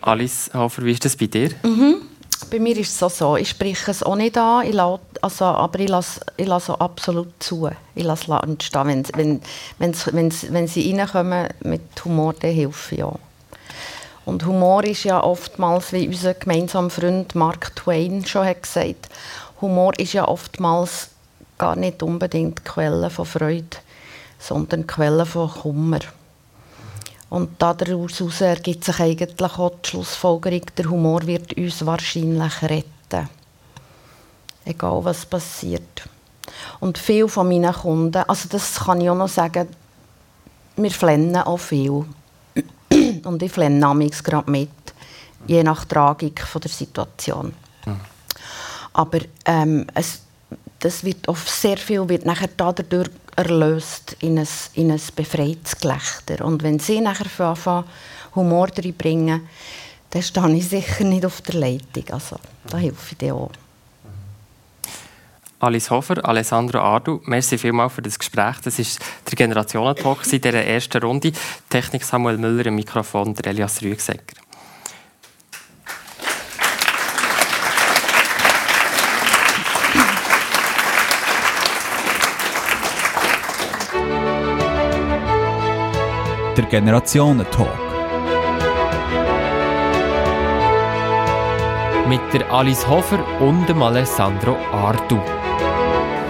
Alice 0.00 0.50
Hofer, 0.54 0.84
wie 0.84 0.92
ist 0.92 1.04
das 1.04 1.16
bei 1.16 1.26
dir? 1.26 1.50
Mhm. 1.62 2.02
Bei 2.50 2.58
mir 2.58 2.76
ist 2.76 2.90
es 2.90 3.02
auch 3.02 3.10
so, 3.10 3.36
ich 3.36 3.50
spreche 3.50 3.90
es 3.90 4.02
auch 4.02 4.16
nicht 4.16 4.36
an, 4.36 4.66
ich 4.66 4.74
lasse, 4.74 5.00
also, 5.20 5.44
aber 5.44 5.78
ich 5.78 5.88
lasse, 5.88 6.20
ich 6.36 6.46
lasse 6.46 6.80
absolut 6.80 7.40
zu. 7.40 7.70
Ich 7.94 8.02
lasse 8.02 8.32
entstehen. 8.32 8.88
Wenn, 8.88 9.04
wenn, 9.14 9.40
wenn's, 9.78 10.12
wenn's, 10.12 10.52
wenn 10.52 10.66
sie 10.66 10.92
reinkommen 10.92 11.48
mit 11.60 11.82
Humor, 12.04 12.34
dann 12.34 12.50
ich 12.50 13.02
auch. 13.04 13.18
Und 14.24 14.46
Humor 14.46 14.84
ist 14.84 15.04
ja 15.04 15.22
oftmals, 15.22 15.92
wie 15.92 16.06
unser 16.06 16.34
gemeinsamer 16.34 16.90
Freund 16.90 17.34
Mark 17.34 17.74
Twain 17.74 18.24
schon 18.24 18.46
hat 18.46 18.62
gesagt, 18.62 19.08
Humor 19.60 19.98
ist 19.98 20.12
ja 20.12 20.28
oftmals 20.28 21.08
gar 21.58 21.76
nicht 21.76 22.02
unbedingt 22.02 22.64
Quelle 22.64 23.10
von 23.10 23.26
Freude, 23.26 23.76
sondern 24.38 24.86
Quelle 24.86 25.26
von 25.26 25.50
Kummer. 25.50 26.00
Und 27.30 27.62
daraus 27.62 28.40
ergibt 28.40 28.84
sich 28.84 29.00
eigentlich 29.00 29.40
auch 29.40 29.72
die 29.82 29.88
Schlussfolgerung, 29.88 30.66
der 30.76 30.90
Humor 30.90 31.26
wird 31.26 31.56
uns 31.56 31.84
wahrscheinlich 31.86 32.62
retten. 32.62 33.28
Egal 34.64 35.04
was 35.04 35.24
passiert. 35.26 36.02
Und 36.78 36.98
viele 36.98 37.28
von 37.28 37.48
meinen 37.48 37.72
Kunden, 37.72 38.22
also 38.28 38.48
das 38.48 38.74
kann 38.74 39.00
ich 39.00 39.08
auch 39.08 39.16
noch 39.16 39.28
sagen, 39.28 39.68
wir 40.76 40.90
flennen 40.90 41.36
auch 41.36 41.58
viel. 41.58 42.04
Und 43.24 43.42
ich 43.42 43.52
flenne 43.52 43.78
namens 43.78 44.22
gerade 44.22 44.50
mit, 44.50 44.70
je 45.46 45.62
nach 45.62 45.84
Tragik 45.84 46.40
von 46.42 46.60
der 46.60 46.70
Situation. 46.70 47.54
Mhm. 47.86 48.00
Aber 48.92 49.20
ähm, 49.44 49.86
es, 49.94 50.22
das 50.78 51.04
wird 51.04 51.28
oft 51.28 51.48
sehr 51.48 51.76
viel 51.76 52.08
wird 52.08 52.26
nachher 52.26 52.50
dadurch 52.56 53.10
erlöst 53.36 54.16
in 54.20 54.38
ein, 54.38 54.48
in 54.74 54.90
ein 54.90 55.00
befreites 55.16 55.76
Gelächter. 55.80 56.44
Und 56.44 56.62
wenn 56.62 56.78
sie 56.78 57.00
nachher 57.00 57.48
anfangen, 57.48 57.84
Humor 58.34 58.68
reinbringen, 58.76 59.48
dann 60.10 60.22
stehe 60.22 60.54
ich 60.54 60.68
sicher 60.68 61.04
nicht 61.04 61.24
auf 61.24 61.40
der 61.42 61.54
Leitung. 61.54 62.04
Also, 62.10 62.36
da 62.68 62.78
helfe 62.78 63.12
ich 63.12 63.18
dir 63.18 63.34
auch. 63.34 63.50
Alice 65.62 65.90
Hofer, 65.90 66.24
Alessandro 66.24 66.80
Ardu, 66.80 67.20
merci 67.24 67.56
vielmals 67.56 67.92
für 67.92 68.02
das 68.02 68.18
Gespräch. 68.18 68.56
Das 68.64 68.80
ist 68.80 68.98
der 69.30 69.36
Generationentalk 69.36 70.18
in 70.32 70.40
dieser 70.40 70.64
ersten 70.64 71.00
Runde. 71.00 71.30
Technik 71.70 72.02
Samuel 72.02 72.36
Müller 72.36 72.66
im 72.66 72.74
Mikrofon, 72.74 73.32
der 73.32 73.46
Elias 73.46 73.80
Rüegsecker. 73.80 74.34
Der 86.56 86.64
Generationentalk. 86.64 87.68
Mit 92.08 92.20
der 92.32 92.50
Alice 92.50 92.88
Hofer 92.88 93.24
und 93.40 93.68
dem 93.68 93.80
Alessandro 93.80 94.56
Ardu. 94.72 95.20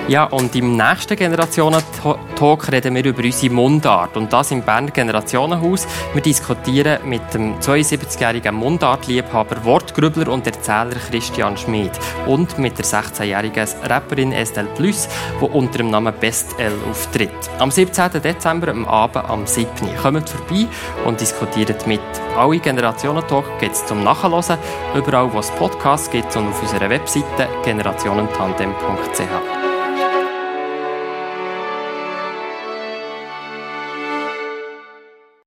Ja, 0.08 0.24
und 0.24 0.54
im 0.56 0.76
nächsten 0.76 1.16
Generationen-Talk 1.16 2.72
reden 2.72 2.96
wir 2.96 3.04
über 3.04 3.22
unsere 3.22 3.54
Mundart. 3.54 4.16
Und 4.16 4.32
das 4.32 4.50
im 4.50 4.62
Berner 4.62 4.90
Generationenhaus. 4.90 5.86
Wir 6.12 6.20
diskutieren 6.20 6.98
mit 7.08 7.32
dem 7.32 7.58
72-jährigen 7.60 8.54
Mundartliebhaber, 8.54 9.64
Wortgrübler 9.64 10.28
und 10.32 10.44
Erzähler 10.44 10.96
Christian 11.08 11.56
Schmid. 11.56 11.92
Und 12.26 12.58
mit 12.58 12.78
der 12.78 12.84
16-jährigen 12.84 13.68
Rapperin 13.84 14.32
Estelle 14.32 14.68
Plus, 14.74 15.08
die 15.40 15.44
unter 15.44 15.78
dem 15.78 15.90
Namen 15.90 16.12
Best 16.20 16.58
L 16.58 16.72
auftritt. 16.90 17.30
Am 17.60 17.70
17. 17.70 18.20
Dezember 18.20 18.68
am 18.72 18.84
Abend 18.86 19.24
am 19.30 19.46
7. 19.46 19.70
Kommt 20.02 20.28
vorbei 20.28 20.66
und 21.04 21.20
diskutiert 21.20 21.86
mit. 21.86 22.00
Alle 22.36 22.58
Generationen-Talk 22.58 23.60
gibt 23.60 23.76
es 23.76 23.86
zum 23.86 24.02
Nachhören, 24.02 24.58
überall 24.96 25.32
wo 25.32 25.38
es 25.38 25.50
Podcasts 25.52 26.10
gibt 26.10 26.34
und 26.36 26.48
auf 26.48 26.60
unserer 26.60 26.90
Webseite 26.90 27.48
generationentandem.ch. 27.64 29.61